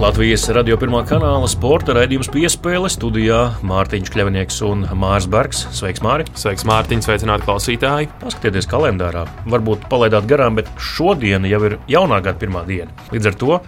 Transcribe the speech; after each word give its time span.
Latvijas 0.00 0.46
radio 0.56 0.78
pirmā 0.80 1.02
kanāla 1.04 1.44
sporta 1.52 1.92
raidījums 1.92 2.30
piespēle 2.32 2.88
studijā 2.88 3.40
Mārtiņš 3.68 4.08
Kļavnieks 4.14 4.62
un 4.64 4.86
Mārs 4.96 5.26
Bergs. 5.28 5.66
Sveiks, 5.76 6.00
Māri! 6.00 6.24
Sveiks, 6.40 6.64
Mārtiņ, 6.64 7.02
sveicināti 7.04 7.44
klausītāji! 7.44 8.08
Paskatieties 8.22 8.64
kalendārā. 8.70 9.26
Varbūt 9.52 9.84
palaidāt 9.92 10.24
garām, 10.30 10.56
bet 10.56 10.72
šodien 10.80 11.44
jau 11.44 11.60
ir 11.68 11.76
jaunā 11.92 12.22
gada 12.24 12.40
pirmā 12.40 12.64
diena. 12.64 12.88
Līdz 13.12 13.28
ar 13.28 13.36
to 13.42 13.58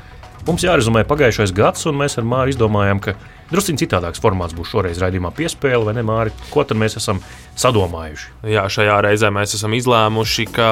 mums 0.49 0.65
jārezumē 0.65 1.05
pagājušais 1.11 1.53
gads, 1.53 1.85
un 1.93 2.01
mēs 2.01 2.17
ar 2.17 2.25
Māri 2.25 2.57
izdomājām, 2.57 3.05
ka 3.05 3.13
drusciņ 3.53 3.81
citādāks 3.83 4.23
formāts 4.23 4.57
būs 4.57 4.73
šoreiz 4.73 5.01
raidījumā 5.03 5.33
piespēle, 5.37 5.85
vai 5.87 5.97
ne, 5.97 6.05
Māri? 6.07 6.33
Ko 6.53 6.65
tad 6.67 6.81
mēs 6.81 6.97
esam 7.01 7.21
sadomājuši? 7.59 8.31
Jā, 8.53 8.65
šajā 8.73 8.99
reizē 9.05 9.31
mēs 9.35 9.57
esam 9.59 9.75
izlēmuši, 9.77 10.47
ka 10.55 10.69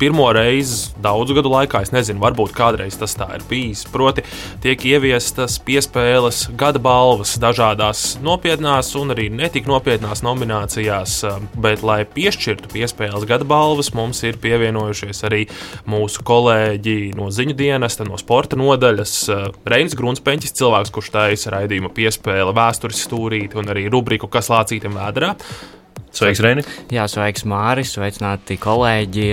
pirmo 0.00 0.26
reizi 0.34 0.92
daudzu 1.02 1.36
gadu 1.38 1.52
laikā, 1.52 1.80
es 1.86 1.92
nezinu, 1.94 2.20
varbūt 2.22 2.54
kādreiz 2.56 2.98
tas 2.98 3.14
tā 3.16 3.28
ir 3.38 3.44
bijis. 3.48 3.84
Proti, 3.92 4.24
tiek 4.64 4.82
ieviestas 4.90 5.58
piespēles 5.64 6.46
gada 6.58 6.82
balvas 6.82 7.36
dažādās 7.40 8.18
nopietnās 8.24 8.92
un 8.98 9.14
arī 9.14 9.28
netik 9.32 9.68
nopietnās 9.70 10.24
nominācijās, 10.26 11.18
bet, 11.54 11.84
lai 11.86 12.02
piešķirtu 12.16 12.72
piespēles 12.74 13.26
gada 13.28 13.46
balvas, 13.48 13.92
mums 13.96 14.22
ir 14.26 14.40
pievienojušies 14.42 15.22
arī 15.28 15.44
mūsu 15.88 16.24
kolēģi 16.26 16.98
no 17.16 17.30
ziņu 17.32 17.56
dienesta, 17.56 18.06
no 18.08 18.18
sporta 18.20 18.58
nodaļas. 18.58 19.16
Reinis 19.66 19.96
Grunspeņķis, 19.98 20.56
cilvēks, 20.58 20.92
kurš 20.94 21.12
taisa 21.14 21.54
raidījuma 21.56 21.92
piespēle, 22.16 22.54
vēstures 22.56 23.04
stūrīti 23.06 23.58
un 23.60 23.68
arī 23.72 23.86
rubriku 23.92 24.28
Kas 24.28 24.48
lācītam 24.50 24.96
vēdā. 24.96 25.34
Sveiks, 26.14 26.40
Reini! 26.40 26.62
Jā, 26.94 27.04
sveiks, 27.10 27.44
Māris, 27.48 27.90
sveicināti 27.96 28.56
kolēģi. 28.60 29.26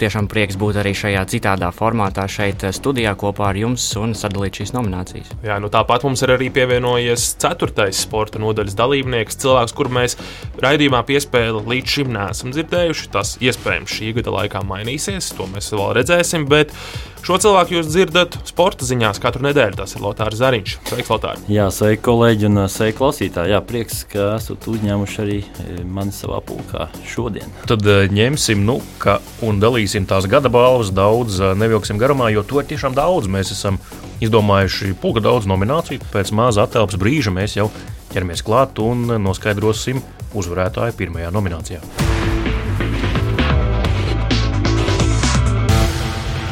Tiešām 0.00 0.28
prieks 0.30 0.58
būt 0.60 0.80
arī 0.82 0.92
šajā 0.96 1.22
citādā 1.32 1.70
formātā 1.72 2.26
šeit 2.28 2.64
studijā 2.76 3.14
kopā 3.20 3.50
ar 3.50 3.60
jums 3.60 3.86
un 4.00 4.12
sadalīt 4.18 4.60
šīs 4.60 4.74
nominācijas. 4.76 5.30
Jā, 5.46 5.56
nu 5.62 5.70
tāpat 5.72 6.04
mums 6.04 6.20
ir 6.26 6.34
arī 6.36 6.50
pievienojies 6.52 7.30
ceturtais 7.40 8.02
sporta 8.04 8.42
nodaļas 8.42 8.76
dalībnieks, 8.78 9.40
cilvēks, 9.40 9.76
kuru 9.76 9.94
mēs 10.00 10.18
raidījumā 10.60 11.04
piespēli 11.08 11.64
līdz 11.74 11.96
šim 11.96 12.12
neesam 12.16 12.52
dzirdējuši. 12.56 13.12
Tas 13.14 13.36
iespējams 13.40 13.96
šī 14.00 14.16
gada 14.18 14.36
laikā 14.40 14.64
mainīsies, 14.66 15.32
to 15.38 15.48
mēs 15.54 15.72
vēl 15.72 15.94
redzēsim. 16.02 16.50
Bet 16.50 16.76
Šo 17.20 17.36
cilvēku 17.36 17.74
jūs 17.74 17.88
dzirdat 17.90 18.38
sporta 18.48 18.86
ziņās 18.88 19.20
katru 19.20 19.44
nedēļu. 19.44 19.76
Tas 19.76 19.92
ir 19.92 20.00
Lotārs 20.04 20.38
Zariņš. 20.40 20.76
Sveiks, 20.88 21.10
Lotār! 21.12 21.42
Jā, 21.52 21.66
sveiki, 21.74 22.00
kolēģi 22.06 22.48
un 22.48 22.62
sveiki, 22.72 22.96
klausītāji. 22.96 23.52
Jā, 23.52 23.60
prieks, 23.60 24.00
ka 24.08 24.30
esat 24.38 24.64
uzņēmuši 24.72 25.20
arī 25.26 25.36
mani 25.84 26.09
savā 26.14 26.40
pulkā 26.44 26.88
šodien. 27.08 27.50
Tad 27.70 27.86
ņemsim, 28.12 28.62
nu, 28.66 28.78
ka, 29.02 29.18
un 29.46 29.60
dalīsim 29.62 30.08
tās 30.10 30.28
gada 30.30 30.52
balvas. 30.52 30.92
Daudz 30.94 31.40
nevilksim 31.56 32.00
garumā, 32.00 32.30
jo 32.34 32.44
to 32.46 32.60
ir 32.62 32.68
tiešām 32.70 32.96
daudz. 32.96 33.30
Mēs 33.30 33.52
esam 33.54 33.80
izdomājuši 34.24 34.94
pulka 35.00 35.22
daudz 35.24 35.48
nomināciju. 35.50 36.04
Pēc 36.12 36.32
maza 36.36 36.66
attēlpas 36.66 37.00
brīža 37.00 37.32
mēs 37.34 37.56
jau 37.58 37.70
ķeramies 38.12 38.44
klāt 38.46 38.80
un 38.82 39.06
noskaidrosim 39.22 40.02
uzvarētāju 40.36 40.96
pirmajā 40.98 41.32
nominācijā. 41.34 41.82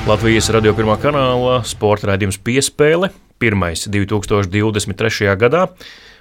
Latvijas 0.09 0.49
radio 0.55 0.73
pirmā 0.73 0.95
kanāla 0.97 1.59
sporta 1.69 2.09
raidījums 2.09 2.39
piespēle, 2.41 3.11
pirmais 3.37 3.83
2023. 3.93 5.35
gadā. 5.37 5.67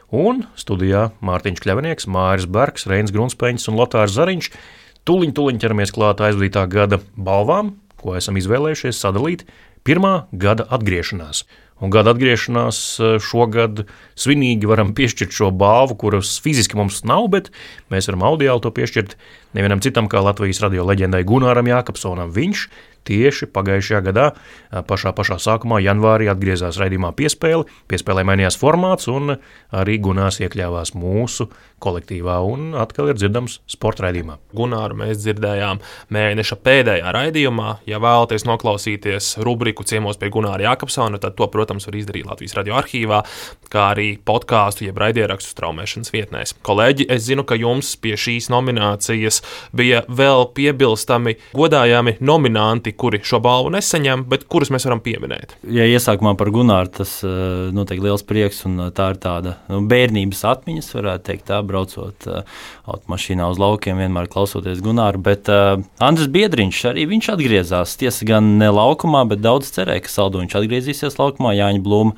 Un 0.07 0.45
studijā 0.55 1.09
Mārtiņš 1.19 1.59
Kļavnieks, 1.63 2.07
Māris 2.07 2.47
Bergs, 2.47 2.87
Reins 2.87 3.11
Grunsteins 3.11 3.67
un 3.67 3.75
Lotārs 3.75 4.15
Zariņš. 4.15 4.51
Tūliņ, 5.07 5.33
tūliņ 5.35 5.59
ķeramies 5.59 5.91
klāt 5.95 6.23
aizvadītā 6.23 6.63
gada 6.71 7.01
balvām, 7.15 7.75
ko 7.99 8.15
esam 8.15 8.39
izvēlējušies 8.39 8.99
sadalīt 9.03 9.43
pirmā 9.87 10.27
gada 10.31 10.63
atgriešanās. 10.71 11.43
Un 11.83 11.91
gada 11.91 12.15
atgriešanās 12.15 12.79
šogad 13.23 13.83
svinīgi 14.17 14.69
varam 14.69 14.93
piešķirt 14.97 15.35
šo 15.37 15.51
balvu, 15.55 15.97
kuras 16.01 16.35
fiziski 16.43 16.79
mums 16.79 17.03
nav, 17.07 17.29
bet 17.33 17.51
mēs 17.93 18.09
varam 18.11 18.27
audiāli 18.31 18.63
to 18.65 18.73
piešķirt 18.73 19.17
nevienam 19.57 19.81
citam 19.83 20.09
kā 20.11 20.21
Latvijas 20.25 20.61
radio 20.65 20.85
leģendai 20.87 21.23
Gunāram 21.27 21.69
Jākapsonam. 21.69 22.33
Viņš 22.35 22.67
tieši 23.07 23.47
pagājušajā 23.55 24.01
gadā, 24.09 24.25
pašā, 24.87 25.13
pašā 25.15 25.37
sākumā, 25.41 25.79
janvārī, 25.83 26.27
atgriezās 26.31 26.79
raidījumā 26.81 27.13
piespēle. 27.17 27.67
Piespēlē 27.87 28.25
mainījās 28.27 28.59
formāts, 28.59 29.07
un 29.11 29.37
arī 29.71 29.97
Gunārs 30.03 30.41
iekļāvās 30.43 30.93
mūsu 30.97 31.47
kolektīvā, 31.83 32.39
un 32.43 32.73
atkal 32.79 33.11
ir 33.11 33.19
dzirdams 33.19 33.59
sporta 33.69 34.07
raidījumā. 34.07 34.37
Gunāru 34.57 34.97
mēs 35.03 35.21
dzirdējām 35.21 35.81
mēneša 36.13 36.59
pēdējā 36.65 37.13
raidījumā. 37.15 37.77
Ja 37.89 38.01
vēlaties 38.03 38.47
noklausīties 38.49 39.35
rubriku 39.45 39.85
ciemos 39.87 40.19
pie 40.19 40.31
Gunāra 40.33 40.71
Jākapsona, 40.71 41.21
tad 41.21 41.37
to, 41.37 41.47
protams, 41.53 41.87
var 41.87 41.99
izdarīt 41.99 42.27
Latvijas 42.27 42.57
radio 42.57 42.79
arhīvā, 42.81 43.21
kā 43.71 43.91
arī 43.93 44.06
podkāstu, 44.27 44.85
jeb 44.87 44.99
raidierakstu 45.01 45.53
straumēšanas 45.53 46.13
vietnēs. 46.13 46.53
Kolēģi, 46.65 47.07
es 47.13 47.25
zinu, 47.27 47.45
ka 47.47 47.57
jums 47.59 47.93
pie 48.01 48.15
šīs 48.19 48.49
nominācijas 48.53 49.41
bija 49.75 50.03
vēl 50.07 50.47
piebilstami 50.57 51.37
godājami 51.57 52.17
nominanti, 52.23 52.93
kuri 52.97 53.21
šo 53.25 53.41
balvu 53.43 53.73
nesaņem, 53.75 54.25
bet 54.31 54.47
kurus 54.51 54.71
mēs 54.73 54.87
varam 54.87 55.03
pieminēt. 55.03 55.57
Ja 55.73 55.87
iesākumā 55.87 56.35
par 56.39 56.51
Gunāru 56.55 56.93
tas 56.99 57.17
eh, 57.25 57.33
noteikti 57.75 58.07
liels 58.07 58.25
prieks, 58.27 58.63
un 58.69 58.87
eh, 58.87 58.93
tā 58.95 59.11
ir 59.13 59.21
tāda 59.23 59.57
nu, 59.71 59.83
bērnības 59.89 60.43
atmiņas, 60.53 60.93
varētu 60.97 61.27
teikt, 61.27 61.47
tā 61.47 61.59
braucot 61.65 62.27
uh, 62.29 62.43
automašīnā 62.89 63.47
uz 63.51 63.59
laukiem, 63.61 63.99
vienmēr 64.01 64.29
klausoties 64.31 64.81
Gunāru. 64.83 65.21
Bet 65.23 65.49
uh, 65.51 65.79
Andris 66.03 66.29
Biedriņš 66.31 66.81
arī 66.91 67.05
viņš 67.11 67.29
atgriezās. 67.33 67.95
Tiesa 67.99 68.27
gan 68.27 68.55
ne 68.61 68.69
laukumā, 68.73 69.23
bet 69.29 69.43
daudz 69.43 69.71
cerēja, 69.75 70.05
ka 70.05 70.11
Saldu 70.11 70.41
viņš 70.41 70.57
atgriezīsies 70.59 71.19
laukumā. 71.19 71.53
Jāņa 71.57 71.83
Blūma 71.85 72.15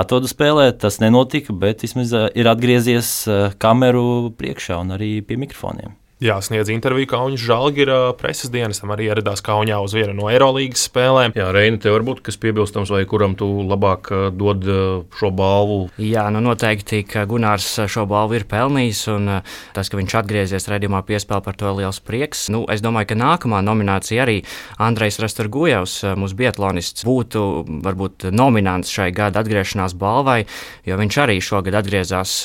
atodu 0.00 0.30
spēlē, 0.30 0.70
tas 0.80 1.00
nenotika, 1.30 1.52
bet 1.52 1.82
vismaz 1.82 2.12
ir 2.34 2.48
atgriezies 2.50 3.28
kameru 3.58 4.32
priekšā 4.36 4.80
un 4.80 4.96
arī 4.96 5.22
pie 5.22 5.36
mikrofoniem. 5.36 5.99
Jā, 6.20 6.34
sniedz 6.44 6.68
interviju 6.68 7.08
Kaunas 7.08 7.40
Žalgira 7.40 8.10
preses 8.12 8.50
dienestam, 8.52 8.90
arī 8.92 9.06
ieradās 9.06 9.40
Kaunijā 9.40 9.78
uz 9.80 9.94
vienu 9.96 10.12
no 10.18 10.26
Eirolandes 10.28 10.82
spēlēm. 10.84 11.32
Jā, 11.32 11.46
Reini, 11.56 11.78
tev 11.80 11.94
varbūt 11.94 12.20
kas 12.26 12.36
piebilstams, 12.36 12.92
vai 12.92 13.06
kuram 13.08 13.32
tu 13.40 13.48
labāk 13.64 14.10
dod 14.36 14.68
šo 15.16 15.30
balvu? 15.32 15.78
Jā, 15.96 16.26
nu 16.28 16.42
noteikti, 16.44 17.00
ka 17.08 17.24
Gunārs 17.30 17.70
šo 17.88 18.04
balvu 18.10 18.36
ir 18.36 18.44
pelnījis, 18.52 19.00
un 19.14 19.32
tas, 19.72 19.88
ka 19.88 19.96
viņš 19.96 20.18
atgriezies 20.20 20.68
redzamā 20.68 21.00
piespēlē, 21.08 21.40
par 21.48 21.56
to 21.56 21.72
ir 21.72 21.80
liels 21.80 22.02
prieks. 22.04 22.50
Nu, 22.52 22.66
es 22.68 22.84
domāju, 22.84 23.14
ka 23.14 23.20
nākamā 23.22 23.64
nominācija 23.64 24.28
arī 24.28 24.42
Andrejs 24.76 25.22
Rasturgujevs, 25.24 26.02
mūsu 26.20 26.36
bietlonists, 26.36 27.08
būtu 27.08 27.48
varbūt 27.80 28.28
nominants 28.28 28.92
šai 28.92 29.08
gada 29.16 29.40
atgriešanās 29.40 29.96
balvai, 29.96 30.42
jo 30.84 31.00
viņš 31.00 31.22
arī 31.24 31.40
šogad 31.40 31.80
atgriezās 31.80 32.42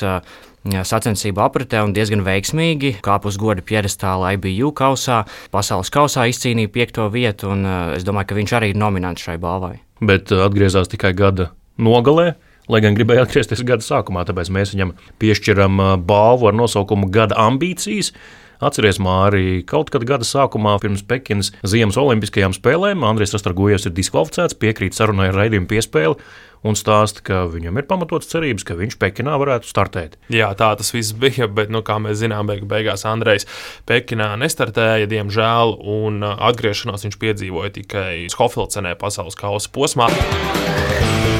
sacensību 0.86 1.42
apritē 1.44 1.82
un 1.84 1.94
diezgan 1.96 2.24
veiksmīgi 2.26 2.96
kāpa 3.04 3.30
uz 3.30 3.38
goda 3.40 3.64
piedestāla 3.64 4.34
IBU 4.36 4.72
kausā. 4.76 5.22
Pasaules 5.54 5.92
kausā 5.94 6.26
izcīnīja 6.30 6.72
piekto 6.72 7.06
vietu, 7.12 7.52
un 7.54 7.66
es 7.96 8.06
domāju, 8.06 8.30
ka 8.32 8.40
viņš 8.40 8.56
arī 8.58 8.72
ir 8.72 8.80
nominants 8.80 9.24
šai 9.26 9.38
balvai. 9.42 9.76
Bet 10.00 10.32
atgriezās 10.34 10.90
tikai 10.92 11.14
gada 11.16 11.50
nogalē. 11.78 12.34
Lai 12.66 12.80
gan 12.82 12.96
gribēja 12.98 13.22
atgriezties 13.22 13.62
gada 13.62 13.84
sākumā, 13.86 14.24
tāpēc 14.26 14.48
mēs 14.50 14.72
viņam 14.74 14.96
piešķiram 15.22 15.78
balvu 16.02 16.48
ar 16.50 16.56
nosaukumu 16.58 17.06
Gada 17.14 17.38
ambīcijas. 17.38 18.10
Atcerieties, 18.56 19.00
Mārī, 19.02 19.46
kaut 19.68 19.90
kad 19.92 20.06
gada 20.08 20.24
sākumā, 20.24 20.78
pirms 20.80 21.04
Pekinas 21.06 21.52
Ziemas 21.66 21.98
Olimpiskajām 22.00 22.56
spēlēm, 22.56 23.04
Andrēs 23.04 23.34
Rastargojevs 23.36 23.88
ir 23.90 23.96
diskvalificēts, 23.96 24.56
piekrīt 24.60 24.96
sarunai 24.96 25.28
ar 25.28 25.40
raidījumu 25.42 25.68
piespēli 25.68 26.16
un 26.66 26.76
stāsta, 26.78 27.22
ka 27.26 27.42
viņam 27.50 27.76
ir 27.78 27.86
pamatots 27.88 28.30
cerības, 28.30 28.64
ka 28.66 28.76
viņš 28.78 28.96
Pekinā 29.02 29.36
varētu 29.40 29.68
startēt. 29.68 30.16
Jā, 30.32 30.48
tā 30.58 30.72
tas 30.78 30.92
viss 30.94 31.14
bija, 31.16 31.48
bet, 31.52 31.70
nu, 31.72 31.82
kā 31.86 31.98
mēs 32.02 32.20
zinām, 32.22 32.48
beig 32.50 32.64
beigās 32.68 33.06
Andrejs 33.08 33.46
Pekinā 33.88 34.32
nestartēja, 34.40 35.08
diemžēl, 35.10 35.76
un 35.96 36.24
atgriešanās 36.26 37.06
viņš 37.06 37.20
piedzīvoja 37.22 37.74
tikai 37.76 38.26
Skofilcenē 38.32 38.96
pasaules 39.00 39.38
kausa 39.38 39.70
posmā. 39.74 40.08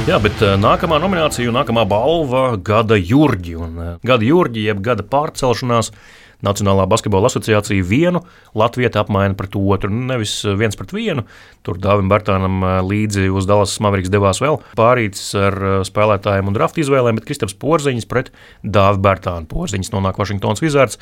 Jā, 0.06 0.20
bet 0.22 0.38
nākamā 0.62 1.00
nominācija, 1.02 1.50
nākamā 1.50 1.82
balva- 1.90 2.52
gada 2.70 2.94
jūrģi. 2.94 3.56
Un 3.58 3.98
gada 4.06 4.22
jūrģi, 4.22 4.68
jeb 4.68 4.84
gada 4.84 5.02
pārcelšanās 5.02 5.90
Nacionālā 6.46 6.86
basketbola 6.90 7.30
asociācija 7.30 7.84
vienu 7.86 8.22
Latviju 8.56 8.92
apmaina 9.02 9.36
pret 9.36 9.58
otru. 9.58 9.90
Nu, 9.92 10.06
nevis 10.12 10.38
viens 10.58 10.78
pret 10.78 10.94
vienu. 10.94 11.26
Tur 11.66 11.80
Dāvim 11.82 12.10
Bartānam 12.12 12.62
līdzi 12.86 13.28
uz 13.34 13.48
Dallas 13.50 13.74
Mavericks 13.82 14.12
devās 14.12 14.40
vēl 14.42 14.60
pārītis 14.78 15.28
ar 15.38 15.58
spēlētājiem 15.86 16.50
un 16.50 16.56
draftu 16.56 16.84
izvēlēm, 16.84 17.18
bet 17.18 17.28
Kristaps 17.28 17.56
Porziņš 17.58 18.08
pret 18.10 18.32
Dāvi 18.62 19.02
Bartānu. 19.02 19.50
Porziņš 19.50 19.92
nonāk 19.94 20.20
Vašingtonas 20.22 20.62
Wizards. 20.64 21.00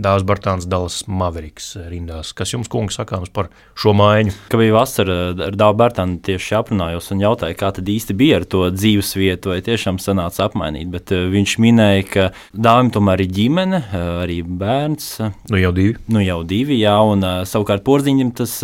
Dārzs 0.00 0.24
Bartāns 0.26 0.66
Dallas 0.68 1.02
Maveriks 1.06 1.72
rindās. 1.90 2.32
Kas 2.36 2.54
jums, 2.54 2.70
kungs, 2.72 2.96
sakāms 2.98 3.32
par 3.34 3.50
šo 3.78 3.94
maiņu? 3.96 4.34
Ka 4.52 4.60
bija 4.60 4.76
vasara 4.76 5.18
ar 5.48 5.58
Dāvu 5.58 5.78
Bartānu 5.82 6.20
tieši 6.24 6.56
aprunājos 6.58 7.10
un 7.14 7.22
jautāju, 7.24 7.58
kā 7.60 7.72
tad 7.76 7.90
īsti 7.92 8.16
bija 8.16 8.40
ar 8.40 8.48
to 8.48 8.64
dzīves 8.72 9.14
vietu, 9.18 9.52
vai 9.52 9.60
tiešām 9.64 10.00
sanāca 10.02 10.46
apmainīt. 10.48 10.90
Bet 10.92 11.14
uh, 11.14 11.28
viņš 11.32 11.56
minēja, 11.62 12.08
ka 12.08 12.26
Dāvim 12.52 12.92
tomēr 12.94 13.24
ir 13.26 13.32
ģimene, 13.38 13.84
uh, 13.84 14.10
arī 14.24 14.40
bērns. 14.46 15.14
Nu 15.52 15.60
jau 15.60 15.72
divi. 15.76 15.96
Nu 16.12 16.24
jau 16.24 16.42
divi, 16.48 16.80
jā, 16.82 16.96
un 17.12 17.24
uh, 17.26 17.40
savukārt 17.48 17.84
porziņam 17.86 18.34
tas. 18.42 18.60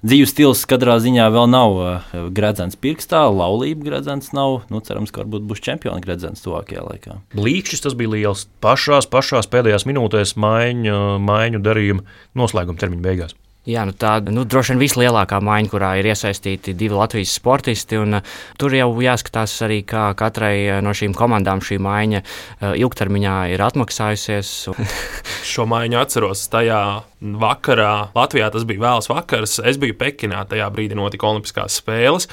Dzīves 0.00 0.30
stils 0.32 0.62
katrā 0.64 0.94
ziņā 1.04 1.26
vēl 1.28 1.50
nav 1.52 1.74
uh, 1.76 2.14
gredzens 2.32 2.78
pirkstā, 2.80 3.26
laulība 3.36 3.84
gredzens 3.84 4.32
nav. 4.32 4.62
Nu, 4.72 4.80
cerams, 4.80 5.12
ka 5.12 5.20
varbūt 5.20 5.44
būs 5.50 5.60
čempiona 5.66 6.00
gredzens 6.00 6.40
tuvākajā 6.40 6.86
laikā. 6.86 7.18
Blīkšķis 7.36 7.84
tas 7.84 7.98
bija 8.00 8.14
liels. 8.14 8.46
Pašās, 8.64 9.10
pašās 9.12 9.50
pēdējās 9.52 9.84
minūtēs 9.90 10.38
maiņu, 10.40 10.96
maiņu 11.20 11.60
darījuma 11.66 12.06
noslēguma 12.40 12.80
termiņa 12.80 13.04
beigās. 13.10 13.36
Jā, 13.70 13.84
nu 13.86 13.94
tā 13.94 14.16
nu, 14.26 14.42
droši 14.48 14.74
vien 14.74 14.82
vislielākā 14.82 15.38
maiņa, 15.44 15.70
kurā 15.70 15.90
ir 16.00 16.08
iesaistīti 16.10 16.74
divi 16.78 16.96
Latvijas 16.98 17.34
sportisti. 17.38 17.98
Un, 18.00 18.18
uh, 18.18 18.38
tur 18.58 18.74
jau 18.74 18.88
jāskatās 19.04 19.54
arī, 19.66 19.80
kā 19.86 20.08
katrai 20.18 20.80
no 20.84 20.94
šīm 20.96 21.14
komandām 21.16 21.62
šī 21.64 21.78
maiņa 21.82 22.22
uh, 22.22 22.72
ilgtermiņā 22.80 23.36
ir 23.54 23.62
atmaksājusies. 23.68 24.54
Šo 25.52 25.68
maiņu 25.70 26.00
atceros 26.00 26.46
tajā 26.50 26.80
vakarā. 27.20 28.10
Latvijā 28.16 28.50
tas 28.52 28.66
bija 28.68 28.86
vēls 28.88 29.10
vakars. 29.12 29.60
Es 29.66 29.78
biju 29.80 29.98
Pekinā, 30.00 30.42
tajā 30.50 30.66
brīdī 30.74 30.98
notika 30.98 31.28
Olimpiskās 31.30 31.78
spēles. 31.82 32.28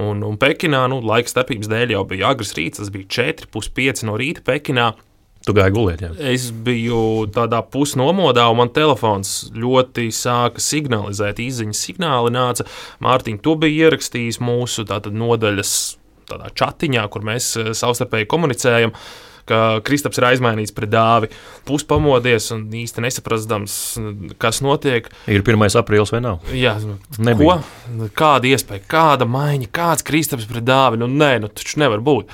Un, 0.00 0.22
un 0.24 0.38
Pekinā 0.40 0.86
nu, 0.88 1.02
laika 1.04 1.28
starpības 1.28 1.68
dēļ 1.68 1.96
jau 1.98 2.04
bija 2.08 2.32
agrs 2.32 2.54
rīts, 2.56 2.80
tas 2.80 2.92
bija 2.92 3.10
4,5 3.36 4.06
no 4.08 4.16
rīta 4.20 4.44
Pekinā. 4.46 4.92
Tu 5.42 5.54
gāji 5.56 5.74
gulēt, 5.74 6.04
jā. 6.04 6.12
Es 6.32 6.50
biju 6.54 7.26
tādā 7.34 7.58
pusnomodā, 7.66 8.44
un 8.52 8.60
man 8.60 8.70
telefons 8.74 9.50
ļoti 9.56 10.06
sāka 10.14 10.62
signalizēt, 10.62 11.42
izziņas 11.42 11.80
signāli 11.88 12.30
nāca. 12.34 12.68
Mārtiņ, 13.02 13.40
tu 13.42 13.56
biji 13.58 13.82
ierakstījis 13.88 14.38
mūsu 14.44 14.86
nodaļas 14.86 15.74
tādā 16.30 16.52
chatiņā, 16.54 17.04
kur 17.10 17.26
mēs 17.26 17.52
eh, 17.58 17.74
savstarpēji 17.76 18.30
komunicējam. 18.30 18.94
Ka 19.42 19.80
Kristaps 19.82 20.20
ir 20.20 20.28
aizmainīts 20.28 20.70
pret 20.70 20.92
dāvi, 20.92 21.28
puspamodies 21.66 22.44
un 22.54 22.60
īsti 22.78 23.02
nesaprastams, 23.02 23.74
kas 24.38 24.60
notiek. 24.62 25.08
Ir 25.26 25.42
1. 25.42 25.66
aprīlis 25.80 26.14
vai 26.14 26.20
nav? 26.22 26.46
Jā, 26.54 26.76
Nebija. 27.18 27.56
ko? 27.58 28.06
Kāda 28.14 28.52
iespēja, 28.52 28.86
kāda 28.86 29.26
maiņa, 29.26 29.66
kāds 29.74 30.06
Kristaps 30.06 30.46
pret 30.46 30.62
dāvi? 30.62 31.02
Nu, 31.02 31.10
nē, 31.10 31.40
nu, 31.42 31.50
taču 31.50 31.82
nevar 31.82 32.06
būt. 32.06 32.30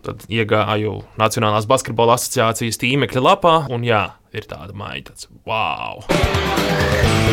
Tad 0.00 0.22
iegāju 0.32 1.02
Nacionālās 1.20 1.66
basketbola 1.68 2.16
asociācijas 2.16 2.80
tīmekļa 2.80 3.20
lapā, 3.24 3.54
un 3.72 3.84
jā, 3.84 4.06
ir 4.32 4.46
tāda 4.48 4.72
maiņa. 4.76 5.10
Tāds, 5.10 5.28
wow! 5.48 6.00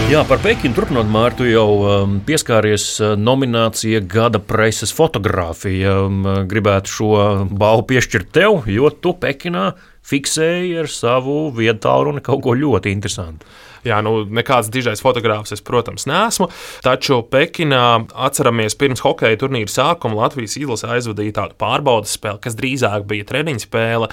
Jā, 0.08 0.22
par 0.28 0.40
Pekinu 0.44 0.75
turpinot, 0.75 1.08
Mārtu 1.12 1.48
jau 1.48 1.68
um, 1.84 2.18
pieskāries 2.28 2.86
uh, 3.04 3.16
nominācija 3.19 4.00
Gada 4.08 4.40
preses 4.44 4.92
fotografija. 4.96 5.98
Um, 6.06 6.22
gribētu 6.48 6.92
šo 6.92 7.12
balvu 7.52 7.88
piešķirt 7.94 8.31
tev, 8.36 8.68
jo 8.72 8.92
tu 8.92 9.16
Pekinā 9.20 9.70
fiksēji 10.08 10.78
ar 10.84 10.92
savu 10.92 11.50
vietu 11.56 11.84
tālruni 11.88 12.24
kaut 12.24 12.44
ko 12.46 12.56
ļoti 12.56 12.94
interesantu. 12.96 13.48
Jā, 13.88 14.00
nu, 14.06 14.22
nekāds 14.28 14.72
dižais 14.74 15.01
fotogrāfs 15.04 15.56
es, 15.56 15.63
protams, 15.66 16.07
neesmu. 16.10 16.50
Taču 16.86 17.22
Pekinā 17.31 17.86
atceramies, 18.28 18.75
pirms 18.80 19.04
hokeja 19.06 19.39
turnīra 19.39 19.72
sākuma 19.72 20.24
Latvijas 20.24 20.57
izlase 20.60 20.89
aizvadīja 20.98 21.39
tādu 21.42 21.57
pārbaudas 21.62 22.18
spēli, 22.18 22.44
kas 22.44 22.57
drīzāk 22.60 23.07
bija 23.10 23.28
treniņa 23.31 23.66
spēle 23.68 24.12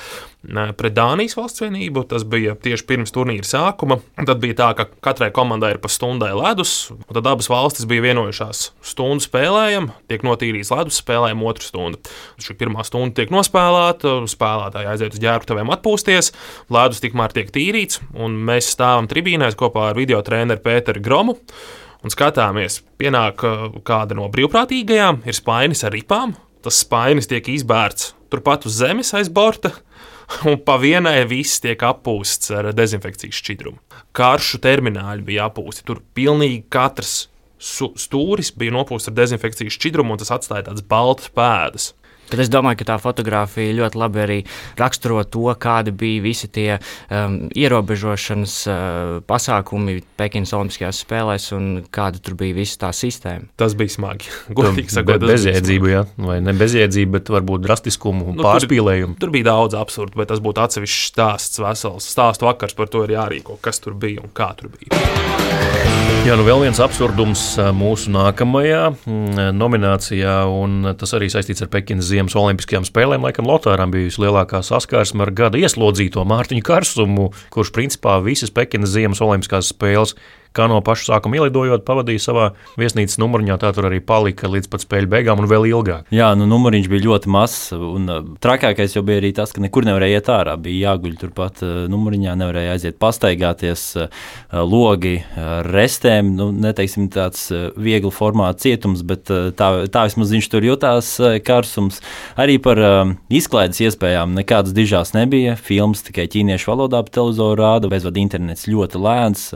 pret 0.77 0.93
Dānijas 0.93 1.37
valsts 1.39 1.63
vienību. 1.65 2.05
Tas 2.09 2.25
bija 2.29 2.55
tieši 2.61 2.87
pirms 2.89 3.13
turnīra 3.15 3.47
sākuma. 3.49 3.99
Tad 4.19 4.41
bija 4.43 4.59
tā, 4.61 4.71
ka 4.79 4.87
katrai 5.05 5.31
komandai 5.35 5.75
ir 5.75 5.81
pa 5.83 5.91
stundai 5.93 6.33
ledus, 6.37 6.91
un 6.93 7.17
tad 7.17 7.29
abas 7.31 7.49
valstis 7.51 7.89
bija 7.89 8.05
vienojušās. 8.05 8.67
Stundu 8.85 9.25
spēlējam, 9.25 9.91
tiek 10.11 10.25
notīrīts 10.27 10.73
ledus, 10.75 11.01
spēlējam 11.01 11.45
otru 11.49 11.69
stundu. 11.69 12.15
Šī 12.43 12.57
pirmā 12.61 12.85
stunda 12.87 13.17
tiek 13.21 13.33
nospēlēta, 13.35 14.17
spēlētāji 14.31 14.91
aiziet 14.93 15.17
uz 15.17 15.23
ģērbtuvēm 15.25 15.73
atpūsties, 15.75 16.33
ledus 16.75 17.03
tikmēr 17.05 17.35
tiek 17.37 17.53
tīrīts, 17.55 18.03
un 18.13 18.37
mēs 18.49 18.69
stāvam 18.75 19.09
tribīnēs 19.11 19.57
kopā 19.65 19.91
ar 19.91 19.99
video 19.99 20.21
treneru 20.25 20.63
Pēteru 20.63 21.03
Gromu. 21.05 21.39
Un 22.05 22.13
skatāmies, 22.13 22.83
pienāk 23.01 23.41
kāda 23.89 24.17
no 24.17 24.29
brīvprātīgajām, 24.33 25.23
ir 25.25 25.37
spainis 25.37 25.87
ar 25.89 25.97
ripām. 25.97 26.37
Tas 26.65 26.83
spainis 26.85 27.29
tiek 27.29 27.49
izbērts 27.49 28.13
turpat 28.35 28.67
uz 28.67 28.79
zemes 28.81 29.13
aiz 29.15 29.31
borta, 29.31 29.71
un 30.49 30.59
pa 30.67 30.77
vienai 30.81 31.23
viss 31.31 31.63
tiek 31.63 31.81
appūsts 31.87 32.51
ar 32.57 32.73
dezinfekcijas 32.77 33.39
šķidrumu. 33.41 33.79
Karšu 34.17 34.61
termināļi 34.65 35.27
bija 35.27 35.49
appūsti. 35.51 35.87
Tur 35.87 36.03
pilnīgi 36.17 36.65
katrs 36.73 37.29
stūris 37.65 38.53
bija 38.59 38.75
nopūsts 38.75 39.11
ar 39.11 39.17
dezinfekcijas 39.17 39.77
šķidrumu, 39.79 40.15
un 40.15 40.23
tas 40.23 40.33
atstāja 40.35 40.69
tādas 40.69 40.85
baltas 40.89 41.31
pēdas. 41.35 41.93
Tad 42.31 42.43
es 42.45 42.51
domāju, 42.53 42.81
ka 42.81 42.89
tā 42.93 42.99
fotografija 43.03 43.75
ļoti 43.77 44.01
labi 44.01 44.23
arī 44.25 44.39
raksturo 44.81 45.23
to, 45.29 45.47
kādi 45.61 45.95
bija 45.95 46.23
visi 46.25 46.49
tie 46.53 46.69
um, 46.79 47.37
ierobežošanas 47.55 48.57
uh, 48.69 48.79
pasākumi 49.29 50.01
Pekinas 50.19 50.55
Olimpiskajās 50.57 51.03
spēlēs 51.05 51.51
un 51.57 51.69
kāda 51.95 52.23
tur 52.25 52.39
bija 52.41 52.57
visa 52.57 52.81
tā 52.87 52.93
sistēma. 52.97 53.51
Tas 53.61 53.77
bija 53.79 53.95
smagi. 53.97 54.31
Godīgi 54.59 54.97
sakot, 54.97 55.23
Be, 55.23 55.35
bezjēdzību, 55.35 55.93
jā, 55.93 56.05
vai 56.21 56.41
ne 56.45 56.57
bezjēdzību, 56.59 57.15
bet 57.19 57.33
varbūt 57.35 57.65
drastiskumu 57.67 58.31
un 58.33 58.41
nu, 58.41 58.47
pārspīlējumu. 58.47 59.19
Tur, 59.19 59.29
tur 59.29 59.37
bija 59.37 59.51
daudz 59.53 59.79
absurdu, 59.79 60.19
bet 60.23 60.33
tas 60.33 60.43
būtu 60.45 60.65
atsevišķs 60.65 61.09
stāsts, 61.13 61.63
vesels 61.63 62.11
stāstu 62.15 62.49
vakars 62.49 62.77
par 62.79 62.93
to 62.93 63.07
ir 63.07 63.17
jārīko, 63.19 63.59
kas 63.65 63.83
tur 63.85 63.99
bija 63.99 64.25
un 64.25 64.35
kā 64.35 64.53
tur 64.59 64.73
bija. 64.75 65.74
Jā, 66.25 66.39
nu 66.41 66.45
vēl 66.47 66.63
viens 66.63 66.79
absurdums 66.81 67.41
mūsu 67.77 68.09
nākamajā 68.15 68.95
nominācijā, 69.53 70.37
un 70.49 70.95
tas 70.97 71.13
arī 71.13 71.29
saistīts 71.29 71.61
ar 71.67 71.69
Pekinas 71.69 72.09
ziemas 72.09 72.33
olimpiskajām 72.41 72.87
spēlēm. 72.89 73.27
Laikam 73.29 73.45
Lotāram 73.45 73.93
bija 73.93 74.09
vislielākā 74.09 74.63
saskarsme 74.65 75.27
ar 75.27 75.35
gada 75.37 75.61
ieslodzīto 75.61 76.25
Mārtiņu 76.25 76.65
Karsumu, 76.65 77.29
kurš 77.53 77.75
principā 77.77 78.17
visas 78.25 78.55
Pekinas 78.57 78.95
ziemas 78.97 79.21
olimpiskās 79.21 79.69
spēles 79.75 80.17
kā 80.55 80.69
no 80.71 80.79
paša 80.85 81.09
sākuma 81.09 81.41
ielidojot, 81.41 81.85
pavadīja 81.87 82.23
savā 82.23 82.47
viesnīcas 82.81 83.19
numuriņā. 83.23 83.59
Tā 83.61 83.73
tur 83.75 83.89
arī 83.89 84.01
palika 84.05 84.51
līdz 84.51 84.71
pat 84.71 84.85
spēļu 84.85 85.11
beigām 85.11 85.43
un 85.43 85.49
vēl 85.51 85.69
ilgāk. 85.73 86.11
Jā, 86.15 86.31
nu 86.39 86.47
numuriņš 86.51 86.91
bija 86.93 87.07
ļoti 87.09 87.33
mazs. 87.35 87.73
Un 87.75 88.11
uh, 88.11 88.23
trakākais 88.45 88.95
jau 88.97 89.03
bija 89.07 89.23
arī 89.23 89.33
tas, 89.37 89.53
ka 89.55 89.63
nekur 89.65 89.87
nevarēja 89.89 90.21
iet 90.21 90.31
ārā. 90.33 90.57
Bija 90.61 90.93
jāguļ 90.93 91.17
turpat 91.21 91.63
uh, 91.67 91.75
numuriņā, 91.91 92.37
nevarēja 92.41 92.77
aiziet 92.77 93.01
pastaigāties. 93.03 93.87
Uh, 93.99 94.63
logi 94.75 95.17
ar 95.41 95.67
restēm, 95.75 96.33
nu, 96.39 96.49
neteiksim 96.65 97.09
tāds 97.13 97.47
viegli 97.81 98.13
formāts 98.15 98.65
cietums, 98.65 99.03
bet 99.07 99.27
tā, 99.29 99.69
tā 99.91 100.05
vismaz 100.09 100.33
viņš 100.35 100.49
tur 100.53 100.67
jutās 100.67 101.11
karsums. 101.47 102.01
Arī 102.41 102.57
par 102.63 102.81
izklaides 103.33 103.83
iespējām 103.85 104.37
nekādas 104.39 104.75
dižās 104.77 105.15
nebija. 105.17 105.57
Filmas 105.61 106.05
tikai 106.07 106.27
ķīniešu 106.31 106.71
valodā 106.71 107.03
pa 107.05 107.15
televizoru 107.19 107.59
rāda, 107.61 107.91
bezvadu 107.93 108.23
internets 108.23 108.69
ļoti 108.71 109.03
lēns 109.03 109.51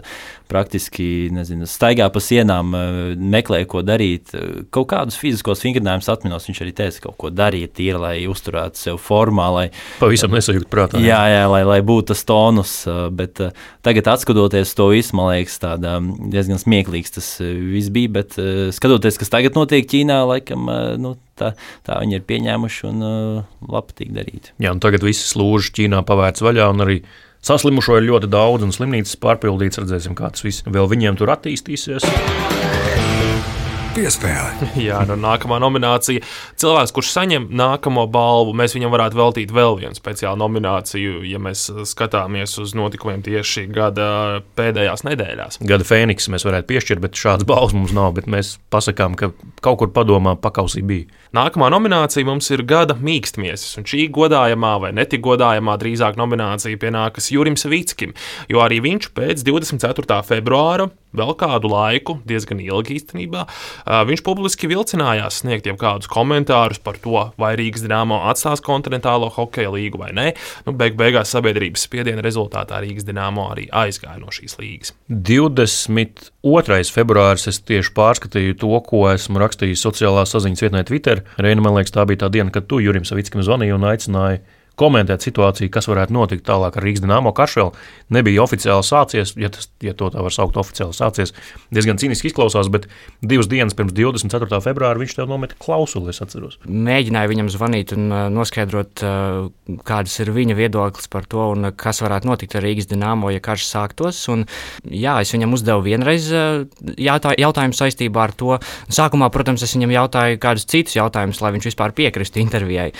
praktiski 0.49 0.88
nezinu, 1.35 1.67
staigā 1.69 2.09
pa 2.13 2.21
sienām, 2.23 2.73
eh, 2.75 3.17
meklēja, 3.17 3.67
ko 3.67 3.83
darīt. 3.83 4.33
Kaut 4.71 4.89
kādus 4.89 5.19
fiziskos 5.21 5.63
vingrinājumus 5.65 6.09
atminos. 6.09 6.49
Viņš 6.49 6.63
arī 6.65 6.73
teica, 6.73 7.01
ka 7.01 7.09
kaut 7.09 7.19
ko 7.19 7.31
darīt, 7.31 7.75
tīri, 7.77 7.99
lai 8.01 8.27
uzturētu 8.27 8.77
sevi 8.77 8.99
formā. 8.99 9.53
Lai, 9.53 9.71
Pavisam 10.01 10.31
nesajūt 10.31 10.69
prātā. 10.69 11.01
Jā, 11.03 11.21
jā 11.29 11.45
lai, 11.51 11.63
lai 11.65 11.81
būtu 11.81 12.07
tas 12.13 12.25
tonus. 12.25 12.87
Eh, 12.87 13.09
bet 13.11 13.41
eh, 13.41 13.51
tagad, 13.83 14.05
skatoties 14.19 14.75
to 14.75 14.89
visu, 14.89 15.15
man 15.15 15.35
liekas, 15.35 15.59
tāda, 15.59 15.99
mm, 16.01 16.31
diezgan 16.33 16.59
smieklīgs 16.59 17.15
tas 17.15 17.39
viss 17.41 17.89
bija. 17.91 18.09
Bet 18.19 18.37
skatoties, 18.75 19.19
kas 19.19 19.29
tagad 19.29 19.55
notiek 19.55 19.87
Ķīnā, 19.89 20.23
laikam. 20.27 20.69
Nu, 20.99 21.17
tā, 21.39 21.53
tā 21.87 22.01
viņi 22.03 22.19
ir 22.19 22.27
pieņēmuši 22.29 22.85
un 22.91 23.05
uh, 23.05 23.47
labprāt 23.69 24.11
darīt. 24.15 24.53
Jā, 24.63 24.75
un 24.75 24.83
tagad 24.83 25.05
viss 25.07 25.33
slūžas 25.33 25.73
Ķīnā 25.77 26.03
pavērts 26.09 26.45
vaļā, 26.45 26.69
un 26.73 26.85
arī 26.85 26.99
Saslimušo 27.45 28.01
ir 28.01 28.09
ļoti 28.09 28.31
daudz, 28.33 28.67
un 28.67 28.75
slimnīcas 28.75 29.19
pārpildīts. 29.23 29.79
Redzēsim, 29.79 30.17
kā 30.19 30.33
tas 30.35 30.43
viss 30.47 30.67
vēl 30.67 30.91
viņiem 30.91 31.19
tur 31.21 31.31
attīstīsies. 31.37 32.07
Piespēle. 33.99 34.69
Jā, 34.89 35.01
nu, 35.09 35.17
nākamā 35.19 35.57
nominācija. 35.63 36.23
Cilvēks, 36.61 36.93
kurš 36.95 37.13
saņem 37.15 37.49
nākamo 37.59 38.05
balvu, 38.11 38.53
mēs 38.59 38.75
viņam 38.77 38.93
varētu 38.95 39.19
veltīt 39.19 39.55
vēl 39.55 39.79
vienu 39.81 39.99
speciālu 39.99 40.39
nomināciju, 40.43 41.23
ja 41.27 41.41
mēs 41.43 41.65
skatāmies 41.89 42.59
uz 42.63 42.75
notikumiem 42.79 43.25
tieši 43.27 43.67
gada 43.75 44.09
pēdējās 44.59 45.07
nedēļās. 45.09 45.63
Gada 45.67 45.87
fēniks 45.89 46.29
mēs 46.31 46.47
varētu 46.47 46.71
piešķirt, 46.71 47.03
bet 47.07 47.19
šāds 47.19 47.49
balvas 47.49 47.75
mums 47.75 47.95
nav. 47.97 48.19
Mēs 48.31 48.57
pasakām, 48.71 49.17
ka 49.19 49.33
kaut 49.65 49.81
kur 49.83 49.95
padomā 49.95 50.37
pakausī 50.39 50.85
bija. 50.87 51.09
Nākamā 51.37 51.69
nominācija 51.69 52.25
mums 52.25 52.47
ir 52.55 52.63
gada 52.69 52.95
mīkstmiesis, 52.97 53.77
un 53.81 53.85
šī 53.89 54.07
godājamā 54.17 54.71
vai 54.81 54.95
netik 54.97 55.21
godājamā 55.27 55.75
drīzāk 55.81 56.17
nominācija 56.17 56.81
pienākas 56.81 57.29
Jurim 57.35 57.59
Savickim, 57.61 58.15
jo 58.49 58.63
arī 58.65 58.81
viņš 58.85 59.11
pēc 59.13 59.45
24. 59.45 60.23
februāra 60.25 60.89
vēl 61.17 61.33
kādu 61.41 61.71
laiku, 61.73 62.19
diezgan 62.29 62.61
ilgi 62.63 62.99
īstenībā, 62.99 63.45
viņš 64.09 64.23
publiski 64.27 64.69
vilcinājās 64.71 65.41
sniegt 65.43 65.69
jau 65.69 65.77
kādus 65.81 66.11
komentārus 66.13 66.81
par 66.85 66.99
to, 67.01 67.23
vai 67.41 67.55
Rīgas 67.59 67.85
dīnāmo 67.85 68.21
atstās 68.29 68.63
kontinentālo 68.65 69.31
hokeja 69.33 69.73
līgu 69.73 70.01
vai 70.03 70.11
nē. 70.17 70.27
Nu, 70.67 70.75
beig 70.77 70.99
beigās 71.01 71.33
sabiedrības 71.33 71.87
spiediena 71.89 72.25
rezultātā 72.25 72.83
Rīgas 72.85 73.09
dīnāmo 73.09 73.49
arī 73.55 73.69
aizgāja 73.73 74.19
no 74.21 74.33
šīs 74.35 74.59
līgas. 74.61 74.93
22. 75.09 76.93
februāris 76.93 77.49
es 77.53 77.63
tieši 77.65 77.95
pārskatīju 77.97 78.59
to, 78.61 78.75
ko 78.85 79.07
esmu 79.13 79.41
rakstījis 79.41 79.85
sociālā 79.89 80.27
saziņas 80.29 80.67
vietnē 80.67 80.85
Twitter. 80.89 81.18
Reina, 81.39 81.65
man 81.65 81.77
liekas, 81.77 81.95
tā 81.95 82.05
bija 82.09 82.25
tā 82.25 82.33
diena, 82.35 82.53
kad 82.55 82.69
tu 82.71 82.81
Jurim 82.83 83.07
Savickam 83.09 83.45
zvanīji 83.45 83.77
un 83.77 83.87
aicināji 83.91 84.43
komentēt 84.79 85.27
situāciju, 85.27 85.71
kas 85.75 85.89
varētu 85.91 86.15
notikt 86.15 86.47
tālāk 86.49 86.79
ar 86.79 86.87
Rīgas 86.87 87.03
dīnāmo. 87.05 87.35
Karš 87.37 87.57
vēl 87.61 87.73
nebija 88.15 88.45
oficiāli 88.45 88.87
sācies, 88.87 89.35
ja, 89.39 89.51
tas, 89.53 89.69
ja 89.85 89.95
to 89.99 90.09
tā 90.15 90.23
var 90.25 90.35
saukt, 90.35 90.57
oficiāli 90.61 90.97
sācies. 90.97 91.35
Diezgan 91.75 91.99
cīniski 92.01 92.31
izklausās, 92.31 92.71
bet 92.73 92.87
divas 93.21 93.51
dienas 93.51 93.77
pirms 93.79 93.93
24. 93.97 94.61
februāra 94.65 95.03
viņš 95.03 95.17
tev 95.19 95.29
nometa 95.31 95.59
klausuli, 95.61 96.13
es 96.15 96.23
atceros. 96.25 96.59
Mēģināju 96.69 97.33
viņam 97.35 97.51
zvanīt 97.53 97.95
un 97.97 98.09
noskaidrot, 98.35 99.05
kādas 99.89 100.15
ir 100.23 100.33
viņa 100.37 100.57
viedoklis 100.59 101.11
par 101.13 101.27
to, 101.29 101.51
un 101.55 101.73
kas 101.77 102.03
varētu 102.05 102.31
notikt 102.31 102.57
ar 102.59 102.65
Rīgas 102.67 102.89
dīnāmo, 102.91 103.33
ja 103.35 103.43
karš 103.45 103.67
sāktos. 103.69 104.23
Un, 104.33 104.47
jā, 104.85 105.19
es 105.25 105.35
viņam 105.35 105.57
uzdevu 105.59 105.85
vienreiz 105.89 106.31
jautā, 106.31 107.35
jautājumu 107.39 107.77
saistībā 107.77 108.25
ar 108.29 108.37
to. 108.39 108.57
Sākumā, 108.93 109.29
protams, 109.35 109.65
es 109.67 109.75
viņam 109.77 109.95
jautāju 109.97 110.41
kādus 110.43 110.69
citus 110.69 110.97
jautājumus, 110.99 111.43
lai 111.45 111.53
viņš 111.57 111.69
vispār 111.71 111.95
piekristu 111.97 112.43
intervijai. 112.43 112.91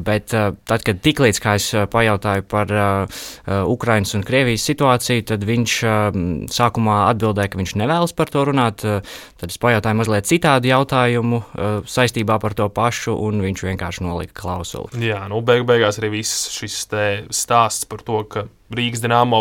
Bet 0.00 0.32
tad, 0.32 0.84
kad 0.86 1.02
tiklīdz 1.10 1.42
es 1.50 1.68
pajautāju 1.90 2.46
par 2.50 2.72
uh, 2.72 3.20
Ukraiņas 3.68 4.14
un 4.18 4.24
Krievijas 4.26 4.64
situāciju, 4.70 5.26
tad 5.32 5.44
viņš 5.48 5.76
uh, 5.84 6.20
sākumā 6.52 7.00
atbildēja, 7.10 7.52
ka 7.52 7.60
viņš 7.60 7.74
nevēlas 7.82 8.14
par 8.16 8.32
to 8.32 8.46
runāt. 8.48 8.86
Uh, 8.86 9.18
tad 9.40 9.52
es 9.52 9.60
pajautāju 9.60 10.00
mazliet 10.00 10.30
citādu 10.30 10.70
jautājumu 10.70 11.42
uh, 11.42 11.82
saistībā 11.88 12.38
par 12.42 12.56
to 12.58 12.68
pašu, 12.72 13.16
un 13.18 13.42
viņš 13.44 13.66
vienkārši 13.70 14.06
nolika 14.06 14.36
klausuli. 14.42 15.04
Jā, 15.10 15.24
nu 15.30 15.42
beig 15.44 15.66
beigās 15.68 16.00
arī 16.00 16.14
viss 16.20 16.48
šis 16.54 16.82
stāsts 17.34 17.88
par 17.90 18.06
to, 18.06 18.22
ka 18.30 18.46
Rīgas 18.76 19.02
dīnāmo, 19.02 19.40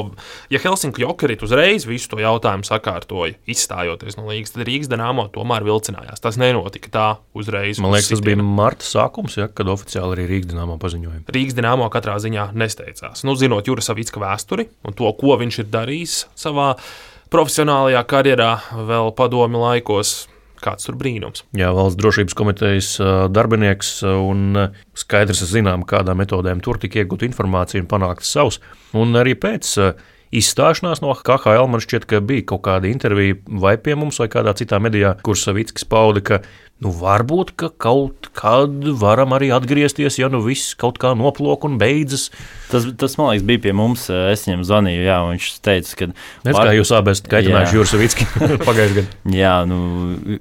ja 0.49 0.61
Helsinki 0.63 1.03
jokerit 1.03 1.43
uzreiz 1.45 1.85
visu 1.89 2.09
to 2.13 2.21
jautājumu 2.21 2.65
sakārtoja, 2.65 3.35
izstājoties 3.49 4.17
no 4.17 4.25
līgas, 4.29 4.55
tad 4.55 4.65
Rīgas 4.67 4.89
dīnāmo 4.91 5.27
tomēr 5.35 5.65
vilcinājās. 5.67 6.23
Tas 6.23 6.39
nenotika 6.41 6.93
tā 6.93 7.07
uzreiz. 7.37 7.81
Man 7.83 7.93
liekas, 7.93 8.11
tas 8.15 8.23
bija 8.25 8.41
marta 8.41 8.87
sākums, 8.87 9.37
ja, 9.39 9.49
kad 9.53 9.69
oficiāli 9.69 10.17
arī 10.17 10.27
Rīgas 10.33 10.53
dīnāmo 10.53 10.79
paziņoja. 10.81 11.23
Rīgas 11.35 11.57
dīnāmo 11.59 11.91
katrā 11.93 12.17
ziņā 12.23 12.49
nesteigās. 12.57 13.25
Nu, 13.27 13.37
zinot 13.39 13.69
Jūras 13.69 13.91
Savicka 13.91 14.23
vēsturi 14.23 14.69
un 14.85 14.97
to, 14.97 15.11
ko 15.19 15.37
viņš 15.41 15.61
ir 15.63 15.71
darījis 15.73 16.19
savā 16.39 16.73
profesionālajā 17.29 18.01
karjerā, 18.09 18.51
vēl 18.89 19.13
padomi 19.17 19.61
laikos 19.61 20.28
kāds 20.63 20.87
tur 20.87 20.97
brīnums. 20.99 21.45
Jā, 21.57 21.71
valsts 21.75 21.99
drošības 21.99 22.37
komitejas 22.37 22.91
darbinieks 23.33 23.91
un 24.05 24.65
skaidrs, 24.97 25.43
zinām, 25.49 25.85
kādām 25.87 26.21
metodēm 26.21 26.63
tur 26.65 26.79
tika 26.81 27.03
iegūta 27.03 27.27
informācija 27.29 27.83
un 27.83 27.89
panākt 27.91 28.27
savs. 28.27 28.59
Un 28.97 29.15
arī 29.19 29.35
pēc 29.39 29.75
izstāšanās 30.35 31.01
no 31.01 31.13
KHL 31.15 31.69
man 31.71 31.81
šķiet, 31.83 32.05
ka 32.09 32.21
bija 32.21 32.45
kaut 32.51 32.63
kāda 32.67 32.89
intervija 32.89 33.37
vai 33.61 33.75
pie 33.81 33.95
mums, 33.97 34.19
vai 34.21 34.29
kādā 34.31 34.53
citā 34.57 34.81
medijā, 34.81 35.15
kur 35.25 35.37
Savickis 35.39 35.87
pauda, 35.89 36.21
ka 36.21 36.41
Nu, 36.79 36.93
varbūt, 36.95 37.49
ka 37.59 37.67
kaut 37.75 38.29
kad 38.39 38.85
varam 39.01 39.33
arī 39.35 39.49
atgriezties, 39.51 40.15
ja 40.21 40.29
nu 40.31 40.39
viss 40.45 40.77
kaut 40.79 40.95
kā 41.01 41.11
noplūk 41.17 41.65
un 41.67 41.75
beidzas. 41.81 42.29
Tas, 42.69 42.85
tas, 43.01 43.17
man 43.19 43.33
liekas, 43.33 43.43
bija 43.49 43.61
pie 43.65 43.73
mums. 43.75 44.05
Es 44.07 44.45
viņam 44.47 44.63
zvanīju, 44.63 45.01
jā, 45.03 45.17
viņš 45.27 45.49
teica, 45.65 45.97
ka. 45.99 46.07
Redz, 46.45 46.55
var... 46.55 46.69
kā 46.69 46.77
jūs 46.77 46.93
abi 46.95 47.11
esat 47.11 47.27
kaitinājuši 47.33 47.77
Jursavicki 47.79 48.29
pagājušajā 48.69 48.95
gadā. 48.95 49.35
Jā, 49.35 49.53
nu, 49.67 49.81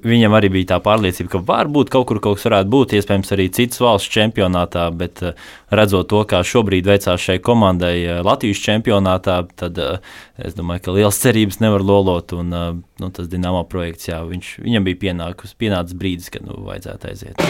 viņam 0.07 0.39
arī 0.39 0.53
bija 0.55 0.71
tā 0.71 0.79
pārliecība, 0.85 1.33
ka 1.35 1.43
varbūt 1.51 1.91
kaut 1.91 2.07
kur 2.07 2.23
kaut 2.23 2.39
kas 2.39 2.47
varētu 2.47 2.71
būt, 2.71 2.95
iespējams, 3.01 3.35
arī 3.35 3.51
citas 3.59 3.83
valsts 3.83 4.15
čempionātā, 4.15 4.87
bet 4.95 5.19
redzot 5.75 6.07
to, 6.13 6.23
kā 6.29 6.39
šobrīd 6.39 6.87
veicās 6.87 7.19
šai 7.19 7.41
komandai 7.43 8.23
Latvijas 8.23 8.63
čempionātā, 8.63 9.41
tad 9.59 9.83
es 10.39 10.55
domāju, 10.55 10.87
ka 10.87 10.95
liels 11.01 11.19
cerības 11.19 11.59
nevar 11.59 11.83
lolot. 11.83 12.31
Un, 12.39 12.85
nu, 13.03 13.11
tas 13.15 13.29
Dienāmo 13.31 13.63
projekts, 13.69 14.09
jā, 14.09 14.19
viņš, 14.27 14.53
viņam 14.65 14.87
bija 14.87 15.01
pienākus, 15.05 15.55
pienācis 15.59 15.97
brīdis, 15.99 16.31
kad 16.33 16.45
nu, 16.47 16.59
vajadzētu 16.67 17.11
aiziet. 17.11 17.43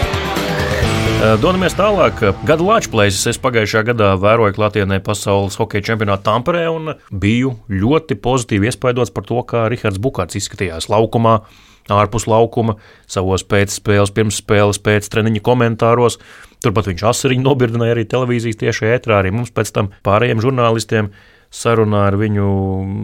Dodamies 1.43 1.75
tālāk. 1.75 2.21
Gada 2.47 2.63
Latvijas 2.63 3.19
es 3.27 3.39
pagājušajā 3.43 3.87
gadā 3.89 4.13
vēroju 4.21 4.55
klātienē 4.55 5.01
pasaules 5.03 5.57
hokeja 5.59 5.89
čempionātu 5.89 6.23
Tamperē 6.29 6.67
un 6.71 6.93
biju 7.11 7.57
ļoti 7.67 8.15
pozitīvi 8.23 8.69
iespaidots 8.69 9.11
par 9.11 9.25
to, 9.27 9.41
kā 9.47 9.65
Rihards 9.71 9.99
Bukārts 9.99 10.39
izskatījās 10.39 10.87
laukumā. 10.91 11.41
Ārpus 11.89 12.27
laukuma, 12.29 12.75
savos 13.09 13.43
pēcspēles, 13.49 14.13
pirmsspēles, 14.13 14.79
pēctreniņa 14.85 15.41
komentāros. 15.41 16.19
Turpat 16.63 16.91
viņš 16.91 17.03
asariņu 17.11 17.45
nobirdināja 17.45 17.95
arī 17.95 18.05
televīzijas 18.09 18.59
tieši 18.61 18.91
ētrā, 18.93 19.19
arī 19.23 19.33
mums 19.33 19.49
pēc 19.55 19.73
tam 19.75 19.89
pārējiem 20.05 20.43
žurnālistiem 20.43 21.09
sarunā 21.49 22.05
ar 22.09 22.17
viņu, 22.19 22.49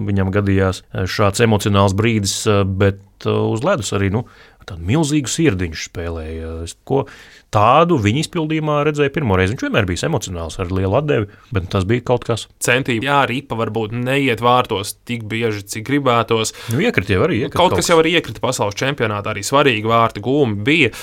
viņam 0.09 0.33
gadījās 0.33 0.83
šāds 1.09 1.43
emocionāls 1.45 1.95
brīdis, 1.97 2.43
bet 2.77 3.01
uh, 3.25 3.47
uz 3.49 3.65
ledus 3.65 3.93
arī 3.97 4.11
nu, 4.13 4.25
tādu 4.65 4.85
milzīgu 4.85 5.29
sirdiņu 5.29 5.77
spēlēja. 5.77 6.51
Ko 6.87 7.03
tādu 7.53 7.97
viņa 8.01 8.23
izpildījumā 8.23 8.79
redzēju 8.87 9.13
pirmoreiz. 9.15 9.53
Viņš 9.53 9.65
vienmēr 9.67 9.87
bija 9.89 10.09
emocionāls 10.09 10.57
ar 10.61 10.73
lielu 10.73 10.97
atdevi, 10.99 11.29
bet 11.55 11.69
tas 11.73 11.87
bija 11.87 12.05
kaut 12.09 12.25
kas. 12.27 12.47
Centība, 12.63 13.07
jā, 13.09 13.19
ripa 13.29 13.57
varbūt 13.59 13.95
neiet 13.95 14.43
vārtos 14.45 14.95
tik 15.07 15.25
bieži, 15.29 15.65
cik 15.75 15.87
gribētos. 15.89 16.55
Nu, 16.73 16.81
iekrīt 16.83 17.13
jau 17.13 17.23
arī. 17.27 17.43
Iekrīt 17.45 17.57
kaut, 17.57 17.75
kaut 17.75 17.81
kas 17.83 17.91
jau 17.93 17.99
arī 18.01 18.15
iekrita 18.19 18.43
pasaules 18.43 18.77
čempionātā, 18.79 19.35
arī 19.35 19.45
svarīgi 19.45 19.89
vārti 19.89 20.25
gūmi 20.25 20.61
bija 20.65 20.93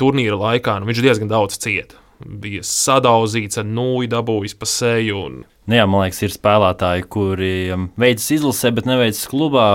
turnīra 0.00 0.40
laikā. 0.40 0.80
Nu, 0.80 0.90
viņš 0.90 1.04
diezgan 1.04 1.32
daudz 1.32 1.60
cieta 1.60 1.99
bija 2.24 2.64
sadauzīts 2.66 3.60
ar 3.60 3.66
nūju, 3.68 4.10
dabūjis 4.12 4.56
pa 4.60 4.68
seju. 4.68 5.22
Un... 5.26 5.40
Nu 5.70 5.78
jā, 5.78 5.86
man 5.90 6.04
liekas, 6.04 6.22
ir 6.26 6.34
spēlētāji, 6.34 7.06
kuri 7.12 7.54
um, 7.74 7.88
veicas 8.00 8.28
izlasē, 8.36 8.72
bet 8.76 8.88
neveicas 8.90 9.24
klubā. 9.30 9.68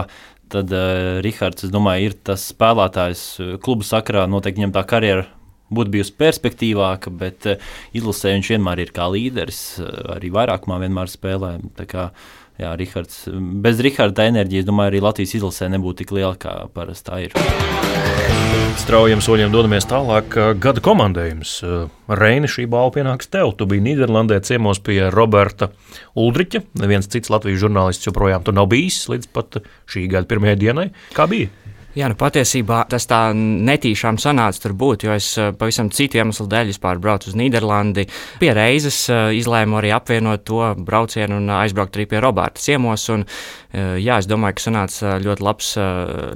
Tad 0.54 0.72
uh, 0.76 1.24
Rihards, 1.26 1.66
es 1.66 1.74
domāju, 1.74 2.12
ir 2.12 2.20
tas 2.28 2.46
spēlētājs 2.54 3.26
uh, 3.42 3.56
klubu 3.62 3.88
sakarā. 3.88 4.28
Noteikti 4.30 4.62
viņam 4.62 4.76
tā 4.76 4.86
karjera 4.88 5.26
būtu 5.74 5.96
bijusi 5.96 6.14
perspektīvāka, 6.22 7.14
bet 7.18 7.50
uh, 7.50 7.70
izlasē 7.98 8.36
viņš 8.36 8.54
vienmēr 8.56 8.86
ir 8.86 8.94
kā 8.96 9.10
līderis. 9.12 9.62
Uh, 9.82 9.92
arī 10.20 10.32
vairākumā 10.36 10.80
vienmēr 10.86 11.12
spēlē. 11.12 11.58
Jā, 12.56 12.72
Rihards, 12.80 13.26
bez 13.66 13.82
Riharda 13.84 14.30
enerģijas, 14.30 14.70
domāju, 14.70 14.94
arī 14.94 15.04
Latvijas 15.04 15.36
izlasē 15.42 15.68
nebūtu 15.74 16.06
tik 16.06 16.16
liela, 16.16 16.38
kā 16.40 16.62
parasti 16.72 17.26
ir. 17.28 17.95
Straujiem 18.76 19.22
soļiem 19.24 19.54
dodamies 19.54 19.88
tālāk. 19.90 20.36
Gada 20.62 20.82
komandējums. 20.84 21.54
Reini, 22.20 22.50
šī 22.52 22.68
balva 22.70 22.92
pienāks 22.98 23.32
tev. 23.32 23.54
Tu 23.58 23.68
biji 23.72 23.84
Nīderlandē 23.86 24.42
ciemos 24.46 24.82
pie 24.84 25.08
Roberta 25.14 25.72
Uldriča. 26.20 26.62
Neviens 26.82 27.08
cits 27.10 27.32
Latvijas 27.34 27.64
žurnālists 27.64 28.06
joprojām 28.10 28.44
tur 28.46 28.58
nav 28.58 28.68
bijis 28.74 29.00
līdz 29.12 29.32
pat 29.34 29.62
šī 29.90 30.06
gada 30.12 30.30
pirmajai 30.30 30.60
dienai. 30.62 30.90
Kā 31.16 31.26
bija? 31.32 31.50
Jā, 31.96 32.10
nu 32.12 32.18
patiesībā 32.20 32.82
tas 32.92 33.08
tā 33.08 33.20
netīšām 33.36 34.18
sanāca 34.20 34.66
tur 34.66 34.74
būt, 34.76 35.06
jo 35.08 35.14
es 35.16 35.30
pavisam 35.60 35.88
citu 35.96 36.20
iemeslu 36.20 36.48
dēļ 36.52 36.74
vispār 36.74 37.00
braucu 37.00 37.30
uz 37.32 37.38
Nīderlandi. 37.40 38.04
Pie 38.42 38.52
reizes 38.56 39.06
izlēmu 39.10 39.80
arī 39.80 39.94
apvienot 39.96 40.44
to 40.48 40.74
braucienu 40.76 41.40
un 41.40 41.54
aizbraukt 41.56 41.96
arī 41.96 42.08
pie 42.12 42.20
Roberta 42.24 42.60
ciemos. 42.60 43.08
Un, 43.14 43.24
jā, 43.72 44.18
es 44.20 44.28
domāju, 44.28 44.58
ka 44.58 44.66
sanāca 44.66 45.16
ļoti 45.24 45.46
labs, 45.46 45.70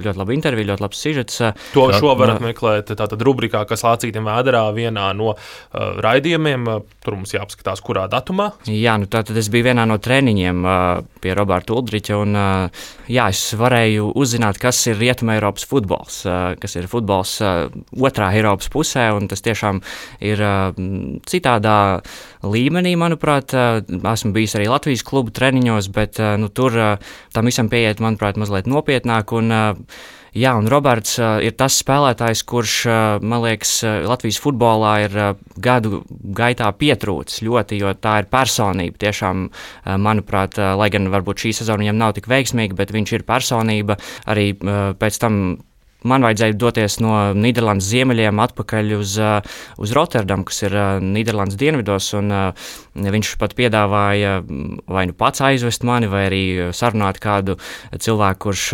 ļoti 0.06 0.22
laba 0.22 0.34
intervija, 0.36 0.70
ļoti 0.72 0.84
labs 0.86 1.02
sižets. 1.04 1.42
To 1.74 1.86
šo 1.92 2.14
varat 2.16 2.40
meklēt 2.44 2.94
tātad 2.96 3.20
rubrikā, 3.24 3.62
kas 3.68 3.84
lācītiem 3.84 4.24
vēderā 4.28 4.64
vienā 4.76 5.10
no 5.16 5.34
uh, 5.34 6.00
raidījumiem. 6.00 6.68
Tur 7.04 7.18
mums 7.18 7.36
jāapskatās, 7.36 7.84
kurā 7.84 8.06
datumā. 8.12 8.50
Jā, 8.68 8.96
nu 9.00 9.08
tātad 9.12 9.36
es 9.40 9.52
biju 9.52 9.68
vienā 9.70 9.84
no 9.88 10.00
treniņiem 10.00 10.64
uh, 10.64 11.04
pie 11.20 11.36
Roberta 11.36 11.76
Uldriča 11.76 12.16
un 12.20 12.36
uh, 12.36 12.84
jā, 13.10 13.28
es 13.32 13.44
varēju 13.60 14.12
uzzināt, 14.20 14.60
kas 14.62 14.80
ir 14.90 15.00
Rietumē 15.00 15.40
Eiropas 15.50 15.66
futbols, 15.66 16.20
kas 16.62 16.76
ir 16.78 16.86
futbols 16.90 17.40
otrā 17.42 18.28
Eiropas 18.36 18.70
pusē, 18.70 19.08
un 19.16 19.26
tas 19.26 19.42
tiešām 19.42 19.80
ir 20.22 20.42
citādā 21.26 21.78
līmenī, 22.46 22.94
manuprāt. 22.94 23.50
Esmu 23.90 24.32
bijis 24.36 24.54
arī 24.54 24.70
Latvijas 24.70 25.02
klubu 25.02 25.34
treniņos, 25.34 25.90
bet 25.90 26.22
nu, 26.38 26.48
tur 26.54 26.78
tam 27.34 27.50
visam 27.50 27.68
pieiet, 27.72 27.98
manuprāt, 27.98 28.38
mazliet 28.38 28.70
nopietnāk. 28.70 29.34
Un, 29.34 29.50
Jā, 30.36 30.52
un 30.58 30.68
Roberts 30.70 31.16
uh, 31.18 31.38
ir 31.42 31.56
tas 31.58 31.78
spēlētājs, 31.82 32.44
kurš, 32.46 32.74
uh, 32.86 32.98
man 33.22 33.42
liekas, 33.44 33.72
Latvijas 34.06 34.38
futbolā 34.42 34.92
ir 35.06 35.16
uh, 35.18 35.30
gadu 35.58 36.02
gaitā 36.36 36.70
pietrūcis 36.78 37.42
ļoti, 37.46 37.80
jo 37.82 37.94
tā 37.98 38.20
ir 38.22 38.30
personība. 38.30 39.00
Tiešām, 39.06 39.48
uh, 39.50 39.96
manuprāt, 39.98 40.58
uh, 40.60 40.74
lai 40.78 40.90
gan 40.94 41.10
varbūt 41.10 41.46
šī 41.46 41.54
sezona 41.60 41.84
viņam 41.84 41.98
nav 41.98 42.14
tik 42.18 42.30
veiksmīga, 42.30 42.78
bet 42.78 42.94
viņš 42.94 43.16
ir 43.18 43.26
personība 43.26 43.98
arī 44.30 44.52
uh, 44.54 44.92
pēc 45.00 45.18
tam 45.22 45.42
man 46.08 46.24
vajadzēja 46.24 46.56
doties 46.60 46.98
no 47.02 47.14
Nīderlandes 47.36 47.88
ziemeļiem 47.90 48.40
atpakaļ 48.44 48.94
uz, 48.96 49.16
uz 49.80 49.94
Rotterdamu, 49.96 50.46
kas 50.48 50.62
ir 50.66 50.76
Nīderlandes 51.04 51.58
dienvidos. 51.60 52.10
Un, 52.18 52.32
viņš 52.94 53.34
pat 53.40 53.54
piedāvāja 53.58 54.40
vai 54.90 55.04
nu 55.10 55.14
pats 55.16 55.42
aizvest 55.46 55.84
mani, 55.86 56.08
vai 56.10 56.24
arī 56.28 56.42
sarunāt 56.76 57.20
kādu 57.22 57.56
cilvēku, 57.92 58.40
kurš 58.48 58.64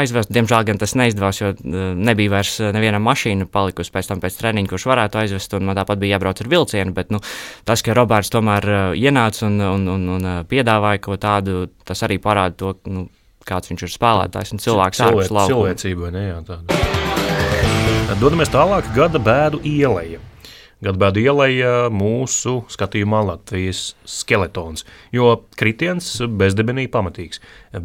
aizvest. 0.00 0.32
Diemžēl 0.34 0.66
gan 0.68 0.80
tas 0.82 0.96
neizdevās, 0.98 1.40
jo 1.42 1.52
nebija 1.62 2.36
vairs 2.36 2.58
neviena 2.74 3.00
mašīna 3.02 3.48
palikusi 3.52 3.94
pēc 3.94 4.10
tam 4.10 4.22
pēc 4.22 4.38
treniņa, 4.40 4.72
kurš 4.72 4.88
varētu 4.90 5.22
aizvest. 5.22 5.58
Man 5.60 5.78
tāpat 5.78 6.02
bija 6.02 6.16
jābrauc 6.16 6.42
ar 6.42 6.52
vilcienu. 6.52 6.96
Bet 6.96 7.12
nu, 7.14 7.22
tas, 7.68 7.84
ka 7.84 7.96
Roberts 7.96 8.32
tomēr 8.32 8.68
ienāca 8.98 9.46
un, 9.48 9.60
un, 9.72 9.88
un, 9.96 10.08
un 10.18 10.30
piedāvāja 10.48 11.02
ko 11.04 11.18
tādu, 11.20 11.66
tas 11.86 12.02
arī 12.06 12.20
parāda 12.22 12.58
to. 12.58 12.76
Nu, 12.92 13.08
kāds 13.46 13.70
viņš 13.72 13.86
ir 13.86 13.92
spēlētājs 13.94 14.52
un 14.54 14.62
cilvēks 14.62 15.02
Cilvē, 15.02 15.46
cilvēcība. 15.50 16.12
Ne, 16.14 16.24
jā, 16.30 16.38
Dodamies 18.20 18.50
tālāk, 18.52 18.86
gada 18.94 19.18
bēdu 19.18 19.58
ielai. 19.66 20.18
Gadbēdu 20.82 21.22
ielēja 21.22 21.72
mūsu 21.94 22.56
skatījumā 22.72 23.20
Latvijas 23.28 23.92
skeletons, 24.08 24.82
jo 25.14 25.28
kritiens 25.58 26.08
bezdebenī 26.26 26.88
pamatīgs. 26.90 27.38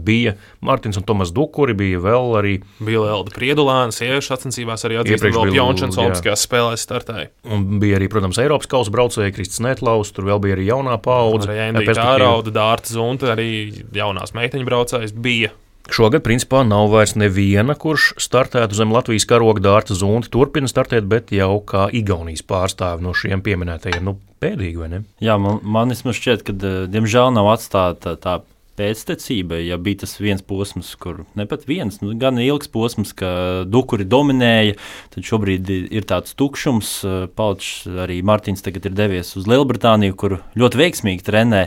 Bija 0.08 0.34
Mārtiņš 0.66 0.98
un 1.01 1.06
Tomas 1.06 1.34
Dukuri, 1.36 1.75
bija 1.77 2.01
vēl 2.01 2.34
arī. 2.39 2.56
Bija 2.82 3.04
Elda 3.13 3.36
Priedulāna, 3.36 3.94
sieviešu 3.94 4.34
sacensībās 4.34 4.88
arī 4.89 4.98
atzīstama 5.04 5.44
vēl 5.44 5.54
Pjončans 5.54 6.00
Olimpiskajās 6.01 6.48
spēlēs 6.48 6.88
startēja. 6.88 7.30
Un 7.54 7.68
bija 7.84 8.01
arī, 8.01 8.10
protams, 8.10 8.42
Eiropas 8.42 8.72
kausa 8.72 8.96
braucēji, 8.98 9.36
Kristis 9.38 9.62
Netlaus, 9.62 10.12
tur 10.16 10.25
vēl 10.32 10.42
bija 10.48 10.58
arī 10.58 10.68
jaunā 10.72 10.98
paudze. 10.98 11.51
Arī 11.51 11.68
Endija 11.70 12.00
Tārauda, 12.01 12.56
Dārta 12.58 12.98
Zunta, 12.98 13.36
arī 13.38 13.51
jaunās 13.94 14.34
meiteņu 14.38 14.68
braucējs 14.74 15.13
bija. 15.13 15.54
Šogad, 15.94 16.24
principā, 16.25 16.63
nav 16.67 16.89
vairs 16.91 17.15
neviena, 17.20 17.75
kurš 17.77 18.12
startētu 18.22 18.77
zem 18.77 18.91
Latvijas 18.94 19.27
karoga 19.29 19.63
dārta 19.63 19.96
zunti. 19.98 20.32
Turpina 20.34 20.70
startēt, 20.70 21.08
bet 21.10 21.32
jau 21.36 21.58
kā 21.67 21.88
Igaunijas 21.96 22.44
pārstāvi 22.48 23.06
no 23.06 23.13
šiem 23.17 23.44
pieminētajiem. 23.46 24.03
Nu, 24.06 24.17
pēdīgi, 24.44 24.77
vai 24.82 24.91
ne? 24.91 25.01
Jā, 25.24 25.38
man, 25.41 25.62
man 25.63 25.96
šķiet, 25.96 26.46
ka 26.48 26.56
eh, 26.58 26.77
diemžēl 26.91 27.32
nav 27.36 27.51
atstāta 27.56 28.17
tā 28.20 28.39
pēctecība, 28.78 29.60
ja 29.64 29.78
bija 29.82 30.04
tas 30.04 30.16
viens 30.22 30.44
posms, 30.46 30.94
kur 31.02 31.24
ne 31.38 31.48
pat 31.50 31.66
viens, 31.70 32.00
nu, 32.04 32.14
gan 32.20 32.40
ilgs 32.42 32.70
posms, 32.72 33.14
ka 33.18 33.30
dukuri 33.68 34.06
dominēja, 34.08 34.78
tad 35.14 35.28
šobrīd 35.28 35.72
ir 35.74 36.08
tāds 36.10 36.36
tukšums. 36.38 36.92
Paučs 37.38 37.88
arī 38.06 38.20
Mārtiņš 38.26 38.66
tagad 38.66 38.90
ir 38.90 38.98
devies 38.98 39.34
uz 39.40 39.48
Lielbritāniju, 39.50 40.18
kur 40.20 40.38
ļoti 40.58 40.82
veiksmīgi 40.84 41.26
trenē 41.28 41.64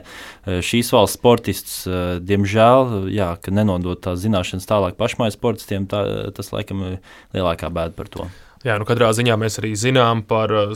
šīs 0.46 0.92
valsts 0.94 1.18
sportists. 1.20 1.80
Diemžēl, 2.26 3.10
jā, 3.14 3.32
ka 3.42 3.54
nenodot 3.54 4.02
tās 4.06 4.22
zināšanas 4.24 4.68
tālāk 4.70 5.00
pašmājas 5.00 5.38
sportistiem, 5.38 5.90
tā, 5.90 6.04
tas 6.36 6.54
laikam 6.54 6.86
ir 6.86 7.02
lielākā 7.36 7.72
bēda 7.74 7.96
par 7.98 8.12
to. 8.12 8.30
Jā, 8.60 8.74
nu 8.76 8.84
katrā 8.84 9.08
ziņā 9.16 9.38
mēs 9.40 9.56
arī 9.62 9.70
zinām 9.78 10.20
par 10.28 10.52
eh, 10.52 10.74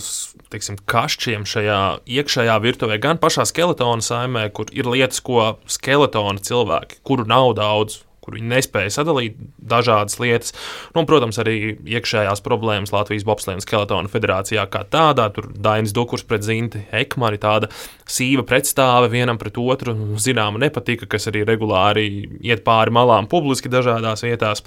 teiksim, 0.53 0.79
kašķiem 0.88 1.45
šajā 1.49 1.81
iekšējā 2.17 2.57
virtuvē, 2.64 2.97
gan 3.03 3.21
pašā 3.21 3.45
skeletona 3.50 4.05
saimē, 4.05 4.47
kur 4.57 4.73
ir 4.73 4.88
lietas, 4.88 5.21
ko 5.25 5.59
skeletona 5.69 6.41
cilvēki, 6.41 7.03
kuru 7.05 7.29
nav 7.29 7.53
daudz, 7.61 8.00
kur 8.25 8.38
viņi 8.38 8.49
nespēja 8.55 8.95
sadalīt 8.97 9.37
dažādas 9.61 10.17
lietas. 10.17 10.55
Nu, 10.95 11.03
un, 11.03 11.09
protams, 11.11 11.37
arī 11.43 11.75
iekšējās 11.85 12.41
problēmas 12.47 12.95
Latvijas 12.95 13.26
Bobslēna 13.29 13.61
skeletona 13.61 14.09
federācijā 14.09 14.64
kā 14.73 14.87
tādā. 14.88 15.29
Tur 15.37 15.50
Dainis 15.53 15.93
Dukurs 15.93 16.25
pret 16.25 16.47
Zinti 16.47 16.87
Ekmani, 16.88 17.37
tāda 17.43 17.69
sīva 18.09 18.47
pretstāve 18.49 19.12
vienam 19.12 19.37
pret 19.41 19.61
otru, 19.61 19.93
zināma 20.17 20.64
nepatika, 20.64 21.11
kas 21.11 21.29
arī 21.29 21.45
regulāri 21.45 22.09
iet 22.41 22.64
pāri 22.64 22.97
malām 22.97 23.29
publiski 23.29 23.73
dažādās 23.73 24.25
vietās. 24.25 24.64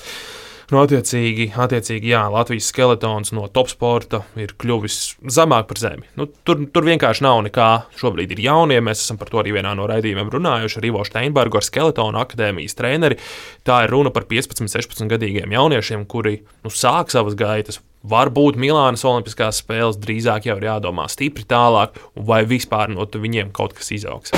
Nu, 0.67 0.81
attiecīgi, 0.83 1.45
attiecīgi 1.55 2.09
jā, 2.11 2.25
Latvijas 2.27 2.65
skeletons 2.73 3.29
no 3.31 3.45
top 3.55 3.69
sporta 3.71 4.19
ir 4.35 4.51
kļuvis 4.59 4.97
zemāk 5.31 5.69
par 5.69 5.79
zemi. 5.79 6.03
Nu, 6.19 6.25
tur, 6.27 6.65
tur 6.75 6.83
vienkārši 6.89 7.23
nav 7.23 7.39
nekā. 7.45 7.67
Šobrīd 7.95 8.33
ir 8.35 8.41
jaunie, 8.43 8.81
mēs 8.83 9.05
esam 9.05 9.15
par 9.21 9.31
to 9.31 9.39
arī 9.39 9.53
vienā 9.55 9.71
no 9.79 9.85
raidījumiem 9.87 10.27
runājuši 10.33 10.81
ar 10.81 10.89
Ivo 10.89 11.05
Steinbergu, 11.07 11.61
ar 11.61 11.67
Skeletonu 11.69 12.19
akadēmijas 12.19 12.75
treneri. 12.75 13.15
Tā 13.63 13.79
ir 13.85 13.95
runa 13.95 14.11
par 14.11 14.27
15, 14.27 14.67
16 14.75 15.07
gadīgiem 15.15 15.55
jauniešiem, 15.55 16.03
kuri 16.11 16.41
nu, 16.67 16.73
sāk 16.83 17.15
savas 17.15 17.39
gaitas. 17.39 17.79
Varbūt 18.03 18.59
Milānas 18.59 19.07
Olimpiskās 19.07 19.63
spēles 19.63 20.03
drīzāk 20.03 20.51
jau 20.51 20.59
ir 20.59 20.67
jādomā 20.67 21.07
stipri 21.07 21.47
tālāk, 21.47 21.95
vai 22.27 22.43
vispār 22.43 22.91
no 22.91 23.07
viņiem 23.07 23.55
kaut 23.55 23.79
kas 23.79 23.95
izaugs. 23.95 24.35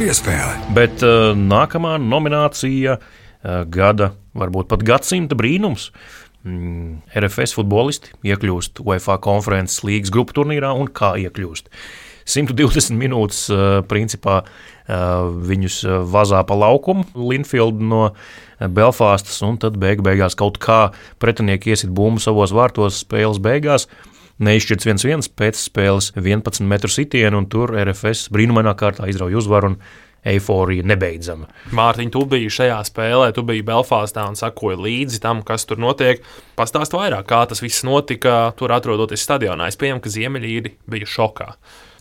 Piespēle. 0.00 0.56
Bet 0.72 1.04
uh, 1.04 1.36
nākamā 1.36 1.98
nominācija 2.00 2.96
uh, 2.96 3.16
gada, 3.42 4.12
varbūt 4.36 4.68
pat 4.70 4.84
gadsimta 4.86 5.38
brīnums. 5.38 5.90
Mm, 6.40 7.02
RFS 7.12 7.52
futbolisti 7.52 8.14
iekļūst 8.24 8.80
UEFA 8.80 9.18
konferences 9.20 9.82
līgas 9.84 10.12
grupu 10.14 10.38
turnīrā 10.38 10.72
un 10.72 10.88
kā 10.88 11.12
iekļūst. 11.20 11.68
120 12.30 12.96
minūtes, 13.00 13.46
principā, 13.90 14.40
viņus 15.50 15.82
vazā 16.10 16.42
pa 16.46 16.56
laukumu 16.58 17.04
Linfield 17.30 17.80
no 17.82 18.10
Belfāstas, 18.60 19.40
un 19.46 19.58
tad 19.60 19.78
beig 19.80 20.02
beigās 20.04 20.36
kaut 20.38 20.60
kā 20.62 20.90
pretinieki 21.22 21.74
iesit 21.74 21.92
bumbu 21.94 22.22
savos 22.22 22.54
vārtos 22.56 23.02
spēles 23.04 23.40
beigās. 23.42 23.88
Neizšķirts 24.40 24.86
1-1 24.88 25.32
pēc 25.36 25.58
spēles 25.60 26.14
11 26.16 26.64
metru 26.68 26.88
sitienu, 26.88 27.42
un 27.42 27.48
tur 27.52 27.74
RFS 27.76 28.30
brīnumainā 28.32 28.72
kārtā 28.78 29.10
izrauja 29.10 29.36
uzvaru 29.36 29.74
un 29.74 29.76
eiforija 30.26 30.84
nebeidzama. 30.86 31.48
Mārtiņ, 31.76 32.10
tu 32.14 32.24
biji 32.28 32.50
šajā 32.52 32.78
spēlē, 32.88 33.30
tu 33.36 33.44
biji 33.46 33.64
Belfāstā 33.66 34.26
un 34.28 34.38
sakoji 34.38 34.78
līdzi 34.80 35.20
tam, 35.22 35.42
kas 35.46 35.66
tur 35.68 35.80
notiek. 35.80 36.24
Pastāst 36.58 36.94
vairāk, 36.96 37.26
kā 37.30 37.42
tas 37.48 37.62
viss 37.64 37.84
notika, 37.86 38.52
tur 38.58 38.74
atrodoties 38.76 39.24
stadionā. 39.24 39.70
Es 39.70 39.80
pieņemu, 39.80 40.02
ka 40.04 40.12
Ziemeļīri 40.12 40.74
bija 40.90 41.08
šokā. 41.08 41.50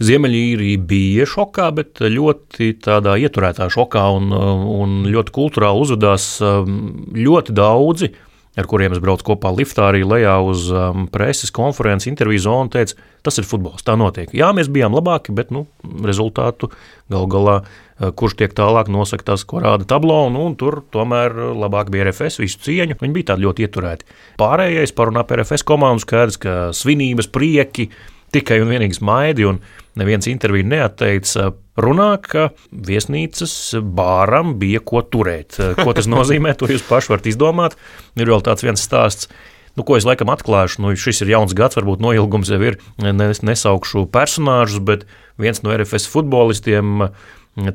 Ziemeļīrija 0.04 0.84
bija 0.90 1.28
šokā, 1.28 1.70
bet 1.76 2.00
ļoti 2.04 2.74
tādā 2.84 3.18
ieturētā 3.20 3.68
šokā 3.72 4.06
un, 4.16 4.32
un 4.32 4.98
ļoti 5.12 5.36
kultūrāli 5.36 5.86
uzvedās 5.86 6.32
um, 6.44 6.82
ļoti 7.16 7.56
daudzi 7.56 8.14
ar 8.58 8.68
kuriem 8.70 8.96
es 8.96 9.02
braucu 9.04 9.28
kopā 9.32 9.52
liftā, 9.54 9.90
arī 9.92 10.02
lejā 10.08 10.34
uz 10.42 10.66
um, 10.74 11.06
preses 11.12 11.52
konferences, 11.54 12.10
interviju 12.10 12.42
zonu, 12.44 12.72
teica, 12.74 12.98
tas 13.26 13.38
ir 13.40 13.48
futbols, 13.48 13.84
tā 13.86 13.96
notiek. 14.00 14.32
Jā, 14.36 14.50
mēs 14.56 14.72
bijām 14.74 14.96
labāki, 14.98 15.36
bet 15.36 15.54
nu, 15.54 15.66
rezultātu 16.06 16.72
gal 17.14 17.28
galā, 17.32 17.56
uh, 17.62 18.12
kurš 18.18 18.40
tiek 18.42 18.56
tālāk, 18.58 18.90
nosaka 18.92 19.32
tas, 19.32 19.46
ko 19.48 19.62
rāda 19.64 19.88
tablo, 19.90 20.18
un, 20.28 20.40
un 20.40 20.58
tur 20.60 20.82
tomēr 20.94 21.36
labāk 21.54 21.92
bija 21.94 22.10
RFS, 22.10 22.42
visu 22.42 22.62
cieņu. 22.66 22.98
Viņi 23.00 23.18
bija 23.20 23.32
tādi 23.34 23.46
ļoti 23.46 23.68
ieturēti. 23.68 24.10
Pārējais 24.42 24.96
parunā 24.98 25.26
par 25.30 25.44
RFS 25.44 25.68
komandu 25.68 26.06
skaidrs, 26.06 26.42
ka 26.42 26.58
svinības, 26.76 27.30
prieki, 27.32 27.90
tikai 28.34 28.60
un 28.64 28.74
vienīgi 28.74 29.00
smaidi, 29.00 29.46
un 29.50 29.62
neviens 30.00 30.30
interviju 30.30 30.68
neatteica 30.70 31.52
runā, 31.84 32.12
ka 32.22 32.50
viesnīcas 32.72 33.54
bāram 33.82 34.58
bija 34.62 34.82
ko 34.84 35.04
turēt. 35.04 35.60
Ko 35.80 35.94
tas 35.98 36.10
nozīmē, 36.12 36.56
to 36.58 36.70
jūs 36.72 36.86
paši 36.88 37.14
varat 37.14 37.30
izdomāt. 37.32 37.80
Ir 38.20 38.32
vēl 38.32 38.44
tāds 38.46 38.66
viens 38.66 38.84
stāsts. 38.84 39.32
Nu, 39.78 39.86
ko 39.88 39.96
es 39.96 40.04
laikam 40.04 40.32
atklāšu, 40.34 40.82
nu, 40.84 40.92
šis 41.00 41.22
ir 41.24 41.30
jauns 41.36 41.54
gads, 41.56 41.78
varbūt 41.78 42.02
noilgums 42.04 42.50
jau 42.52 42.60
ir. 42.66 42.80
Nesaukšu 43.00 44.08
personāžus, 44.12 44.82
bet 44.84 45.06
viens 45.40 45.62
no 45.64 45.72
RFS 45.72 46.10
futbolistiem 46.12 47.10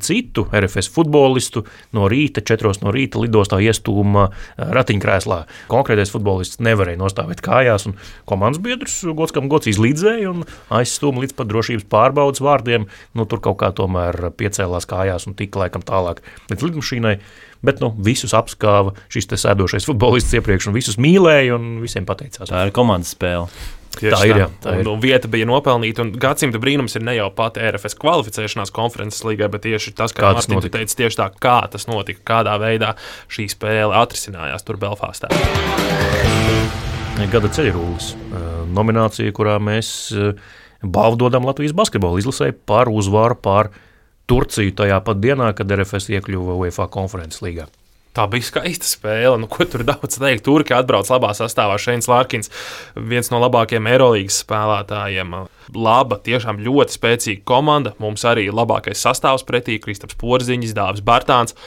citu 0.00 0.46
RFS 0.52 0.88
futbolistu 0.94 1.64
no 1.96 2.08
rīta, 2.10 2.42
4 2.44 2.80
no 2.84 2.92
rīta 2.94 3.20
lidostā 3.20 3.58
iestūma 3.60 4.28
ratiņkrēslā. 4.56 5.40
Konkrētais 5.70 6.12
futbolists 6.14 6.60
nevarēja 6.64 7.00
nostāvēt 7.00 7.42
kājās, 7.44 7.88
un 7.90 7.98
komandas 8.28 8.62
biedrs 8.64 9.02
gods 9.16 9.34
kam 9.34 9.50
gods 9.52 9.68
izlīdzēja 9.72 10.30
un 10.30 10.44
aizstūma 10.74 11.24
līdz 11.24 11.36
pat 11.38 11.50
drošības 11.50 11.88
pārbaudas 11.92 12.42
vārdiem. 12.44 12.88
Nu, 13.14 13.28
tur 13.28 13.42
kaut 13.44 13.60
kā 13.62 13.72
tomēr 13.76 14.30
piecēlās 14.38 14.88
kājās 14.90 15.28
un 15.28 15.36
tika 15.38 15.64
laikam 15.64 15.84
tālāk 15.84 16.24
līdz 16.52 16.68
lidmašīnai. 16.68 17.16
Bet 17.64 17.80
nu, 17.80 17.94
visus 18.04 18.34
apskāva 18.36 18.92
šis 19.12 19.30
sēdošais 19.40 19.86
futbolists 19.88 20.36
iepriekš, 20.36 20.68
un 20.68 20.76
visus 20.76 21.00
mīlēja 21.00 21.56
un 21.56 21.78
visiem 21.80 22.04
pateicās. 22.08 22.50
Tā 22.50 22.66
ir 22.66 22.76
komandas 22.76 23.14
spēle. 23.16 23.48
Tieši 24.00 24.14
tā 24.14 24.20
ir. 24.28 24.40
Jā, 24.42 24.48
tā 24.62 24.74
ir. 24.78 24.82
Un, 24.84 24.90
un 24.94 25.02
vieta 25.02 25.30
bija 25.30 25.46
nopelnīta. 25.48 26.06
Gadsimta 26.20 26.60
brīnums 26.62 26.96
ir 26.98 27.04
ne 27.06 27.16
jau 27.16 27.28
pati 27.34 27.62
RFS 27.64 27.98
kvalificēšanās 28.02 28.72
konferences 28.74 29.24
līgai, 29.26 29.48
bet 29.52 29.64
tieši 29.66 29.94
tas, 29.98 30.14
kā 30.16 30.32
Mārtiņš 30.34 30.68
teica, 30.74 30.98
tieši 31.02 31.20
tā, 31.20 31.28
kā 31.42 31.56
tas 31.72 31.88
notika, 31.90 32.22
kādā 32.34 32.56
veidā 32.62 32.94
šī 33.32 33.48
spēle 33.52 33.96
atrisinājās 34.00 34.66
tur 34.66 34.80
Belfāstā. 34.82 35.30
Gada 37.30 37.50
ceļrulis 37.54 38.12
nominācija, 38.74 39.32
kurā 39.34 39.56
mēs 39.62 40.12
balvu 40.82 41.20
dodam 41.24 41.46
Latvijas 41.46 41.76
basketbola 41.76 42.20
izlasē 42.20 42.52
par 42.66 42.90
uzvaru 42.92 43.38
pār 43.40 43.72
Turciju 44.24 44.72
tajā 44.72 45.02
pat 45.04 45.18
dienā, 45.20 45.50
kad 45.52 45.68
RFS 45.68 46.08
iekļuva 46.16 46.54
UEFA 46.56 46.86
konferences 46.92 47.42
līgā. 47.44 47.66
Tā 48.14 48.28
bija 48.30 48.46
skaista 48.46 48.86
spēle. 48.86 49.38
Nu, 49.42 49.48
ko 49.50 49.66
tur 49.66 49.82
daudz 49.86 50.20
teikt? 50.22 50.44
Turki 50.46 50.74
atbrauc 50.76 51.08
labā 51.10 51.32
sastāvā. 51.34 51.74
Šeins 51.82 52.06
Lārkins, 52.10 52.50
viens 52.94 53.30
no 53.32 53.40
labākajiem 53.42 53.88
Eirolandes 53.90 54.38
spēlētājiem. 54.44 55.34
Laba, 55.74 56.20
tiešām 56.22 56.62
ļoti 56.62 56.94
spēcīga 56.94 57.42
komanda. 57.48 57.96
Mums 58.02 58.22
arī 58.30 58.46
labākais 58.54 59.02
sastāvs 59.02 59.42
pretī- 59.48 59.80
Kristaps 59.82 60.14
Porziņš, 60.20 60.76
Dāvis 60.78 61.02
Bartāns. 61.02 61.58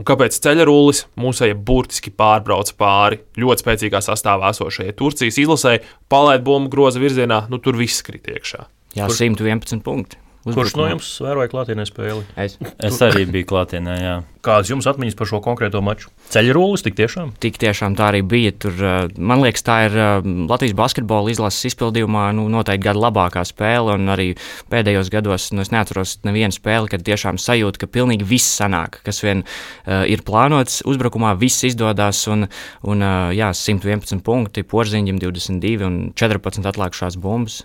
Un 0.00 0.06
kāpēc 0.08 0.32
ceļrulis 0.40 1.04
mūsēji 1.20 1.58
burtiski 1.60 2.10
pārbrauca 2.16 2.72
pāri 2.80 3.20
ļoti 3.36 3.66
spēcīgā 3.66 4.00
sastāvā 4.00 4.54
esošajai 4.54 4.96
Turcijas 4.96 5.36
izlasēji, 5.36 5.84
palaid 6.08 6.40
bumbu 6.40 6.72
groza 6.72 7.02
virzienā, 7.02 7.42
nu 7.50 7.58
tur 7.58 7.76
viss 7.76 8.00
krīt 8.00 8.24
iekšā. 8.32 8.64
Jā, 8.96 9.04
Kur... 9.04 9.14
111 9.18 9.84
punkti. 9.84 10.16
Kurš 10.40 10.72
no 10.78 10.86
jums 10.88 11.08
vēroja 11.20 11.50
klātienē 11.52 11.84
spēli? 11.84 12.22
Es. 12.40 12.54
es 12.80 12.98
arī 13.04 13.26
biju 13.28 13.50
klātienē. 13.50 13.96
Jā. 14.00 14.14
Kādas 14.40 14.70
jums 14.72 14.86
atmiņas 14.88 15.16
par 15.18 15.28
šo 15.28 15.40
konkrēto 15.44 15.82
maču? 15.84 16.08
Ceļu 16.32 16.54
rullis 16.56 16.84
tik 16.86 16.94
tiešām? 16.96 17.34
Tik 17.44 17.58
tiešām 17.60 17.92
tā 17.98 18.06
arī 18.08 18.22
bija. 18.24 18.54
Tur, 18.56 18.78
man 19.20 19.42
liekas, 19.44 19.64
tā 19.66 19.76
ir 19.90 19.96
Latvijas 20.48 20.72
basketbola 20.78 21.28
izlases 21.28 21.68
izpildījumā 21.68 22.30
nu, 22.38 22.46
noteikti 22.52 22.86
gada 22.86 23.02
labākā 23.04 23.42
spēle. 23.44 23.98
Un 24.00 24.08
arī 24.14 24.30
pēdējos 24.72 25.12
gados 25.12 25.50
nu, 25.52 25.60
es 25.60 25.72
neatceros 25.74 26.16
nevienu 26.24 26.56
spēli, 26.56 26.88
kad 26.94 27.04
tiešām 27.04 27.36
sajūta, 27.36 27.82
ka 27.82 27.90
pilnīgi 27.92 28.24
viss 28.30 28.54
sanāk, 28.62 29.02
kas 29.04 29.20
vien 29.26 29.44
uh, 29.44 30.06
ir 30.08 30.24
plānots 30.24 30.80
uzbrukumā, 30.88 31.34
viss 31.40 31.68
izdodas. 31.68 32.22
Un, 32.32 32.48
un 32.88 33.04
uh, 33.04 33.28
jā, 33.36 33.52
111 33.52 34.24
punkti, 34.24 34.64
porziņģim 34.64 35.20
22 35.20 35.84
un 35.90 36.00
14 36.16 36.72
atlikušās 36.72 37.20
bumbas. 37.20 37.60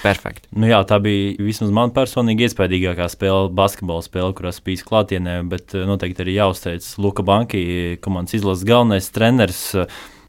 Perfekti. 0.00 0.48
Nu 0.56 0.68
jā, 0.70 0.78
tā 0.88 0.96
bija 1.02 1.34
vismaz 1.42 1.72
man 1.74 1.90
personīgi 1.96 2.46
iespaidīgākā 2.46 3.08
spēle, 3.12 3.50
basketbola 3.56 4.04
spēle, 4.06 4.32
kurās 4.38 4.62
bija 4.64 4.86
klātienē. 4.86 5.40
Bet 5.50 5.74
eh, 5.74 5.84
noteikti 5.88 6.24
arī 6.24 6.38
jāuzteic 6.38 6.86
Luka 7.02 7.26
Banki, 7.26 7.98
komandas 8.04 8.38
izlases 8.38 8.64
galvenais 8.68 9.10
treneris 9.12 9.66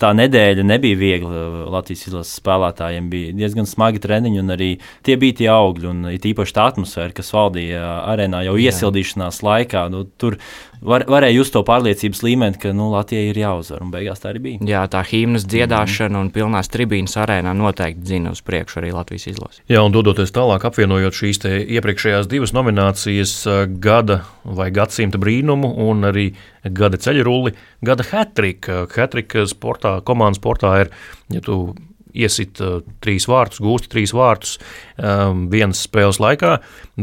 tā 0.02 0.12
nedēļa 0.18 0.66
nebija 0.66 0.98
viegla 0.98 1.44
Latvijas 1.72 2.08
izlases 2.08 2.40
spēlētājiem. 2.42 3.10
Bija 3.12 3.36
diezgan 3.38 3.70
smagi 3.70 4.02
treniņi, 4.02 4.42
un 4.42 4.56
arī 4.56 4.72
tie 5.06 5.18
bija 5.22 5.38
tie 5.42 5.50
augļi, 5.54 5.90
un 5.92 6.10
it 6.14 6.26
īpaši 6.32 6.58
tā 6.58 6.68
atmosfēra, 6.72 7.14
kas 7.18 7.32
valdīja 7.36 7.84
arēnā 8.10 8.44
jau 8.48 8.58
iesildīšanās 8.66 9.42
laikā. 9.46 9.86
Nu, 9.94 10.04
tur 10.22 10.40
var, 10.82 11.06
varēja 11.10 11.38
just 11.38 11.54
to 11.56 11.62
pārliecības 11.66 12.22
līmeni, 12.26 12.60
ka 12.62 12.72
nu, 12.76 12.90
Latvijai 12.94 13.30
ir 13.32 13.40
jāuzvar, 13.42 13.84
un 13.86 13.92
beigās 13.94 14.24
tā 14.24 14.32
arī 14.32 14.42
bija. 14.46 14.62
Jā, 14.68 14.84
tā 14.92 15.04
himnas 15.08 15.46
dziedāšana 15.50 16.16
mm. 16.16 16.22
un 16.26 16.32
pilnās 16.36 16.72
tribīnas 16.74 17.18
arēnā 17.22 17.54
noteikti 17.58 18.04
dzina 18.06 18.34
uz 18.36 18.42
priekšu 18.46 18.82
arī 18.82 18.94
Latvijas 18.96 19.28
izlasi. 19.32 19.64
Jā, 19.72 19.84
un 19.86 19.96
dodoties 19.96 20.34
tālāk, 20.36 20.66
apvienojot 20.68 21.18
šīs 21.18 21.44
iepriekšējās 21.78 22.30
divas 22.32 22.56
nominācijas, 22.58 23.36
gada 23.84 24.22
vai 24.44 24.72
gadsimta 24.74 25.22
brīnumu 25.22 25.76
un 25.88 26.10
arī 26.10 26.32
gada 26.64 27.00
ceļrulli, 27.02 27.56
gada 27.86 28.08
hatrika. 28.12 28.84
Hatrika 28.92 29.46
sportā, 29.50 30.00
komandas 30.06 30.42
sportā 30.42 30.76
ir, 30.86 30.94
ja 31.34 31.44
tu 31.46 31.64
iesit 32.14 32.62
uh, 32.64 32.80
trīs 33.04 33.28
vārtus, 33.30 33.62
gūsti 33.64 33.92
trīs 33.92 34.16
vārtus 34.16 34.58
um, 34.98 35.48
vienas 35.52 35.84
spēles 35.88 36.22
laikā, 36.22 36.58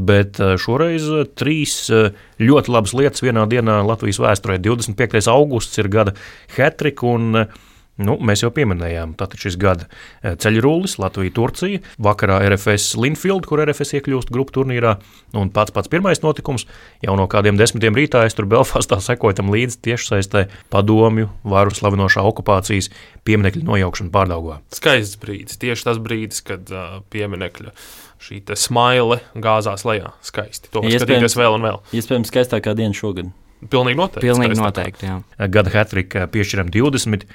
bet 0.08 0.40
uh, 0.42 0.56
šoreiz 0.60 1.08
uh, 1.12 1.24
trīs 1.38 1.80
uh, 1.92 2.10
ļoti 2.42 2.74
labas 2.74 2.94
lietas 2.96 3.24
vienā 3.24 3.46
dienā 3.50 3.80
Latvijas 3.86 4.20
vēsturē. 4.22 4.58
25. 4.64 5.24
augusts 5.32 5.80
ir 5.80 5.90
gada 5.92 6.16
hatrika 6.56 7.08
un 7.08 7.44
uh, 7.44 7.64
Nu, 7.98 8.14
mēs 8.22 8.44
jau 8.44 8.50
pieminējām, 8.54 9.16
tātad 9.18 9.42
šis 9.42 9.56
gada 9.58 9.88
eh, 9.88 10.36
ceļrulis, 10.38 10.96
Latvija, 11.02 11.34
Turcija, 11.34 11.80
vakarā 12.02 12.38
RFS 12.46 12.94
Linfield, 13.00 13.48
kur 13.48 13.62
RFS 13.64 13.96
iekļūst 13.98 14.30
grupu 14.34 14.54
turnīrā, 14.54 14.96
un 15.38 15.50
pats 15.54 15.74
pats 15.74 15.90
pirmais 15.90 16.22
notikums 16.22 16.68
jau 17.02 17.16
no 17.18 17.26
kādiem 17.30 17.58
desmitiem 17.58 17.98
rītā 17.98 18.22
es 18.28 18.38
tur 18.38 18.46
Belfastā 18.50 19.00
sekoju 19.08 19.40
tam 19.40 19.50
līdzi 19.54 19.80
tiešsaistē 19.88 20.46
padomju 20.70 21.32
varu 21.42 21.74
slavinošā 21.74 22.22
okupācijas 22.30 22.92
pieminekļa 23.26 23.66
nojaukšana 23.66 24.14
pārdaugā. 24.14 24.60
Skaists 24.74 25.18
brīdis, 25.18 25.58
tieši 25.58 25.90
tas 25.90 25.98
brīdis, 26.02 26.44
kad 26.46 26.70
uh, 26.70 27.00
pieminekļa 27.10 27.74
šī 28.22 28.40
smaile 28.58 29.20
gāzās 29.34 29.84
lejā. 29.86 30.14
Skaisti. 30.26 30.70
To 30.74 30.86
skatīties 30.86 31.38
vēl 31.38 31.58
un 31.58 31.66
vēl. 31.66 31.84
Iespējams, 31.98 32.30
skaistākā 32.30 32.74
diena 32.78 32.96
šogad. 32.96 33.30
Pilnīgi 33.58 33.98
noteikti. 33.98 34.26
Pilnīgi 34.26 34.58
noteikti 34.58 35.08
jā. 35.08 35.16
Gada 35.50 35.72
hatrika 35.74 36.28
piešķiram 36.30 36.70
20. 36.74 37.26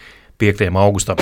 5. 0.41 0.69
augustam. 0.75 1.17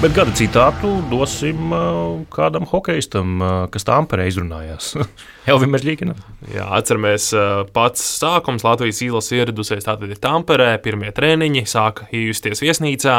Bet 0.00 0.14
gada 0.16 0.32
citātu 0.32 0.94
dosim 1.10 1.74
uh, 1.76 2.22
kādam 2.32 2.64
hokeistam, 2.70 3.34
uh, 3.36 3.56
kas 3.68 3.84
Tāmperē 3.84 4.30
izrunājās. 4.30 4.94
Elvim 5.50 5.74
Mežģīkinam. 5.74 6.16
Jā, 6.54 6.64
atceramies, 6.78 7.26
uh, 7.36 7.66
pats 7.74 8.00
sākums 8.16 8.64
Latvijas 8.64 9.02
īlas 9.04 9.28
ieradusies 9.36 9.84
tātad 9.84 10.14
Tāmperē, 10.24 10.70
pirmie 10.80 11.12
treniņi, 11.12 11.66
sāka 11.68 12.08
iejusties 12.16 12.64
viesnīcā, 12.64 13.18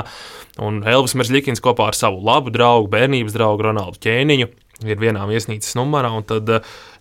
un 0.66 0.82
Elvis 0.82 1.14
Mežģīkins 1.22 1.62
kopā 1.62 1.92
ar 1.92 2.00
savu 2.00 2.18
labu 2.26 2.50
draugu, 2.50 2.90
bērnības 2.96 3.38
draugu 3.38 3.70
Ronaldu 3.70 4.02
Ķēniņu 4.02 4.50
ir 4.88 5.02
vienā 5.02 5.26
viesnīcas 5.30 5.76
numurā, 5.80 6.12
un 6.18 6.26
tad 6.28 6.50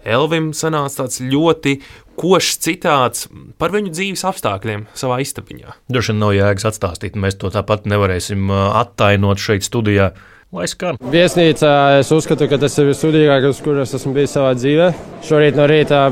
Elvim 0.05 0.51
sanāca 0.57 1.03
tāds 1.03 1.21
ļoti 1.21 1.79
košs 2.21 2.59
citāts 2.65 3.29
par 3.61 3.73
viņu 3.75 3.93
dzīves 3.95 4.25
apstākļiem 4.29 4.89
savā 4.97 5.21
istabiņā. 5.25 5.77
Droši 5.93 6.13
vien 6.13 6.21
nav 6.25 6.35
jēgas 6.37 6.69
atstāstīt, 6.73 7.17
mēs 7.21 7.39
to 7.41 7.53
tāpat 7.53 7.89
nevarēsim 7.91 8.53
attainot 8.53 9.41
šeit 9.41 9.65
studijā. 9.67 10.13
Lai 10.51 10.67
skan. 10.67 10.97
Viesnīcā 11.13 11.73
es 12.01 12.09
uzskatu, 12.11 12.49
ka 12.51 12.59
tas 12.59 12.75
ir 12.83 12.89
vissudīgākais, 12.89 13.61
kuras 13.63 13.95
esmu 13.95 14.17
bijis 14.17 14.33
savā 14.35 14.57
dzīvē. 14.59 14.89
Šorīt 15.29 15.55
no 15.55 15.69
rīta 15.71 16.09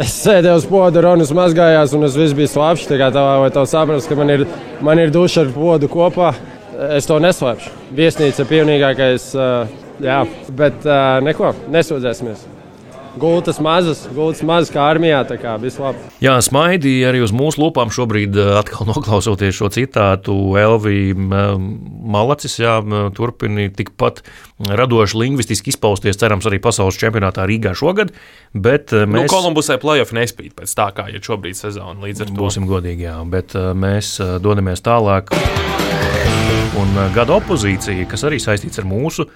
es 0.00 0.14
sēdēju 0.22 0.62
uz 0.62 0.66
podu, 0.70 1.02
Ronas 1.04 1.32
mazgājās, 1.36 1.92
un 1.96 2.08
es 2.08 2.16
viss 2.16 2.36
biju 2.36 2.48
slapjš. 2.48 2.86
Tā 2.88 2.96
kā 3.00 3.10
tā, 3.12 3.26
vai 3.42 3.50
tev 3.52 3.68
saprast, 3.68 4.08
ka 4.08 4.16
man 4.16 4.32
ir, 4.32 4.46
man 4.80 5.02
ir 5.02 5.12
duša 5.12 5.44
ar 5.44 5.52
podu 5.52 5.90
kopā, 5.92 6.32
es 6.96 7.08
to 7.10 7.20
neslēpšu. 7.20 7.74
Viesnīca 8.00 8.46
ir 8.46 8.50
pilnīgākais, 8.54 9.28
jā, 10.04 10.22
bet 10.56 10.88
neko, 11.26 11.52
nesūdzēsimies. 11.72 12.48
Gultas 13.18 13.58
mazas, 13.58 14.04
gultas 14.14 14.42
mazas 14.46 14.70
kā 14.70 14.84
armijā. 14.86 15.24
Tā 15.26 15.34
kā 15.40 15.56
viss 15.58 15.80
labi. 15.82 15.98
Jā, 16.22 16.36
smaidīja 16.44 17.08
arī 17.10 17.24
uz 17.24 17.32
mūsu 17.34 17.58
lūpām 17.58 17.90
šobrīd, 17.90 18.38
atkal 18.60 18.86
noklausoties 18.92 19.56
šo 19.58 19.70
citātu. 19.74 20.36
Elvija 20.60 21.16
Malacis 21.18 22.54
jā, 22.62 22.76
turpina 23.16 23.66
tikpat 23.74 24.22
radoši 24.62 25.18
lingvistiski 25.24 25.74
izpausties, 25.74 26.20
cerams, 26.20 26.46
arī 26.46 26.62
pasaules 26.62 26.98
čempionātā 27.00 27.48
Rīgā 27.50 27.74
šogad. 27.78 28.14
Bet 28.54 28.94
nu, 28.94 29.08
mēs... 29.16 29.26
nu, 29.26 29.34
Kolumbusai 29.34 29.80
playoff 29.82 30.14
nespīd 30.14 30.54
pēc 30.60 30.78
tā, 30.78 30.90
kā 30.94 31.10
ir 31.10 31.24
šobrīd 31.26 31.58
sezona. 31.58 31.98
Līdz 32.06 32.26
ar 32.26 32.30
to 32.30 32.38
būsim 32.38 32.70
godīgi, 32.70 33.08
jā, 33.10 33.18
bet 33.30 33.58
mēs 33.58 34.18
dodamies 34.42 34.86
tālāk. 34.86 35.34
Un 36.78 36.94
gada 37.12 37.34
opozīcija, 37.40 38.06
kas 38.08 38.22
arī 38.28 38.38
saistīts 38.38 38.78
ar 38.78 38.86
mūsu 38.86 39.26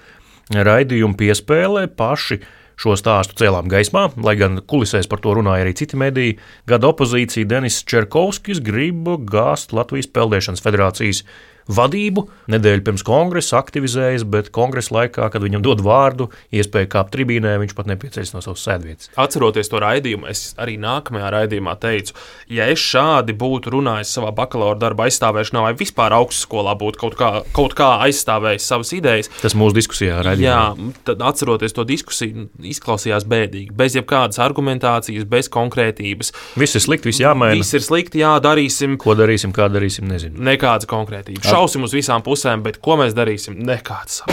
raidījumu 0.53 1.17
piespēlē, 1.17 1.87
paši 1.95 2.41
Šo 2.75 2.91
stāstu 2.99 3.37
cēlām 3.39 3.69
gaismā, 3.71 4.09
lai 4.19 4.35
gan 4.35 4.59
kulisēs 4.67 5.07
par 5.07 5.21
to 5.23 5.31
runāja 5.37 5.63
arī 5.63 5.71
citi 5.79 5.95
mediji. 5.99 6.35
Gada 6.67 6.89
opozīcija 6.91 7.47
Denis 7.47 7.79
Čerkovskis 7.87 8.59
grib 8.63 9.07
gāzt 9.31 9.71
Latvijas 9.75 10.11
Peldēšanas 10.11 10.63
federācijas 10.63 11.23
vadību. 11.71 12.25
Nedēļu 12.51 12.83
pirms 12.85 13.03
kongresa 13.05 13.57
aktivizējas, 13.59 14.25
bet 14.29 14.51
kongresa 14.55 14.93
laikā, 14.95 15.29
kad 15.33 15.43
viņam 15.43 15.63
dod 15.65 15.81
vārdu, 15.85 16.29
iespēju 16.55 16.89
kāpt 16.93 17.13
tribīnē, 17.15 17.55
viņš 17.61 17.75
pat 17.77 17.89
nepieceļas 17.89 18.33
no 18.35 18.43
savas 18.45 18.65
sēdvietas. 18.67 19.09
Atceroties 19.21 19.71
to 19.71 19.81
raidījumu, 19.81 20.29
es 20.29 20.53
arī 20.61 20.77
nākamajā 20.81 21.31
raidījumā 21.35 21.75
teicu, 21.81 22.15
ja 22.53 22.69
es 22.71 22.83
šādi 22.83 23.35
būtu 23.37 23.73
runājis 23.75 24.13
savā 24.17 24.31
bakalaura 24.35 24.77
darba 24.81 25.07
aizstāvēšanā, 25.09 25.63
vai 25.65 25.73
vispār 25.79 26.15
augstskolā 26.19 26.75
būtu 26.79 27.01
kaut 27.01 27.17
kā, 27.19 27.31
kaut 27.55 27.75
kā 27.77 27.89
aizstāvējis 28.05 28.69
savas 28.69 28.93
idejas. 28.97 29.31
Tas 29.41 29.57
mūsu 29.57 29.79
diskusijā 29.79 30.21
raidījumā. 30.25 30.45
Jā, 30.45 30.93
tad 31.07 31.23
atceroties 31.25 31.73
to 31.75 31.85
diskusiju, 31.87 32.47
izklausījās 32.75 33.25
bēdīgi. 33.29 33.73
Bez 33.75 33.97
jebkādas 33.97 34.39
argumentācijas, 34.43 35.25
bez 35.29 35.49
konkrētības. 35.53 36.31
Viss 36.59 36.77
ir 36.77 36.85
slikti, 36.85 37.09
viss 37.09 37.23
jāmaina. 37.23 37.57
Viss 37.57 37.75
ir 37.77 37.83
slikti, 37.85 38.21
jā, 38.21 38.35
darīsim. 38.43 38.97
Ko 39.01 39.15
darīsim, 39.17 39.53
kā 39.55 39.67
darīsim, 39.71 40.07
nezinu. 40.11 40.41
Nekādas 40.45 40.89
konkrētības 40.89 41.54
šausim 41.55 41.85
uz 41.87 41.93
visām 41.95 42.23
pusēm, 42.23 42.65
bet 42.65 42.81
ko 42.83 42.97
mēs 42.99 43.13
darīsim? 43.15 43.55
Nekāds. 43.63 44.25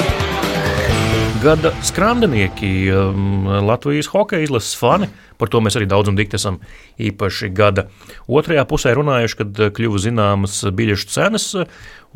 Gada 1.43 1.71
skrandinieki, 1.87 2.71
um, 2.95 3.47
Latvijas 3.67 4.09
hokeja 4.11 4.43
izlases 4.43 4.75
fani. 4.79 5.07
Par 5.39 5.51
to 5.51 5.61
mēs 5.63 5.77
arī 5.79 5.87
daudz 5.91 6.11
un 6.11 6.19
dikti 6.19 6.39
esam 6.39 6.59
īpaši 7.03 7.51
gada 7.55 7.85
otrajā 8.27 8.65
pusē 8.71 8.95
runājuši, 8.99 9.39
kad 9.39 9.61
kļuva 9.77 10.01
zināmas 10.03 10.57
biļešu 10.75 11.11
cenas 11.15 11.47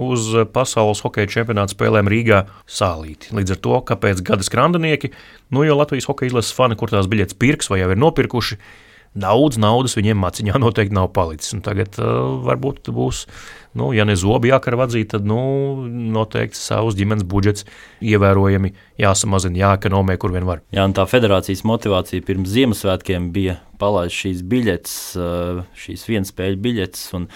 uz 0.03 0.27
pasaules 0.55 1.03
hokeja 1.07 1.31
čempionāta 1.37 1.75
spēlēm 1.75 2.11
Rīgā 2.11 2.43
sālīti. 2.67 3.31
Līdz 3.39 3.55
ar 3.55 3.61
to, 3.63 3.79
kāpēc 3.93 4.25
gada 4.27 4.47
skrandinieki, 4.47 5.13
nu 5.55 5.63
jau 5.67 5.79
Latvijas 5.79 6.11
hokeja 6.11 6.33
izlases 6.33 6.55
fani, 6.55 6.79
kur 6.79 6.91
tās 6.91 7.07
biļetes 7.11 7.39
pirks 7.39 7.71
vai 7.71 7.83
jau 7.83 7.93
ir 7.95 8.03
nopirkuši, 8.03 8.59
daudz 9.17 9.59
naudas 9.61 9.97
viņiem 9.99 10.19
maciņā 10.23 10.59
noteikti 10.63 10.99
nav 10.99 11.13
palicis. 11.17 11.55
Un 11.57 11.63
tagad 11.67 11.99
uh, 12.03 12.37
varbūt 12.47 12.91
būs 12.95 13.27
Nu, 13.77 13.91
ja 13.93 14.07
ne 14.09 14.17
zobi 14.17 14.49
jākara 14.49 14.79
vadzīt, 14.81 15.11
tad 15.13 15.27
nu, 15.29 15.39
noteikti 16.17 16.57
savus 16.57 16.97
ģimenes 16.97 17.27
budžets 17.29 17.67
ievērojami 18.01 18.73
jāsamazina, 19.01 19.61
jāekonomē, 19.61 20.17
kur 20.21 20.33
vien 20.33 20.47
var. 20.49 20.63
Jā, 20.73 20.87
un 20.89 20.97
tā 20.97 21.05
federācijas 21.09 21.65
motivācija 21.69 22.25
pirms 22.25 22.55
Ziemassvētkiem 22.55 23.29
bija 23.35 23.59
palaist 23.77 24.17
šīs 24.17 24.41
biļetes, 24.49 24.95
šīs 25.77 26.05
vienas 26.09 26.33
spēļu 26.33 26.61
biļetes. 26.65 27.03
Un, 27.19 27.27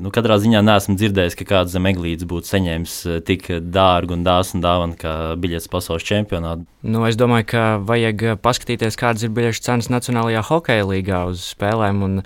nu, 0.00 0.12
katrā 0.14 0.38
ziņā 0.40 0.62
neesmu 0.64 0.96
dzirdējis, 0.96 1.36
ka 1.36 1.48
kāds 1.50 1.74
zem 1.76 1.90
eglītes 1.90 2.28
būtu 2.30 2.48
saņēmis 2.54 2.96
tik 3.28 3.50
dārgu 3.68 4.16
un 4.16 4.24
dāsnu 4.24 4.62
dāvanu 4.64 4.96
kā 5.00 5.12
biļetes 5.42 5.68
pasaules 5.72 6.08
čempionātā. 6.08 6.64
Nu, 6.86 7.04
es 7.10 7.20
domāju, 7.20 7.50
ka 7.52 7.66
vajag 7.84 8.26
paskatīties, 8.40 8.96
kādas 8.96 9.28
ir 9.28 9.36
biļešu 9.36 9.68
cenas 9.68 9.92
Nacionālajā 9.92 10.46
hokeja 10.48 10.88
līgā 10.88 11.26
uz 11.34 11.50
spēlēm. 11.52 12.02
Un, 12.08 12.18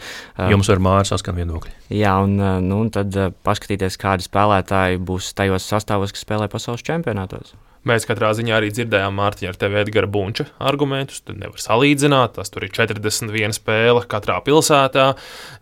Jums 0.54 0.70
ar 0.70 0.86
māju 0.86 1.10
saskan 1.10 1.42
viedokļi. 1.42 1.79
Jā, 1.90 2.12
un, 2.22 2.36
nu, 2.38 2.84
un 2.84 2.92
tad 2.94 3.16
paskatīties, 3.46 3.98
kādi 3.98 4.26
spēlētāji 4.26 5.00
būs 5.02 5.32
tajos 5.34 5.66
sastāvos, 5.66 6.14
kas 6.14 6.22
spēlē 6.22 6.46
pasaules 6.52 6.86
čempionātos. 6.86 7.56
Mēs 7.88 8.04
katrā 8.04 8.28
ziņā 8.36 8.58
arī 8.58 8.68
dzirdējām 8.76 9.14
Mārtiņa 9.16 9.54
ar 9.54 9.56
tevi 9.56 9.78
Edgara 9.80 10.08
Bunča 10.12 10.44
argumentus. 10.68 11.22
Tur 11.24 11.38
nevar 11.40 11.62
salīdzināt. 11.62 12.34
Tas 12.36 12.52
tur 12.52 12.66
ir 12.66 12.72
41 12.76 13.56
spēle 13.56 14.02
katrā 14.10 14.36
pilsētā, 14.44 15.06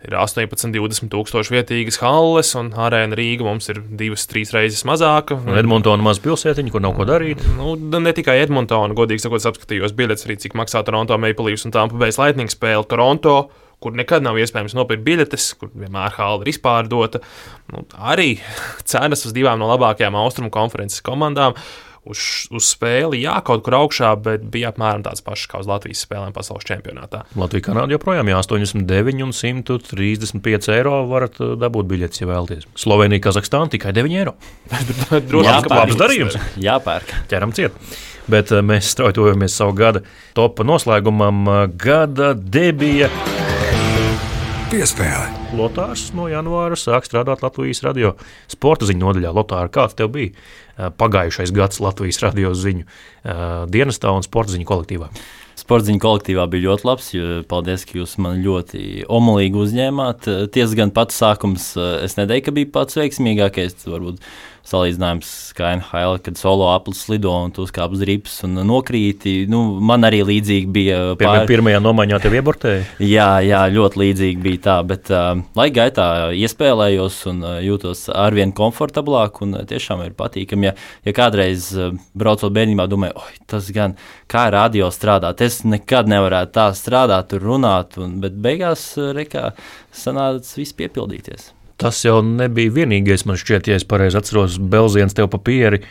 ir 0.03 0.17
18, 0.19 0.73
20 0.75 1.07
tūkstoši 1.13 1.55
vietīgas 1.55 2.01
halles, 2.03 2.51
un 2.59 2.73
arēna 2.75 3.15
Rīga 3.15 3.47
mums 3.47 3.71
ir 3.71 3.79
divas, 4.01 4.27
trīs 4.27 4.51
reizes 4.51 4.83
mazāka. 4.89 5.39
Un 5.39 5.61
Edmontona 5.61 6.03
maz 6.03 6.19
pilsētiņa, 6.25 6.75
kur 6.75 6.83
nav 6.83 6.97
ko 6.99 7.07
darīt. 7.07 7.45
Nu, 7.55 7.77
ne 7.79 8.15
tikai 8.15 8.41
Edmontona, 8.43 8.97
godīgi 8.99 9.23
sakot, 9.23 9.47
apskatījos 9.53 9.95
biļetes 9.95 10.27
arī, 10.27 10.35
cik 10.43 10.59
maksā 10.59 10.83
Toronto 10.83 11.15
Maple 11.15 11.47
Leafs 11.47 11.63
un 11.69 11.75
Tampa 11.75 11.95
Bay 12.03 12.11
Lightning 12.19 12.51
spēle 12.51 12.83
Toronto 12.91 13.45
kur 13.83 13.95
nekad 13.95 14.25
nav 14.25 14.39
iespējams 14.39 14.75
nopirkt 14.77 15.05
biļetes, 15.05 15.51
kur 15.59 15.71
vienmēr 15.73 16.15
hāla 16.17 16.43
ir 16.43 16.53
izpārdota. 16.53 17.23
Nu, 17.73 17.85
arī 17.97 18.33
cenas 18.91 19.25
uz 19.27 19.35
divām 19.35 19.61
no 19.61 19.69
labākajām 19.73 20.17
austrumu 20.19 20.51
konferences 20.53 21.05
komandām 21.05 21.57
uz, 22.09 22.21
uz 22.55 22.69
spēli, 22.73 23.21
jā, 23.23 23.35
kaut 23.45 23.63
kur 23.65 23.77
augšā, 23.79 24.11
bet 24.23 24.45
bija 24.51 24.71
apmēram 24.73 25.03
tāds 25.05 25.23
pašs 25.25 25.47
kā 25.51 25.61
uz 25.61 25.69
Latvijas 25.69 26.03
spēlēm 26.05 26.33
pasaules 26.35 26.67
čempionātā. 26.67 27.23
Latvija 27.39 27.69
Kanāda 27.69 27.95
joprojām 27.95 28.29
ir 28.31 28.39
89 28.39 29.25
un 29.25 29.33
135 29.35 30.71
eiro 30.75 31.01
varat 31.09 31.39
uh, 31.43 31.55
dabūt 31.59 31.89
biļetes, 31.91 32.23
ja 32.23 32.29
vēlaties. 32.29 32.69
Slovenija, 32.79 33.23
Kazahstāna 33.27 33.71
tikai 33.75 33.93
9 33.97 34.17
eiro. 34.21 34.35
Droši 35.29 35.51
vien, 35.51 35.67
ka 35.67 35.81
labs 35.83 35.99
darījums. 35.99 36.39
Jāpērk. 36.63 37.13
Ķeram 37.31 37.55
ciet. 37.57 37.77
Bet 38.29 38.53
uh, 38.53 38.63
mēs 38.65 38.91
straujojamies 38.95 39.59
savu 39.61 39.77
gada 39.77 40.03
topa 40.37 40.67
noslēgumam. 40.67 41.45
Uh, 41.45 41.63
gada 41.79 42.33
debija. 42.37 43.11
Piespēle. 44.69 45.31
Lotārs 45.57 46.11
no 46.13 46.27
janvāra 46.29 46.75
sāk 46.77 47.07
strādāt 47.07 47.41
Latvijas 47.41 47.79
radio 47.81 48.11
sporta 48.45 48.85
ziņu 48.85 49.01
nodaļā. 49.01 49.31
Lotāra, 49.33 49.71
kāds 49.73 49.97
tev 49.97 50.11
bija 50.13 50.91
pagājušais 50.99 51.49
gads 51.57 51.81
Latvijas 51.81 52.21
radio 52.21 52.51
ziņu 52.53 52.85
dienestā 53.73 54.13
un 54.13 54.21
sporta 54.21 54.53
ziņu 54.53 54.67
kolektīvā? 54.69 55.09
Sporta 55.57 55.87
ziņu 55.89 56.03
kolektīvā 56.03 56.45
bija 56.53 56.67
ļoti 56.67 56.85
labs. 56.85 57.09
Paldies, 57.49 57.87
ka 57.89 57.97
jūs 57.97 58.13
man 58.21 58.43
ļoti 58.45 59.07
omulīgi 59.09 59.57
uzņēmāt. 59.65 60.29
Tiesa 60.53 60.77
gan 60.77 60.93
pats 60.93 61.17
sākums, 61.17 61.71
es 62.05 62.19
neteiktu, 62.21 62.51
ka 62.51 62.57
bija 62.59 62.73
pats 62.77 63.01
veiksmīgākais. 63.01 63.73
Varbūt 63.89 64.21
salīdzinājums 64.69 65.29
kā 65.57 65.73
NHL, 65.77 66.19
kad 66.23 66.37
solo 66.39 66.69
aplis 66.71 67.01
lido 67.11 67.33
un 67.33 67.53
tu 67.55 67.63
uzkāp 67.65 67.93
uz 67.95 68.03
ripas 68.07 68.37
un 68.47 68.61
nokrīti. 68.69 69.43
Nu, 69.51 69.61
man 69.83 70.05
arī 70.07 70.21
līdzīgi 70.27 70.69
bija. 70.73 70.99
Pār... 71.19 71.43
Pirmajā 71.49 71.81
nomaiņā 71.83 72.19
tev 72.23 72.37
iebortēja? 72.39 72.85
jā, 73.15 73.29
jā, 73.45 73.63
ļoti 73.73 74.01
līdzīgi 74.03 74.45
bija 74.45 74.63
tā, 74.69 74.77
bet 74.87 75.11
uh, 75.13 75.33
laika 75.59 75.77
gaitā 75.81 76.07
iespēlējos 76.37 77.19
un 77.31 77.43
uh, 77.45 77.57
jūtos 77.65 78.07
arvien 78.13 78.53
komfortablāk 78.55 79.41
un 79.45 79.59
uh, 79.59 79.67
tiešām 79.69 80.05
ir 80.05 80.15
patīkami. 80.19 80.69
Ja, 80.69 80.75
ja 81.07 81.15
kādreiz 81.17 81.71
uh, 81.75 81.93
braucot 82.17 82.53
bērnībā, 82.55 82.87
domāju, 82.91 83.17
oi, 83.19 83.37
tas 83.49 83.69
gan 83.75 83.97
kā 84.31 84.47
radio 84.53 84.91
strādāt, 84.93 85.43
es 85.45 85.63
nekad 85.67 86.09
nevarētu 86.11 86.55
tā 86.59 86.71
strādāt, 86.77 87.31
tur 87.33 87.47
runāt, 87.51 87.97
un, 88.01 88.19
bet 88.23 88.37
beigās 88.39 88.91
uh, 88.99 89.11
rekā 89.17 89.51
sanāca 89.95 90.59
viss 90.59 90.77
piepildīties. 90.77 91.53
Tas 91.79 92.01
jau 92.03 92.19
nebija 92.25 92.73
vienīgais, 92.75 93.25
man 93.29 93.39
šķiet, 93.39 93.69
ja 93.71 93.79
es 93.79 93.87
pareizi 93.87 94.19
atceros, 94.19 94.57
Belziens 94.59 95.15
tev 95.15 95.29
papīri. 95.31 95.81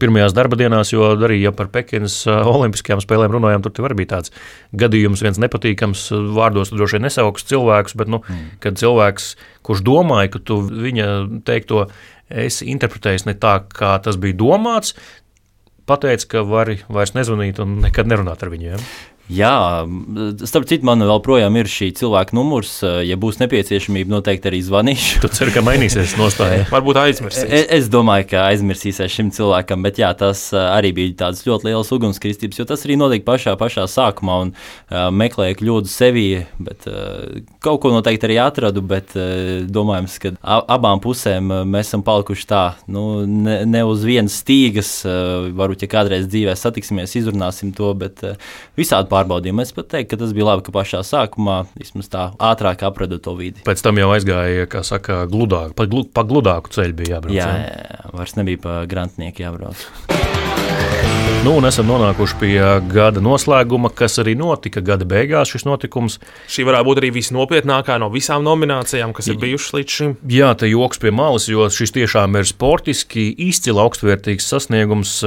Pirmajās 0.00 0.32
darba 0.32 0.56
dienās, 0.56 0.88
jo 0.94 1.04
arī 1.12 1.40
ja 1.42 1.50
par 1.52 1.68
Pekinas 1.68 2.22
Olimpiskajām 2.30 3.02
spēlēm 3.02 3.34
runājām, 3.34 3.64
tur 3.66 3.88
arī 3.88 3.98
bija 3.98 4.14
tāds 4.14 4.32
gadījums, 4.72 5.20
viens 5.26 5.40
nepatīkams 5.42 6.06
vārdos, 6.36 6.70
droši 6.72 6.96
vien 6.96 7.04
nesauks 7.08 7.44
cilvēkus, 7.50 7.96
bet, 8.00 8.08
nu, 8.08 8.22
mm. 8.22 8.54
kad 8.62 8.78
cilvēks, 8.80 9.34
kurš 9.66 9.82
domāja, 9.84 10.30
ka 10.32 10.40
tu 10.48 10.62
viņa 10.64 11.10
teikto 11.44 11.88
esi 12.30 12.70
interpretējis 12.72 13.26
ne 13.28 13.36
tā, 13.42 13.58
kā 13.68 13.92
tas 14.02 14.16
bija 14.22 14.38
domāts, 14.38 14.94
pateica, 15.86 16.30
ka 16.32 16.46
vari 16.46 16.80
vairs 16.88 17.12
nezvanīt 17.18 17.60
un 17.62 17.76
nekad 17.84 18.08
nerunāt 18.08 18.46
ar 18.46 18.54
viņiem. 18.54 18.88
Jā, 19.26 19.82
starp 20.46 20.68
citu, 20.70 20.86
man 20.86 21.02
vēl 21.02 21.18
projām 21.24 21.56
ir 21.58 21.66
šī 21.70 21.88
cilvēka 21.98 22.36
numurs. 22.36 22.78
Ja 23.02 23.16
būs 23.18 23.40
nepieciešamība, 23.40 24.12
noteikti 24.12 24.52
arī 24.52 24.60
zvanīšu. 24.62 25.22
Tu 25.24 25.30
cer, 25.34 25.50
ka 25.54 25.64
mainīsies 25.66 26.14
nostāja. 26.18 26.62
Varbūt 26.74 27.00
aizmirsīs. 27.00 27.42
Es, 27.42 27.64
es 27.74 27.88
domāju, 27.90 28.28
ka 28.30 28.44
aizmirsīsies 28.52 29.10
šim 29.10 29.32
cilvēkam, 29.34 29.82
bet 29.82 29.98
jā, 29.98 30.12
tas 30.18 30.48
arī 30.54 30.92
bija 30.94 31.16
tāds 31.24 31.42
ļoti 31.46 31.70
liels 31.70 31.90
ugunskristības, 31.96 32.60
jo 32.60 32.66
tas 32.70 32.86
arī 32.86 32.98
notika 33.00 33.26
pašā, 33.32 33.56
pašā 33.58 33.88
sākumā 33.90 34.36
un 34.44 34.52
uh, 34.54 35.08
meklēju 35.10 35.58
kļūdu 35.58 35.90
sevī, 35.90 36.26
bet 36.62 36.86
uh, 36.86 37.42
kaut 37.66 37.82
ko 37.82 37.90
noteikti 37.96 38.30
arī 38.30 38.38
atradu, 38.44 38.84
bet 38.86 39.16
uh, 39.18 39.66
domājams, 39.66 40.20
ka 40.22 40.34
abām 40.46 41.02
pusēm 41.02 41.50
mēs 41.66 41.90
esam 41.90 42.06
palikuši 42.06 42.46
tā, 42.46 42.62
nu, 42.94 43.24
ne, 43.26 43.58
ne 43.66 43.82
uz 43.90 44.06
vienas 44.06 44.38
stīgas, 44.44 44.94
uh, 45.02 45.50
varbūt, 45.50 45.82
ja 45.82 45.92
kādreiz 45.98 46.30
dzīvē 46.30 46.54
satiksimies, 46.58 47.18
izrunāsim 47.18 47.74
to, 47.74 47.90
bet 47.98 48.22
uh, 48.22 48.38
visādi 48.78 49.10
pārbaudījumu. 49.16 49.64
Es 49.64 49.74
pat 49.76 49.90
teiktu, 49.94 50.12
ka 50.14 50.20
tas 50.24 50.36
bija 50.36 50.50
labi, 50.50 50.66
ka 50.66 50.76
pašā 50.76 51.02
sākumā 51.06 51.62
vismaz 51.78 52.12
tā 52.12 52.28
ātrāk 52.52 52.84
aprada 52.86 53.20
to 53.22 53.36
vidi. 53.38 53.64
Pēc 53.66 53.84
tam 53.84 54.00
jau 54.00 54.12
aizgāja, 54.14 54.68
kā 54.70 54.84
saka, 54.86 55.24
gludāk, 55.30 55.74
pa, 55.78 55.88
glu, 55.90 56.04
pa 56.06 56.26
gludāku 56.28 56.72
ceļu 56.76 57.00
bija 57.00 57.16
jābrauc. 57.16 57.38
Jā, 57.38 57.50
jā, 57.64 57.86
jā, 57.96 58.16
vairs 58.16 58.36
nebija 58.38 58.62
pa 58.66 58.80
grantnieku 58.90 59.46
jābrauc. 59.46 59.86
Nu, 61.46 61.52
un 61.60 61.66
esam 61.68 61.86
nonākuši 61.86 62.36
pie 62.40 62.54
gada 62.90 63.20
noslēguma, 63.22 63.92
kas 63.94 64.18
arī 64.18 64.32
notika 64.38 64.80
gada 64.82 65.06
beigās. 65.06 65.52
Šis 65.52 65.62
notikums. 65.68 66.16
Šī 66.50 66.64
varētu 66.66 66.88
būt 66.88 67.00
arī 67.02 67.10
visnopietnākā 67.14 68.00
no 68.02 68.08
visām 68.10 68.42
nominācijām, 68.42 69.12
kas 69.14 69.28
ir 69.30 69.38
bijušas 69.38 69.76
līdz 69.76 69.94
šim. 69.98 70.16
Jā, 70.32 70.50
te 70.58 70.66
joks 70.66 70.98
pie 71.02 71.12
malas, 71.14 71.46
jo 71.46 71.68
šis 71.70 71.94
tiešām 71.94 72.34
ir 72.40 72.48
sportiski 72.50 73.28
izcili 73.46 73.78
augstvērtīgs 73.84 74.48
sasniegums, 74.50 75.20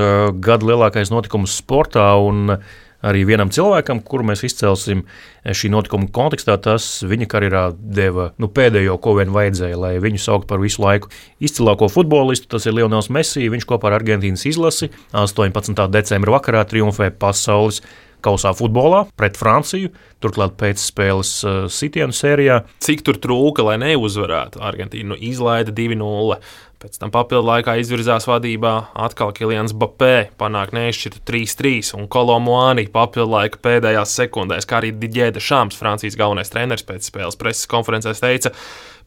gada 0.43 0.67
lielākais 0.67 1.13
notikums 1.13 1.56
sportā. 1.62 2.10
Un, 2.19 2.58
arī 3.05 3.23
vienam 3.27 3.51
cilvēkam, 3.53 4.01
kuru 4.05 4.27
mēs 4.29 4.43
izcelsim 4.47 5.05
šī 5.45 5.71
notikuma 5.73 6.09
kontekstā, 6.13 6.57
tas 6.62 6.88
viņa 7.07 7.29
karjerā 7.31 7.63
deva 7.79 8.29
nu, 8.41 8.49
pēdējo, 8.51 8.97
ko 9.03 9.15
vien 9.19 9.31
vajadzēja, 9.35 9.79
lai 9.79 9.93
viņu 10.03 10.21
sauktu 10.23 10.49
par 10.49 10.62
visu 10.63 10.83
laiku 10.83 11.12
izcilāko 11.43 11.89
futbolistu. 11.91 12.49
Tas 12.51 12.67
ir 12.67 12.75
Lionels 12.75 13.12
Messi. 13.13 13.47
Viņš 13.49 13.67
kopā 13.69 13.91
ar 13.91 13.99
Argentīnas 14.01 14.45
izlasi 14.49 14.91
18. 15.15 15.88
decembra 15.93 16.38
vakarā 16.39 16.65
triumfē 16.67 17.12
pasaules 17.15 17.83
kausā 18.23 18.51
futbolā 18.55 19.05
pret 19.19 19.38
Franciju, 19.39 19.91
turklāt 20.23 20.57
pēc 20.59 20.81
spēles 20.83 21.31
uh, 21.45 21.59
sitienu 21.71 22.15
sērijā. 22.15 22.63
Cik 22.83 23.03
tur 23.07 23.19
trūka, 23.21 23.63
lai 23.65 23.77
neuzvarētu? 23.81 24.59
Argentīnu 24.69 25.13
nu, 25.13 25.19
izlaida 25.29 25.71
2-0. 25.75 26.39
Pēc 26.79 26.93
tam 26.95 27.11
papildu 27.11 27.43
laikā 27.43 27.73
izvirzās 27.81 28.23
vadībā 28.29 28.69
atkal 29.03 29.33
Kilians 29.35 29.73
Bapē, 29.75 30.29
panāk 30.39 30.69
neizšķirtu 30.71 31.19
3-3 31.27 31.89
un 31.97 32.05
Kolomuāni 32.07 32.85
papildu 32.93 33.33
laika 33.33 33.59
pēdējās 33.67 34.13
sekundēs, 34.15 34.63
kā 34.69 34.77
arī 34.77 34.93
Digēda 34.95 35.43
Šāms, 35.43 35.75
Francijas 35.75 36.15
galvenais 36.15 36.53
treneris 36.53 36.87
pēc 36.87 37.09
spēles 37.11 37.35
preses 37.41 37.67
konferencēs 37.67 38.23
teica, 38.23 38.53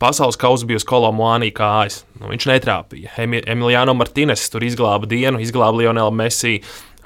pasaules 0.02 0.37
kausa 0.37 0.68
bija 0.68 0.82
uz 0.82 0.85
Kolomuāni 0.85 1.48
kājas. 1.56 2.02
Nu, 2.20 2.28
viņš 2.35 2.50
netrāpīja. 2.52 3.16
Emiliano 3.24 3.96
Martīnes 3.96 4.44
tur 4.52 4.68
izglāba 4.68 5.08
dienu, 5.08 5.40
izglāba 5.40 5.80
Lionelu 5.80 6.12
Messi 6.12 6.58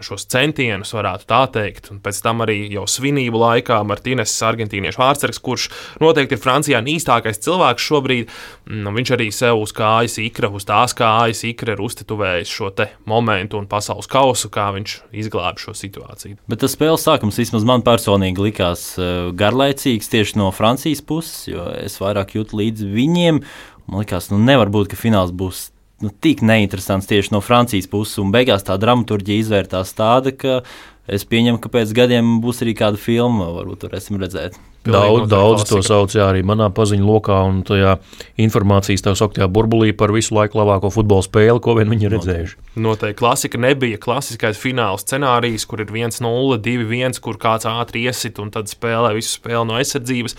šos 0.05 0.27
centienus, 0.33 0.93
varētu 0.97 1.29
tā 1.31 1.43
teikt. 1.53 1.91
Un 1.95 2.01
pēc 2.05 2.21
tam 2.25 2.43
arī 2.45 2.59
jau 2.73 2.85
svinību 2.91 3.41
laikā 3.41 3.79
Martīnes, 3.87 4.35
argentīniešu 4.47 5.01
vārdsargs, 5.01 5.41
kurš 5.43 5.69
noteikti 6.03 6.37
ir 6.37 6.43
Francijā 6.43 6.81
īstākais 6.87 7.41
cilvēks 7.45 7.87
šobrīd, 7.91 8.33
nu, 8.73 8.93
viņš 8.97 9.13
arī 9.17 9.29
sev 9.35 9.61
uz 9.63 9.75
kājas 9.77 10.19
ikra, 10.23 10.51
uz 10.53 10.67
tās 10.69 10.97
kājas 10.97 11.45
ikra 11.49 11.77
ir 11.77 11.85
uztetuvējis 11.85 12.57
šo 12.59 12.73
momentu 13.09 13.61
un 13.61 13.69
pasaules 13.71 14.09
kausu, 14.11 14.51
kā 14.53 14.69
viņš 14.77 14.97
izglāba 15.17 15.61
šo 15.63 15.77
situāciju. 15.77 16.41
Bet 16.51 16.63
tas 16.65 16.75
spēles 16.77 17.05
sākums 17.07 17.39
vismaz 17.41 17.65
man 17.69 17.85
personīgi 17.87 18.43
likās 18.49 18.89
eh, 18.99 19.31
garlaicīgs 19.37 20.11
tieši 20.13 20.41
no 20.41 20.51
Francijas 20.55 21.05
puses, 21.07 21.47
jo 21.51 21.71
es 21.79 21.99
vairāk 22.03 22.37
jūtu 22.37 22.61
līdzi 22.61 22.91
viņiem. 22.93 23.41
Man 23.87 24.03
liekas, 24.03 24.33
nu 24.33 24.41
nevar 24.43 24.71
būt, 24.73 24.91
ka 24.93 24.99
fināls 24.99 25.31
būs 25.31 25.69
nu, 26.05 26.13
tik 26.21 26.45
neinteresants 26.45 27.09
tieši 27.09 27.35
no 27.35 27.41
Francijas 27.45 27.89
puses, 27.91 28.19
un 28.23 28.35
beigās 28.35 28.67
tā 28.67 28.77
dramaturgija 28.81 29.45
izvērtās 29.45 29.95
tāda, 29.97 30.35
ka 30.37 30.61
es 31.07 31.25
pieņemu, 31.29 31.61
ka 31.63 31.71
pēc 31.73 31.93
gadiem 31.97 32.39
būs 32.45 32.65
arī 32.65 32.77
kāda 32.77 33.01
filma, 33.01 33.49
varbūt 33.55 33.87
varēsim 33.87 34.19
redzēt. 34.21 34.59
Daudz, 34.87 35.25
daudz 35.27 35.65
to 35.67 35.81
sauc 35.83 36.13
jā, 36.15 36.29
arī 36.31 36.45
manā 36.47 36.69
paziņu 36.71 37.09
lokā 37.09 37.41
un 37.49 37.65
tajā 37.67 37.97
informācijas 38.45 39.03
tā 39.03 39.17
sauktajā 39.19 39.49
burbulī 39.51 39.91
par 39.99 40.13
visu 40.15 40.37
laiku 40.37 40.61
labāko 40.61 40.93
futbola 40.95 41.27
spēli, 41.27 41.59
ko 41.63 41.75
vien 41.79 41.91
viņi 41.91 42.07
ir 42.07 42.15
redzējuši. 42.15 42.57
Noteikti 42.87 43.19
klasika 43.19 43.59
nebija 43.59 43.99
klasiskais 43.99 44.63
fināla 44.63 45.03
scenārijs, 45.03 45.67
kur 45.67 45.83
ir 45.83 45.91
1-0, 45.91 46.61
2-1, 46.63 47.19
kur 47.25 47.43
kāds 47.43 47.67
ātri 47.67 48.07
iesit 48.07 48.39
un 48.39 48.55
tad 48.55 48.71
spēlē 48.71 49.17
visu 49.19 49.41
spēli 49.41 49.67
no 49.67 49.81
aizsardzības. 49.81 50.39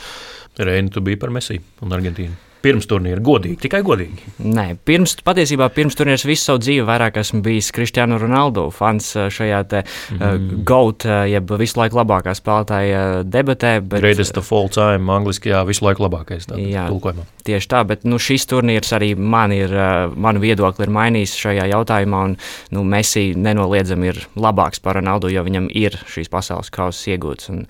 Reini, 0.64 0.96
tu 0.96 1.04
biji 1.04 1.20
par 1.20 1.36
Messi 1.36 1.60
un 1.84 2.00
Argentīnu 2.00 2.47
pirms 2.68 2.88
turnīra. 2.90 3.22
Godīgi, 3.24 3.58
tikai 3.64 3.82
godīgi. 3.86 4.34
Nē, 4.44 4.66
pirms, 4.88 5.16
patiesībā 5.26 5.70
pirms 5.76 5.96
turnīra 5.98 6.20
visu 6.28 6.50
savu 6.50 6.62
dzīvi 6.64 6.86
vairāk 6.88 7.20
esmu 7.22 7.42
bijis 7.46 7.72
Cristiano 7.76 8.20
Ronaldo 8.22 8.68
fans 8.76 9.10
eh, 9.16 9.30
šajā 9.34 9.62
te 9.72 9.84
mm. 9.84 10.20
uh, 10.20 10.62
GOAT, 10.68 11.08
uh, 11.08 11.24
jeb 11.32 11.54
visu 11.62 11.80
laiku 11.80 12.00
labākā 12.02 12.36
spēlētāja 12.38 13.04
debatē. 13.28 13.78
Bet, 13.82 14.04
Greatest 14.04 14.40
of 14.42 14.52
all 14.56 14.72
time, 14.74 15.12
angliskajā 15.14 15.64
visu 15.68 15.88
laiku 15.88 16.06
labākais. 16.06 16.50
Tā, 16.50 16.60
jā, 16.60 16.88
tulkojumā. 16.92 17.28
tieši 17.48 17.72
tā, 17.72 17.84
bet 17.88 18.08
nu, 18.08 18.20
šis 18.22 18.48
turnīrs 18.52 18.94
arī 18.98 19.14
man 19.18 19.56
ir, 19.56 19.74
manu 20.16 20.44
viedokli 20.44 20.88
ir 20.88 20.94
mainījis 20.98 21.38
šajā 21.40 21.70
jautājumā, 21.74 22.24
un 22.32 22.38
nu, 22.76 22.86
Messi 22.88 23.30
nenoliedzami 23.38 24.12
ir 24.12 24.24
labāks 24.40 24.84
par 24.84 25.00
Ronaldu, 25.00 25.32
jo 25.34 25.44
viņam 25.48 25.70
ir 25.72 26.00
šīs 26.10 26.32
pasaules 26.34 26.74
kausas 26.74 27.08
iegūts, 27.14 27.52
un 27.54 27.68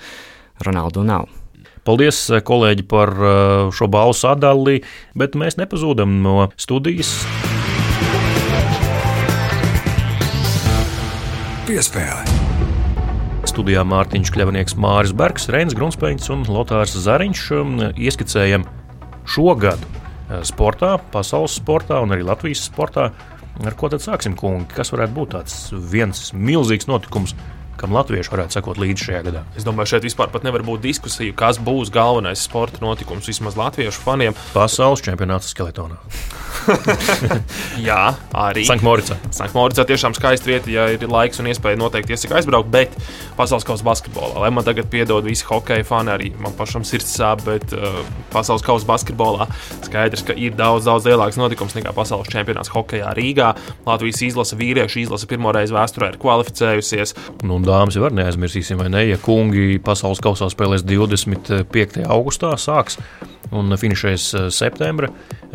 Ronaldu 0.65 1.05
nav. 1.05 1.27
Paldies, 1.87 2.25
eh, 2.35 2.41
kolēģi, 2.43 2.83
par 2.91 3.13
eh, 3.15 3.69
šo 3.71 3.87
balvu 3.87 4.15
sadali, 4.17 4.81
bet 5.15 5.37
mēs 5.39 5.55
nepazūdam 5.55 6.17
no 6.19 6.49
studijas. 6.59 7.13
Piespēle. 11.67 12.25
Studijā 13.47 13.85
Mārtiņš 13.87 14.33
Kļavnieks, 14.35 14.75
Māris 14.75 15.13
Bergs, 15.15 15.47
Reins 15.51 15.75
Grunsteins 15.75 16.27
un 16.33 16.43
Lotārs 16.51 16.91
Zariņš 17.07 17.45
um, 17.55 17.73
ieskicējam 17.95 18.67
šo 19.27 19.55
gadu 19.55 19.87
eh, 19.87 20.43
sportā, 20.47 20.97
pasaules 21.15 21.55
sportā 21.55 22.03
un 22.03 22.11
arī 22.11 22.27
Latvijas 22.27 22.67
sportā. 22.67 23.13
Ar 23.63 23.79
ko 23.79 23.87
tad 23.89 24.03
sāksim, 24.03 24.35
kungi? 24.37 24.67
Kas 24.75 24.91
varētu 24.93 25.15
būt 25.15 25.31
tāds 25.33 25.55
viens 25.71 26.33
milzīgs 26.35 26.91
notikums, 26.91 27.33
kam 27.79 27.95
latvieši 27.95 28.33
varētu 28.33 28.57
sekot 28.57 28.81
līdzi 28.81 29.09
šajā 29.09 29.21
gadā. 29.29 29.43
Es 29.57 29.67
domāju, 29.67 29.93
šeit 29.93 30.07
vispār 30.07 30.33
nevar 30.45 30.65
būt 30.67 30.83
diskusija, 30.85 31.35
kas 31.37 31.61
būs 31.61 31.91
galvenais 31.93 32.43
sporta 32.43 32.83
notikums 32.83 33.29
vismaz 33.29 33.57
latviešu 33.59 34.03
faniem. 34.03 34.37
Pasaules 34.55 35.03
čempionāts 35.05 35.53
skeletonā. 35.53 35.99
Jā, 37.87 38.01
arī 38.35 38.63
Sanktmoricā. 38.67 39.17
Sanktmoricā 39.35 39.85
tiešām 39.87 40.15
skaisti 40.17 40.51
vieta, 40.51 40.71
ja 40.71 40.87
ir 40.93 41.05
laiks 41.11 41.39
un 41.41 41.49
iespēja 41.51 41.79
noteikti 41.79 42.15
iesaka 42.15 42.39
aizbraukt, 42.39 42.69
bet 42.73 42.95
pasaules 43.37 43.65
kausa 43.67 43.85
basketbolā, 43.87 44.41
lai 44.43 44.51
man 44.53 44.65
tagad 44.67 44.89
piedod 44.91 45.25
visi 45.27 45.45
hokeja 45.47 45.85
fani, 45.87 46.11
arī 46.15 46.31
man 46.41 46.55
pašam 46.57 46.85
sirds 46.87 47.13
sāp, 47.13 47.43
bet 47.47 47.75
uh, 47.75 48.01
pasaules 48.33 48.65
kausa 48.65 48.87
basketbolā 48.89 49.47
skaidrs, 49.85 50.25
ka 50.27 50.35
ir 50.35 50.57
daudz, 50.57 50.87
daudz 50.89 51.07
lielāks 51.07 51.39
notikums 51.39 51.77
nekā 51.77 51.93
pasaules 51.95 52.31
čempionāts 52.33 52.71
hokejā 52.73 53.13
Rīgā. 53.17 53.53
Latvijas 53.87 54.23
izlase 54.27 54.59
vīriešu 54.59 55.03
izlase 55.05 55.29
pirmo 55.29 55.53
reizi 55.55 55.75
vēsturē 55.75 56.13
ir 56.13 56.21
kvalificējusies. 56.21 57.15
Nu, 57.47 57.61
dāmas 57.67 57.97
jau 57.97 58.03
var 58.05 58.15
neaizmirsīsim, 58.15 58.79
vai 58.81 58.89
ne? 58.93 59.03
Ja 59.09 59.17
kungi 59.21 59.77
pasaules 59.83 60.21
kausā 60.23 60.49
spēlēs 60.51 60.85
25. 60.87 62.03
augustā, 62.07 62.53
sāks 62.59 62.99
un 63.55 63.75
finišēs 63.79 64.27
eh, 64.35 64.47
septembra 64.53 65.11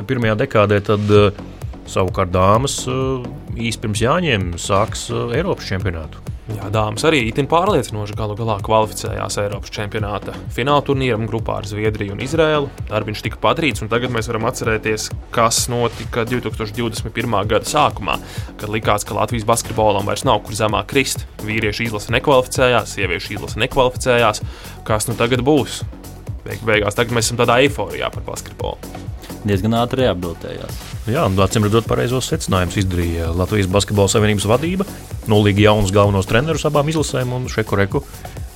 pirmajā 0.09 0.37
dekādē, 0.45 0.81
tad 0.87 1.13
eh, 1.13 1.43
savukārt 1.91 2.33
dāmas 2.35 2.83
eh, 2.89 3.31
īsi 3.69 3.83
pirms 3.83 4.05
jāņem 4.05 4.53
sāks 4.61 5.09
Eiropas 5.13 5.69
čempionātu. 5.69 6.23
Jā, 6.51 6.67
dāmas 6.75 7.05
arī 7.07 7.21
itin 7.29 7.47
pārliecinoši 7.47 8.17
galu 8.19 8.35
galā 8.35 8.57
kvalificējās 8.67 9.37
Eiropas 9.45 9.71
čempionāta 9.71 10.33
fināla 10.51 10.83
turnīram 10.83 11.23
grupā 11.31 11.61
ar 11.61 11.69
Zviedriju 11.71 12.17
un 12.17 12.23
Izrēlu. 12.25 12.67
Darbiņš 12.89 13.23
tika 13.23 13.39
padarīts, 13.45 13.85
un 13.85 13.91
tagad 13.93 14.11
mēs 14.11 14.27
varam 14.27 14.49
atcerēties, 14.51 15.07
kas 15.35 15.61
notika 15.71 16.25
2021. 16.27 17.39
gada 17.53 17.71
sākumā, 17.71 18.19
kad 18.59 18.75
likās, 18.75 19.07
ka 19.07 19.15
Latvijas 19.21 19.47
basketbolam 19.47 20.11
vairs 20.11 20.27
nav 20.27 20.43
kur 20.43 20.59
zemāk 20.59 20.91
krist. 20.91 21.29
Vīriešu 21.47 21.87
izlase 21.87 22.11
nekvalificējās, 22.17 22.97
sieviešu 22.99 23.37
izlase 23.39 23.63
nekvalificējās. 23.63 24.43
Kas 24.89 25.07
nu 25.07 25.15
tagad 25.15 25.47
būs? 25.47 25.85
Beig 26.43 26.67
beigās 26.67 26.99
tagad 26.99 27.15
mēs 27.15 27.31
esam 27.31 27.39
tādā 27.39 27.63
eiforijā 27.63 28.11
par 28.11 28.27
basketbolu 28.27 29.12
diezgan 29.49 29.77
ātri 29.81 30.05
rehabilitējās. 30.05 30.79
Jā, 31.11 31.25
un 31.27 31.39
acīm 31.43 31.67
redzot, 31.67 31.89
pareizos 31.91 32.29
secinājumus 32.31 32.79
izdarīja 32.83 33.33
Latvijas 33.37 33.71
Basketbola 33.73 34.13
Savienības 34.13 34.47
vadība. 34.51 34.87
Nulīgi 35.31 35.67
jaunus 35.67 35.95
galvenos 35.95 36.31
trenerus 36.31 36.67
abām 36.69 36.91
izlasēm 36.93 37.35
un 37.37 37.49
Šeku 37.53 37.79
Reku. 37.81 38.05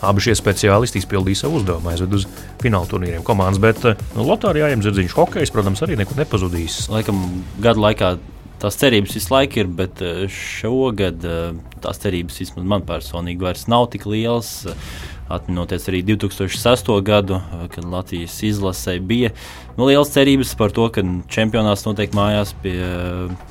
Abi 0.06 0.22
šie 0.22 0.36
speciālisti 0.36 1.00
izpildīja 1.00 1.42
savu 1.42 1.58
uzdevumu, 1.60 1.88
aizved 1.90 2.14
uz 2.18 2.26
fināla 2.60 2.86
turnīriem 2.90 3.24
komandas. 3.26 3.62
Bet 3.62 3.82
nu, 4.14 4.26
Lotārijā 4.28 4.68
Jēzus 4.70 4.90
Zirdziņš 4.90 5.16
hokejs, 5.16 5.52
protams, 5.54 5.82
arī 5.86 5.96
nekur 5.98 6.20
nepazudīs. 6.20 6.84
Laikam 6.92 7.22
gadu 7.64 7.82
laikā 7.86 8.16
tās 8.60 8.78
cerības 8.80 9.16
visu 9.16 9.32
laiku 9.32 9.62
ir, 9.62 9.70
bet 9.78 10.02
eh, 10.04 10.24
šogad 10.32 11.24
eh, 11.26 11.56
tās 11.84 12.00
cerības 12.02 12.40
vismaz 12.42 12.68
man 12.68 12.84
personīgi 12.88 13.48
vairs 13.48 13.66
nav 13.72 13.88
tik 13.92 14.06
lielas. 14.10 14.66
Atminoties 15.28 15.88
arī 15.90 16.04
2006. 16.06 16.90
gadu, 17.02 17.40
kad 17.74 17.84
Latvijas 17.84 18.36
izlasē 18.46 19.00
bija 19.02 19.32
nu, 19.76 19.88
liels 19.88 20.12
cerības 20.14 20.54
par 20.54 20.70
to, 20.70 20.86
ka 20.94 21.02
čempionāts 21.32 21.82
notiek 21.86 22.14
mājās 22.14 22.54
pie 22.62 22.76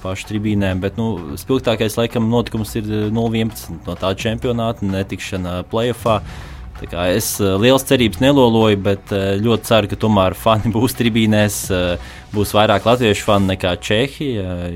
pašu 0.03 0.29
tribīnēm, 0.31 0.79
bet 0.79 0.95
nu, 0.99 1.35
spilgtākais 1.39 1.99
laikam 1.99 2.31
notikums 2.31 2.77
ir 2.79 2.87
0-11 3.11 3.81
no 3.87 3.95
tā 3.99 4.13
čempionāta, 4.15 4.87
netikšana 4.87 5.63
playoffā. 5.71 6.21
Es 7.07 7.37
liels 7.39 7.85
cerības 7.87 8.19
neloloju, 8.19 8.79
bet 8.83 9.11
ļoti 9.43 9.67
ceru, 9.67 9.91
ka 9.91 9.99
tomēr 9.99 10.35
fani 10.45 10.71
būs 10.71 10.95
tribīnēs 10.95 11.59
būs 12.35 12.53
vairāk 12.55 12.85
latviešu 12.87 13.25
fani 13.27 13.53
nekā 13.53 13.75
čehi. 13.83 14.31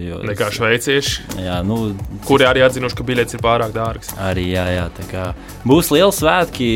Jo, 0.06 0.22
nekā 0.28 0.50
šveicieši. 0.56 1.42
Jā, 1.44 1.60
nu, 1.68 1.80
kuri 2.28 2.48
arī 2.50 2.64
atzinuši, 2.66 2.98
ka 3.00 3.08
biļets 3.08 3.38
ir 3.38 3.44
pārāk 3.44 3.76
dārgs. 3.76 4.14
Arī, 4.30 4.50
jā, 4.54 4.66
jā, 4.78 5.28
būs 5.68 5.92
liels 5.96 6.22
svētki. 6.24 6.72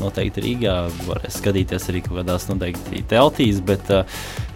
Noteikti 0.00 0.44
Rīgā 0.44 0.76
varēs 1.08 1.40
skatīties 1.40 1.90
arī 1.92 2.04
kaut 2.06 2.20
kādās 2.20 2.48
noteikti 2.50 3.04
teltīs. 3.10 3.60
Bet, 3.64 3.90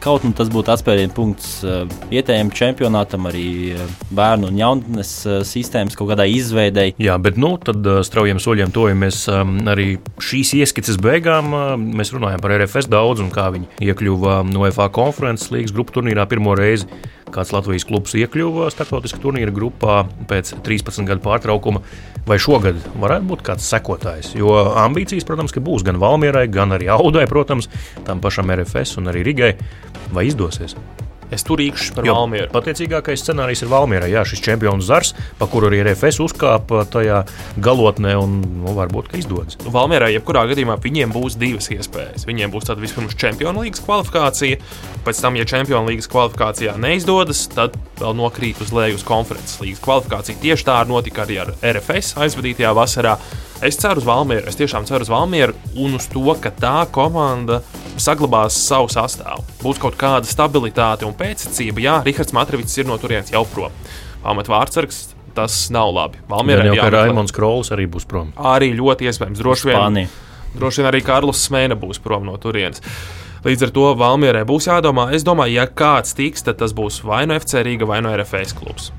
Kaut 0.04 0.20
nu 0.20 0.34
tas 0.36 0.50
būtu 0.52 0.68
atspērienu 0.68 1.14
punkts 1.16 1.62
vietējiem 2.10 2.50
čempionātam, 2.52 3.24
arī 3.30 3.72
bērnu 4.12 4.50
un 4.50 4.58
jaunatnes 4.60 5.12
sistēmas 5.48 5.96
kaut 5.96 6.10
kādai 6.10 6.26
izveidei. 6.34 6.90
Jā, 7.00 7.14
bet 7.16 7.38
nu, 7.40 7.54
tad 7.56 7.80
straujiem 8.04 8.42
soļiem 8.42 8.74
tojamies 8.74 9.22
arī 9.32 9.86
šīs 10.20 10.52
ieskices 10.58 11.00
beigām. 11.00 11.48
Mēs 11.96 12.12
runājam 12.12 12.44
par 12.44 12.52
RFS 12.58 12.90
daudz 12.92 13.24
un 13.24 13.32
kā 13.32 13.46
viņi 13.54 13.80
iekļuva 13.88 14.42
no 14.50 14.68
FA 14.76 14.90
konferences 14.92 15.53
līnijas 15.54 15.74
grupu 15.74 15.96
turnīrā 15.98 16.26
pirmo 16.30 16.56
reizi. 16.58 16.88
Kāds 17.34 17.50
Latvijas 17.54 17.86
klubs 17.88 18.14
iekļuva 18.18 18.68
starptautiskā 18.70 19.18
turnīra 19.22 19.54
grupā 19.54 20.02
pēc 20.30 20.52
13 20.66 21.08
gadu 21.08 21.24
pārtraukuma, 21.24 21.82
vai 22.28 22.38
šogad 22.42 22.78
varētu 23.02 23.30
būt 23.32 23.46
kāds 23.48 23.70
sekotājs? 23.72 24.34
Jo 24.38 24.60
ambīcijas, 24.84 25.26
protams, 25.26 25.56
būs 25.56 25.86
gan 25.86 25.98
Valmierai, 26.02 26.46
gan 26.52 26.76
arī 26.76 26.92
Audai, 26.94 27.26
protams, 27.30 27.70
tam 28.06 28.22
pašam 28.22 28.54
RFS 28.54 29.00
un 29.02 29.10
arī 29.14 29.26
Rigai. 29.26 29.56
Vai 30.14 30.28
izdosies? 30.28 30.76
Es 31.34 31.42
tur 31.46 31.58
īkšķi 31.58 31.96
par 31.96 32.06
Valmieru. 32.06 32.48
Pateicīgākais 32.54 33.24
scenārijs 33.24 33.64
ir 33.64 33.70
Valmierai. 33.72 34.10
Jā, 34.12 34.22
šis 34.28 34.42
čempions 34.44 34.86
Zars, 34.86 35.14
pa 35.40 35.48
kuru 35.50 35.66
arī 35.70 35.80
RFS 35.82 36.20
uzkāpa 36.22 36.84
tajā 36.90 37.24
galotnē, 37.64 38.14
un 38.20 38.36
nu, 38.62 38.74
varbūt 38.76 39.16
izdodas. 39.18 39.58
Valmierai, 39.64 40.12
jebkurā 40.14 40.44
gadījumā, 40.52 40.78
viņiem 40.84 41.14
būs 41.14 41.38
divas 41.40 41.70
iespējas. 41.74 42.28
Viņiem 42.28 42.54
būs 42.54 42.68
tāda 42.68 42.84
vispirms 42.84 43.16
Champions 43.18 43.58
League 43.58 43.82
kvalifikācija, 43.82 44.60
pēc 45.06 45.22
tam, 45.24 45.38
ja 45.40 45.48
Champions 45.48 45.90
League 45.90 46.10
kvalifikācijā 46.12 46.76
neizdodas, 46.80 47.46
tad 47.54 47.74
vēl 47.98 48.14
nokrīt 48.18 48.62
uz 48.62 48.70
leju 48.74 49.00
uz 49.00 49.06
konferences 49.06 49.58
līnijas 49.62 49.82
kvalifikāciju. 49.84 50.42
Tieši 50.44 50.68
tā 50.70 50.78
notika 50.86 51.24
arī 51.26 51.40
ar 51.42 51.54
RFS 51.58 52.14
aizvadītajā 52.22 52.74
vasarā. 52.76 53.16
Es 53.64 53.78
ceru 53.80 54.02
uz 54.02 54.06
Valmieru, 54.06 54.46
es 54.50 54.58
tiešām 54.60 54.86
ceru 54.86 55.06
uz 55.06 55.10
Valmieru 55.10 55.54
un 55.80 55.96
uz 55.98 56.06
to, 56.12 56.26
ka 56.42 56.52
tā 56.54 56.84
komanda 56.92 57.62
saglabās 58.00 58.56
savu 58.58 58.88
sastāvu. 58.92 59.44
Būs 59.62 59.80
kaut 59.82 59.98
kāda 60.00 60.28
stabilitāte 60.28 61.06
un 61.08 61.14
pēctecība. 61.18 61.82
Jā, 61.84 61.96
Rihards 62.06 62.34
Matrivits 62.36 62.78
ir 62.78 62.88
no 62.88 62.98
turienes 63.00 63.32
jau 63.34 63.44
prom. 63.48 63.74
Pamat 64.24 64.50
vārdsargs. 64.52 65.02
Tas 65.34 65.64
nav 65.74 65.90
labi. 65.90 66.20
Valmierai 66.30 66.68
jau 66.68 66.76
kā 66.78 66.90
Raimons 66.94 67.34
Krols 67.34 67.72
arī 67.74 67.88
būs 67.90 68.06
prom. 68.06 68.30
Arī 68.38 68.70
ļoti 68.78 69.08
iespējams. 69.10 69.40
Droši 69.42 69.66
vien, 69.66 70.04
droši 70.54 70.82
vien 70.82 70.90
arī 70.92 71.00
Karls 71.02 71.42
Smēne 71.48 71.74
būs 71.78 71.98
prom 72.02 72.22
no 72.28 72.36
turienes. 72.38 72.84
Līdz 73.44 73.66
ar 73.66 73.72
to 73.74 73.88
Valmierai 73.98 74.44
būs 74.46 74.70
jādomā. 74.70 75.08
Es 75.16 75.26
domāju, 75.26 75.58
ja 75.58 75.66
kāds 75.66 76.14
tiks, 76.14 76.46
tad 76.46 76.62
tas 76.62 76.72
būs 76.76 77.02
vai 77.04 77.24
no 77.26 77.34
FC 77.34 77.66
Rīga 77.66 77.88
vai 77.90 77.98
no 78.04 78.14
RFS 78.14 78.54
klubs. 78.56 78.92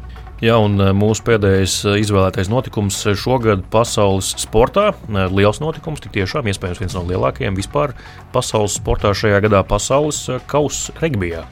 Jā, 0.44 0.58
un 0.60 0.74
e, 0.84 0.90
mūsu 0.92 1.24
pēdējais 1.24 1.74
e, 1.88 1.92
izvēlētais 2.02 2.50
notikums 2.52 2.98
šogad 3.22 3.62
pasaules 3.72 4.34
sportā. 4.42 4.90
E, 4.92 5.22
liels 5.32 5.62
notikums, 5.64 6.02
tik 6.04 6.12
tiešām 6.18 6.50
iespējams 6.52 6.82
viens 6.82 6.96
no 6.98 7.06
lielākajiem 7.08 7.56
vispār 7.56 7.94
pasaules 8.34 8.76
sportā 8.76 9.14
šajā 9.16 9.40
gadā- 9.48 9.64
pasaules 9.72 10.20
kausa 10.52 10.92
regbijā. 11.00 11.46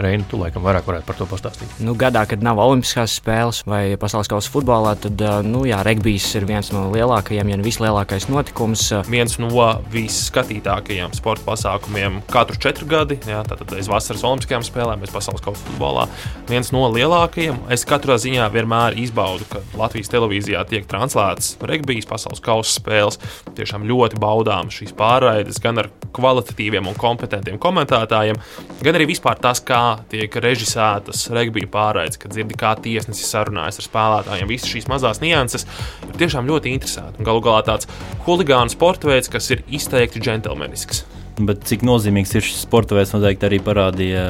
Reini, 0.00 0.24
tu 0.30 0.38
laikam 0.40 0.64
vairāk 0.64 0.86
varētu 0.88 1.06
par 1.08 1.18
to 1.18 1.26
pastāstīt. 1.28 1.72
Nu, 1.84 1.94
gadā, 1.98 2.22
kad 2.28 2.42
nav 2.44 2.60
Olimpiskās 2.62 3.18
spēles 3.20 3.62
vai 3.68 3.96
pasaules 4.00 4.30
kausa 4.30 4.52
futbolā, 4.52 4.94
tad 5.00 5.20
nu, 5.46 5.62
jā, 5.68 5.82
regbijs 5.86 6.28
ir 6.38 6.46
viens 6.48 6.70
no 6.72 6.86
lielākajiem, 6.94 7.52
ja 7.52 7.58
ne 7.60 7.66
vislielākais 7.66 8.28
notikums. 8.32 8.86
Viens 9.10 9.36
no 9.42 9.50
visskatītākajiem 9.92 11.12
sporta 11.16 11.44
pasākumiem 11.48 12.20
katru 12.32 12.60
četru 12.60 12.88
gadi, 12.90 13.20
jā, 13.28 13.42
tātad 13.48 13.76
aiz 13.76 13.90
vasaras 13.90 14.24
Olimpiskajām 14.26 14.64
spēlēm, 14.66 15.04
aiz 15.04 15.12
pasaules 15.14 15.44
kausa 15.44 15.64
futbolā. 15.68 16.06
Viens 16.50 16.72
no 16.74 16.86
lielākajiem. 16.94 17.60
Es 17.74 17.84
katrā 17.88 18.16
ziņā 18.20 18.48
vienmēr 18.54 18.96
izbaudu, 19.00 19.46
ka 19.50 19.62
Latvijas 19.78 20.10
televīzijā 20.12 20.64
tiek 20.70 20.88
translētas 20.90 21.54
regbijas 21.70 22.08
pasaules 22.10 22.42
kausa 22.44 22.78
spēles. 22.78 23.20
Tiešām 23.58 23.84
ļoti 23.88 24.20
baudām 24.20 24.72
šīs 24.72 24.94
pārraides 24.96 25.60
gan 25.62 25.82
ar 25.82 25.90
kvalitatīviem 26.16 26.88
un 26.90 26.96
kompetentiem 26.98 27.58
komentētājiem, 27.62 28.38
gan 28.82 28.98
arī 28.98 29.10
vispār 29.12 29.38
tas, 29.42 29.62
kā 29.62 29.89
tiek 30.10 30.40
režisētas 30.44 31.26
regbija 31.34 31.70
pārraides, 31.72 32.18
kad 32.20 32.34
dzirdi, 32.34 32.58
kā 32.58 32.74
tiesnesis 32.82 33.30
sarunājas 33.32 33.80
ar 33.80 33.88
spēlētājiem. 33.88 34.50
Visas 34.50 34.72
šīs 34.72 34.90
mazās 34.90 35.22
nianses 35.24 35.66
ir 36.08 36.18
tiešām 36.20 36.48
ļoti 36.50 36.74
interesanti. 36.76 37.24
Galu 37.26 37.44
galā 37.44 37.64
tāds 37.68 37.90
huligānu 38.26 38.72
sporta 38.72 39.10
veids, 39.10 39.32
kas 39.32 39.50
ir 39.54 39.64
izteikti 39.68 40.22
džentlmenisks. 40.22 41.04
Bet 41.46 41.64
cik 41.68 41.84
nozīmīgs 41.86 42.34
ir 42.36 42.44
šis 42.44 42.64
sporta 42.66 42.96
veids, 42.96 43.14
noteikti 43.14 43.46
arī 43.48 43.60
parādīja 43.64 44.24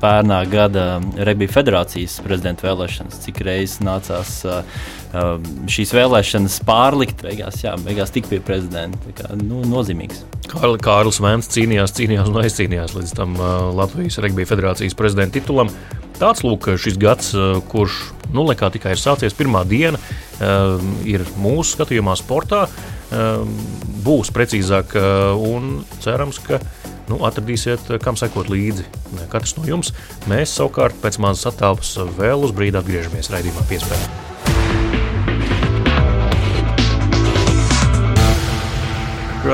pērnā 0.00 0.38
gada 0.48 0.84
Regbija 1.20 1.52
federācijas 1.52 2.16
prezidenta 2.24 2.64
vēlēšanas, 2.68 3.18
cik 3.26 3.42
reizes 3.44 3.82
nācās 3.84 4.32
šīs 5.70 5.92
vēlēšanas 5.96 6.60
pārlikt. 6.68 7.24
Beigās, 7.26 7.60
jā, 7.64 7.74
beigās 7.84 8.14
tik 8.14 8.30
pie 8.30 8.38
prezidenta. 8.44 9.12
Kā, 9.18 9.32
nu, 9.36 9.60
nozīmīgs. 9.68 10.22
Kārli, 10.50 10.80
Kārlis 10.82 11.20
Vēns 11.22 11.50
cīnījās, 11.52 11.94
cīnījās 11.98 12.30
un 12.32 12.40
aizcīnījās 12.44 12.94
līdz 12.96 13.16
tam 13.18 13.36
Latvijas 13.76 14.20
Regbija 14.24 14.48
federācijas 14.50 14.96
prezidenta 14.98 15.38
titulam. 15.38 15.72
Tāds 16.20 16.44
lūk, 16.44 16.70
šis 16.80 16.96
gads, 17.00 17.34
kurš 17.72 18.00
nu, 18.32 18.46
tikai 18.54 18.94
ir 18.94 19.00
sācies, 19.00 19.36
pirmā 19.36 19.64
diena, 19.68 20.00
ir 21.08 21.26
mūsu 21.40 21.76
skatījumā 21.76 22.16
sportā. 22.18 22.66
Būs 23.10 24.30
precīzāk, 24.34 24.94
un 25.42 25.82
cerams, 26.04 26.38
ka 26.46 26.60
nu, 27.10 27.18
atradīsiet, 27.26 27.90
kam 28.04 28.18
sekot 28.20 28.50
līdzi. 28.52 28.86
Katrs 29.32 29.56
no 29.58 29.66
jums, 29.66 29.92
mēs 30.30 30.54
savukārt 30.56 30.98
pēc 31.02 31.18
mazas 31.22 31.50
attēlpas 31.50 31.96
vēl 32.18 32.46
uz 32.46 32.54
brīdi 32.56 32.78
atgriežamies 32.78 33.32
raidījumā 33.34 33.66
piespēlē. 33.70 34.29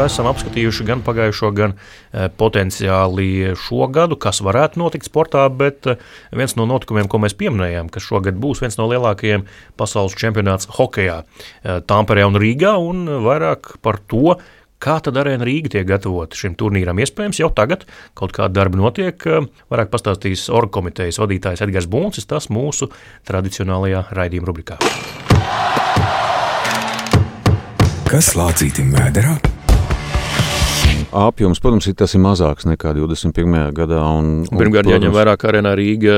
Esam 0.04 0.28
apskatījuši 0.30 0.84
gan 0.88 1.02
pagājušo, 1.06 1.50
gan 1.56 1.74
e, 1.76 2.26
potenciāli 2.40 3.54
šo 3.60 3.88
gadu, 3.94 4.18
kas 4.20 4.42
varētu 4.44 4.80
notikt 4.82 5.08
sportā, 5.08 5.46
bet 5.48 5.88
e, 5.88 5.96
viens 6.36 6.56
no 6.58 6.66
notikumiem, 6.68 7.08
ko 7.08 7.20
mēs 7.22 7.36
pieminējām, 7.38 7.88
ka 7.92 8.02
šogad 8.02 8.36
būs 8.40 8.60
viens 8.64 8.76
no 8.80 8.88
lielākajiem 8.90 9.46
pasaules 9.80 10.16
čempionāts 10.18 10.68
hokeja 10.76 11.22
e, 11.22 11.80
Tamperē 11.86 12.26
un 12.28 12.38
Rīgā, 12.42 12.76
un 12.82 13.06
vairāk 13.24 13.76
par 13.84 14.02
to, 14.10 14.36
Kā 14.76 14.98
tad 15.00 15.16
arēna 15.16 15.46
Rīga 15.48 15.70
tiek 15.72 15.86
gatavota 15.88 16.36
šim 16.36 16.52
turnīram? 16.60 16.98
Iespējams, 17.00 17.38
jau 17.40 17.48
tagad 17.48 17.86
kaut 18.12 18.34
kāda 18.36 18.58
darba 18.58 18.76
notiek. 18.76 19.24
Vairāk 19.72 19.88
pastāstīs 19.88 20.50
orga 20.52 20.74
komitejas 20.76 21.16
vadītājs 21.22 21.64
Edgars 21.64 21.88
Buncis, 21.88 22.28
tas 22.28 22.50
mūsu 22.52 22.90
tradicionālajā 23.24 24.04
raidījuma 24.12 24.52
rubrikā. 24.52 24.80
Kas 28.06 28.34
lācītim 28.38 28.92
vēderā? 28.94 29.55
Apjoms, 31.12 31.60
protams, 31.62 31.86
ir 31.90 31.96
tas 31.98 32.14
ir 32.16 32.22
mazāks 32.24 32.66
nekā 32.68 32.92
21. 32.96 33.56
gadā. 33.76 34.00
Un, 34.18 34.30
un, 34.44 34.60
Pirmkārt, 34.60 34.90
jāņem 34.90 35.14
vērā, 35.14 35.36
ka 35.40 35.50
arēnā 35.52 35.74
Rīga 35.78 36.16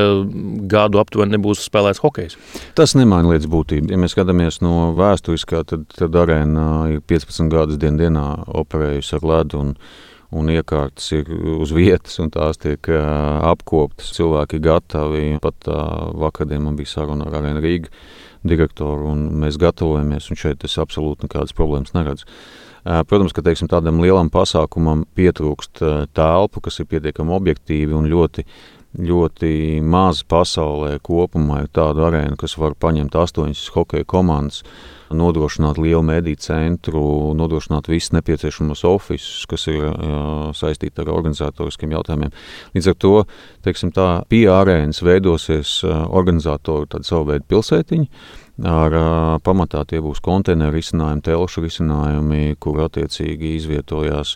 gadu 0.70 1.00
aptuveni 1.02 1.36
nebūs 1.36 1.64
spēlēts 1.68 2.02
hokejs. 2.04 2.38
Tas 2.78 2.96
nemaina 2.98 3.32
lietas 3.32 3.50
būtību. 3.50 3.92
Ja 3.92 4.00
mēs 4.00 4.16
skatāmies 4.16 4.60
no 4.64 4.92
vēsturiskā, 4.98 5.64
tad, 5.68 5.88
tad 5.96 6.20
arēna 6.20 6.68
ir 6.94 7.02
15 7.08 7.50
gadus 7.52 7.80
dien 7.80 7.98
dienā 8.00 8.28
operējusi 8.62 9.18
ar 9.18 9.28
ledu. 9.32 9.64
Un, 9.64 9.74
un 10.38 10.52
iekārtas 10.52 11.08
ir 11.16 11.28
uz 11.32 11.72
vietas, 11.72 12.18
un 12.20 12.28
tās 12.32 12.60
tiek 12.60 12.90
uh, 12.92 13.40
apkoptas. 13.48 14.12
Cilvēki 14.16 14.58
ir 14.58 14.64
gatavi. 14.66 15.26
Pat 15.44 15.70
uh, 15.72 16.08
vakardien 16.20 16.64
man 16.64 16.76
bija 16.76 16.98
saruna 16.98 17.28
ar 17.28 17.40
Arēnu 17.40 17.64
Rīgu 17.64 17.92
direktoru, 18.48 19.08
un 19.12 19.26
mēs 19.42 19.58
gatavojamies, 19.60 20.28
un 20.30 20.38
šeit 20.38 20.64
es 20.66 20.78
absolūti 20.80 21.26
nekādas 21.26 21.56
problēmas 21.56 21.94
neredzu. 21.96 22.28
Protams, 22.84 23.34
ka 23.34 23.42
teiksim, 23.44 23.68
tādam 23.70 24.02
lielam 24.02 24.30
pasākumam 24.32 25.04
pietrūkst 25.18 25.82
telpu, 26.16 26.62
kas 26.64 26.78
ir 26.80 26.88
pietiekami 26.90 27.34
objektīvi 27.34 27.96
un 27.96 28.06
ļoti, 28.10 28.44
ļoti 28.98 29.50
maz 29.84 30.22
pasaulē 30.24 30.94
kopumā 31.04 31.64
ir 31.64 31.72
tāda 31.74 32.06
arēna, 32.08 32.38
kas 32.40 32.56
var 32.58 32.78
paņemt 32.78 33.18
astoņas 33.18 33.66
hokeja 33.74 34.06
komandas, 34.08 34.62
nodrošināt 35.08 35.78
lielu 35.80 36.02
mediju 36.04 36.40
centru, 36.40 37.02
nodrošināt 37.36 37.88
visus 37.88 38.12
nepieciešamos 38.16 38.84
oficius, 38.88 39.46
kas 39.48 39.66
ir 39.72 39.78
jā, 39.80 39.92
saistīti 40.56 41.04
ar 41.04 41.12
organizatoriskiem 41.14 41.94
jautājumiem. 41.96 42.34
Līdz 42.76 42.90
ar 42.92 42.98
to 43.00 43.14
teiksim, 43.64 43.92
tā 43.96 44.08
pie 44.28 44.46
arēnas 44.52 45.00
veidosies 45.04 45.80
organizatoru 45.84 47.02
savu 47.02 47.32
veidu 47.32 47.48
pilsētiņu 47.48 48.08
Ar 48.66 48.94
pamatā 49.46 49.84
tie 49.86 50.00
būs 50.02 50.18
konteineru 50.24 50.74
risinājumi, 50.74 51.22
telšu 51.22 51.62
risinājumi, 51.62 52.56
kur 52.58 52.80
attiecīgi 52.82 53.52
izvietojās 53.54 54.32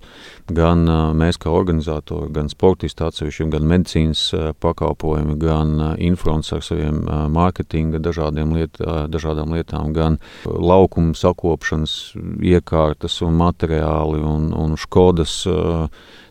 gan 0.54 0.84
mēs 1.18 1.40
kā 1.42 1.50
organizatori, 1.50 2.30
gan 2.30 2.50
sportisti 2.52 3.02
atsevišķi, 3.02 3.48
gan 3.50 3.66
medicīnas 3.66 4.22
pakalpojumi, 4.62 5.34
gan 5.42 5.74
infrons 5.98 6.52
ar 6.54 6.62
saviem 6.62 7.02
mārketinga 7.34 7.98
dažādiem 7.98 8.54
liet, 8.54 8.78
dažādām 9.10 9.56
lietām, 9.56 9.90
gan 9.96 10.20
laukumu 10.46 11.18
sakopšanas 11.18 11.96
iekārtas 12.46 13.18
un 13.26 13.34
materiāli 13.42 14.22
un, 14.22 14.52
un 14.54 14.78
škodas 14.78 15.40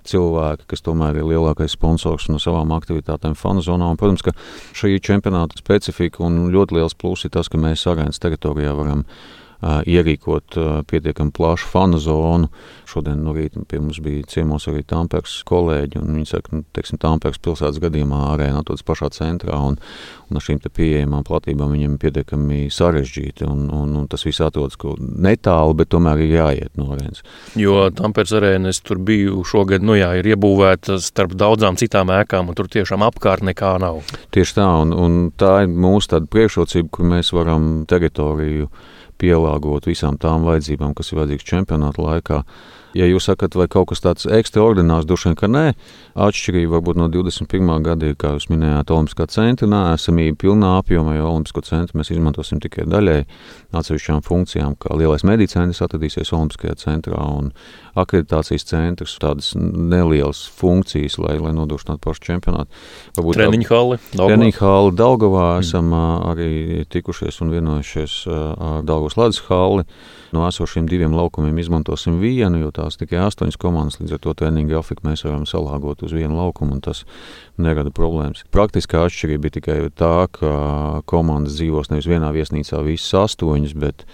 cilvēki, 0.08 0.68
kas 0.72 0.84
tomēr 0.86 1.20
ir 1.22 1.28
lielākais 1.30 1.76
sponsors 1.76 2.30
no 2.32 2.40
savām 2.42 2.74
aktivitātēm 2.76 3.36
fanu 3.40 3.64
zonā. 3.66 3.90
Un, 3.92 4.00
protams, 4.00 4.24
ka 4.26 4.34
šī 4.78 4.98
čempionāta 5.04 5.60
specifika 5.60 6.24
un 6.26 6.48
ļoti 6.54 6.80
liels 6.80 6.98
pluss 6.98 7.28
ir 7.28 7.34
tas, 7.36 7.52
ka 7.52 7.62
mēs 7.62 7.86
arēnas 7.90 8.22
teritorijā 8.22 8.74
varam 8.78 9.06
ierīkot 9.62 10.58
pietiekami 10.90 11.34
plašu 11.36 11.70
fanu 11.70 12.00
zonu. 12.02 12.50
Šodien 12.90 13.22
no 13.24 13.32
rīta 13.36 13.62
pie 13.70 13.80
mums 13.80 14.02
bija 14.04 14.26
ciemos 14.28 14.66
arī 14.68 14.82
Tampērs 14.88 15.38
kolēģi, 15.48 16.02
un 16.02 16.18
viņi 16.18 16.28
saka, 16.28 16.56
nu, 16.56 16.66
teiksim, 16.76 17.00
Tampērs 17.02 17.40
pilsētas 17.44 17.80
gadījumā 17.84 18.20
arēna 18.34 18.64
atrodas 18.64 18.84
pašā 18.88 19.12
centrā, 19.16 19.60
un, 19.64 19.78
un 20.28 20.40
ar 20.40 20.44
šīm 20.44 20.60
pieejamām 20.66 21.24
platībām 21.28 21.72
viņiem 21.76 21.96
pietiekami 22.02 22.66
sarežģīti, 22.74 23.48
un, 23.48 23.70
un, 23.72 23.96
un 24.02 24.10
tas 24.12 24.26
viss 24.28 24.44
atrodas 24.44 24.76
netālu, 25.00 25.78
bet 25.80 25.92
tomēr 25.94 26.26
ir 26.26 26.36
jāiet 26.36 26.76
no 26.80 26.92
arēnas. 26.96 27.24
Jo 27.60 27.88
Tampērs 27.96 28.36
arēna, 28.42 28.74
es 28.74 28.82
tur 28.84 29.00
biju 29.00 29.46
šogad, 29.48 29.86
nu 29.86 29.96
jā, 30.00 30.12
ir 30.20 30.34
iebūvēta 30.34 31.00
starp 31.04 31.38
daudzām 31.40 31.80
citām 31.80 32.12
ēkām, 32.18 32.52
un 32.52 32.58
tur 32.60 32.68
tiešām 32.72 33.06
apkārt 33.08 33.46
nekā 33.48 33.78
nav. 33.84 34.02
Tieši 34.36 34.58
tā, 34.60 34.68
un, 34.84 34.92
un 34.92 35.22
tā 35.38 35.62
ir 35.64 35.72
mūsu 35.72 36.16
tāda 36.16 36.28
priekšrocība, 36.32 36.92
kur 36.92 37.14
mēs 37.14 37.32
varam 37.36 37.86
teritoriju 37.88 38.68
pielāgot 39.22 39.88
visām 39.90 40.18
tām 40.22 40.46
vajadzībām, 40.48 40.96
kas 40.98 41.12
ir 41.12 41.22
vajadzīgas 41.22 41.50
čempionāta 41.54 42.06
laikā. 42.06 42.44
Ja 42.98 43.06
jūs 43.08 43.30
sakat, 43.30 43.56
vai 43.56 43.70
kaut 43.72 43.88
kas 43.92 44.02
tāds 44.04 44.26
ekstraordinārs, 44.28 45.06
droši 45.08 45.30
vien, 45.30 45.36
ka 45.40 45.48
nē, 45.48 45.64
atšķirība 46.26 46.74
varbūt 46.74 46.98
no 47.00 47.08
21. 47.14 47.70
gada 47.86 48.10
kā 48.20 48.34
jūs 48.36 48.50
minējāt, 48.52 48.92
Olimpiskā 48.92 49.30
centra 49.32 49.70
nēsamība 49.72 50.36
pilnā 50.44 50.74
apjomā, 50.82 51.16
jo 51.16 51.30
Olimpisko 51.30 51.64
centru 51.70 52.02
mēs 52.02 52.12
izmantosim 52.12 52.60
tikai 52.64 52.84
daļai 52.92 53.22
atsevišķām 53.80 54.26
funkcijām, 54.28 54.76
kā 54.82 55.00
lielais 55.00 55.24
medicēnis 55.28 55.80
atradīsies 55.88 56.34
Olimpiskajā 56.36 56.76
centrā 56.84 57.24
un 57.38 57.54
akreditācijas 57.98 58.66
centrs, 58.70 59.18
tādas 59.22 59.52
nelielas 59.58 60.44
funkcijas, 60.58 61.18
lai, 61.22 61.38
lai 61.42 61.54
nodrošinātu 61.58 62.02
pašu 62.04 62.26
čempionātu. 62.30 62.82
Varbūt 63.18 63.40
treniņu 63.40 63.70
hali, 63.70 64.00
Treniņu 64.16 64.58
hali 64.60 64.96
Daugavā 65.00 65.46
mm. 65.58 65.66
esam 65.66 65.94
arī 66.32 66.86
tikušies 66.92 67.42
un 67.44 67.54
vienojušies 67.56 68.18
ar 68.32 68.82
Daugavas 68.88 69.18
Ledus 69.20 69.42
hali. 69.50 69.88
No 70.32 70.46
esošiem 70.48 70.86
diviem 70.88 71.12
laukumiem 71.12 71.58
izmantosim 71.60 72.22
vienu, 72.22 72.62
jo 72.62 72.70
tās 72.72 72.96
tikai 72.96 73.20
astoņas 73.26 73.60
komandas, 73.60 74.00
līdz 74.00 74.16
ar 74.16 74.22
to 74.24 74.36
treniņu 74.40 74.70
grafiku 74.72 75.04
mēs 75.10 75.26
varam 75.28 75.44
salāgot 75.50 76.06
uz 76.08 76.14
vienu 76.16 76.38
laukumu, 76.40 76.78
un 76.78 76.84
tas 76.86 77.04
nerada 77.60 77.92
problēmas. 77.92 78.46
Praktiskā 78.56 79.04
atšķirība 79.08 79.50
ir 79.50 79.56
tikai 79.58 79.80
tā, 79.92 80.30
ka 80.32 80.54
komandas 81.12 81.60
dzīvos 81.60 81.92
nevis 81.92 82.08
vienā 82.08 82.32
viesnīcā 82.32 82.80
visas 82.88 83.12
astoņas, 83.26 83.76
bet 83.76 84.06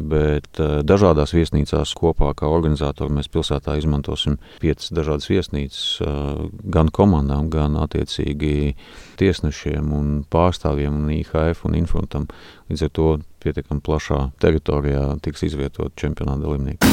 bet 0.00 0.60
uh, 0.60 0.80
dažādās 0.86 1.34
viesnīcās 1.36 1.92
kopā 1.98 2.32
kā 2.38 2.48
organizatori 2.50 3.14
mēs 3.14 3.30
pilsētā 3.32 3.76
izmantosim 3.80 4.38
piecas 4.62 4.90
dažādas 4.96 5.28
viesnīcas 5.30 5.84
uh, 6.04 6.46
gan 6.64 6.88
komandām, 6.94 7.50
gan 7.52 7.76
attiecīgi 7.80 8.74
tiesnešiem 9.20 9.92
un 9.96 10.12
pārstāvjiem 10.30 11.02
un 11.02 11.12
IHF 11.20 11.66
un 11.68 11.76
Infrontam. 11.80 12.28
Līdz 12.70 12.86
ar 12.86 12.94
to 12.96 13.10
pietiekami 13.44 13.84
plašā 13.84 14.30
teritorijā 14.40 15.04
tiks 15.24 15.46
izvietot 15.50 15.96
čempionāta 16.00 16.44
dalībnieki. 16.46 16.88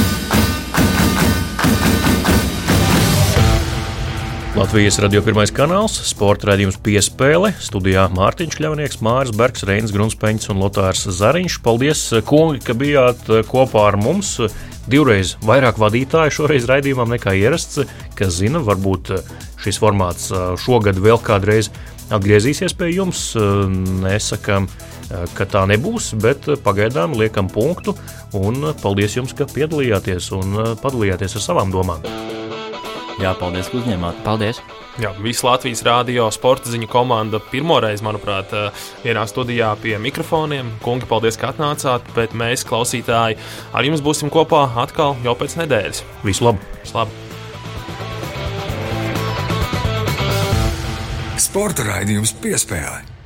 Latvijas 4.57 4.95
radio 4.97 5.19
pirmais 5.21 5.51
kanāls, 5.53 5.93
sporta 6.09 6.47
raidījums 6.49 6.79
piespēle. 6.81 7.51
Studijā 7.61 8.07
Mārtiņš 8.09 8.55
Kļavnieks, 8.57 8.97
Māris 9.05 9.33
Bergs, 9.37 9.61
Reinis 9.69 9.91
Grunspeņš 9.93 10.47
un 10.49 10.63
Lotārs 10.63 11.03
Zariņš. 11.13 11.59
Paldies, 11.61 12.01
kungi, 12.25 12.63
ka 12.65 12.73
bijāt 12.73 13.21
kopā 13.51 13.83
ar 13.91 13.99
mums. 14.01 14.31
Divreiz 14.89 15.35
vairāk 15.45 15.77
vadītāju 15.77 16.33
šoreiz 16.39 16.65
raidījumam 16.71 17.13
nekā 17.13 17.35
ierasts, 17.37 17.83
kas 18.17 18.39
zina, 18.39 18.57
varbūt 18.65 19.13
šis 19.61 19.77
formāts 19.77 20.31
šogad 20.63 20.97
vēl 21.05 21.21
kādreiz 21.21 21.69
atgriezīsies 22.09 22.73
pie 22.79 22.89
jums. 22.95 23.27
Nesakām, 24.07 24.65
ka 25.37 25.45
tā 25.45 25.67
nebūs, 25.69 26.15
bet 26.17 26.49
pagaidām 26.65 27.13
liekam 27.13 27.45
punktu 27.45 27.93
un 28.33 28.71
paldies 28.81 29.19
jums, 29.19 29.37
ka 29.37 29.45
piedalījāties 29.53 30.33
un 30.39 30.59
padalījāties 30.81 31.37
ar 31.37 31.47
savām 31.51 31.77
domām. 31.77 32.01
Jā, 33.17 33.31
paldies, 33.33 33.65
ka 33.71 33.79
uzņēmāt. 33.79 34.19
Paldies! 34.21 34.59
Jā, 35.01 35.09
visa 35.21 35.47
Latvijas 35.47 35.81
rādio 35.85 36.27
sporta 36.33 36.69
ziņu 36.69 36.89
komanda 36.89 37.39
pirmoreiz, 37.51 38.03
manuprāt, 38.05 38.53
vienā 39.01 39.23
studijā 39.29 39.71
pie 39.81 39.95
mikrofoniem. 40.01 40.69
Kungi, 40.85 41.09
paldies, 41.09 41.37
ka 41.37 41.49
atnācāt, 41.49 42.05
bet 42.13 42.37
mēs, 42.37 42.65
klausītāji, 42.69 43.39
ar 43.73 43.89
jums 43.89 44.05
būsim 44.05 44.29
kopā 44.33 44.67
atkal 44.85 45.17
jau 45.25 45.33
pēc 45.37 45.57
nedēļas. 45.63 46.05
Visu 46.25 46.45
labu! 46.45 46.61
Visu 46.83 46.97
labu. 46.97 47.25
Sporta 51.41 51.85
raidījums 51.89 52.37
piespēlē. 52.41 53.16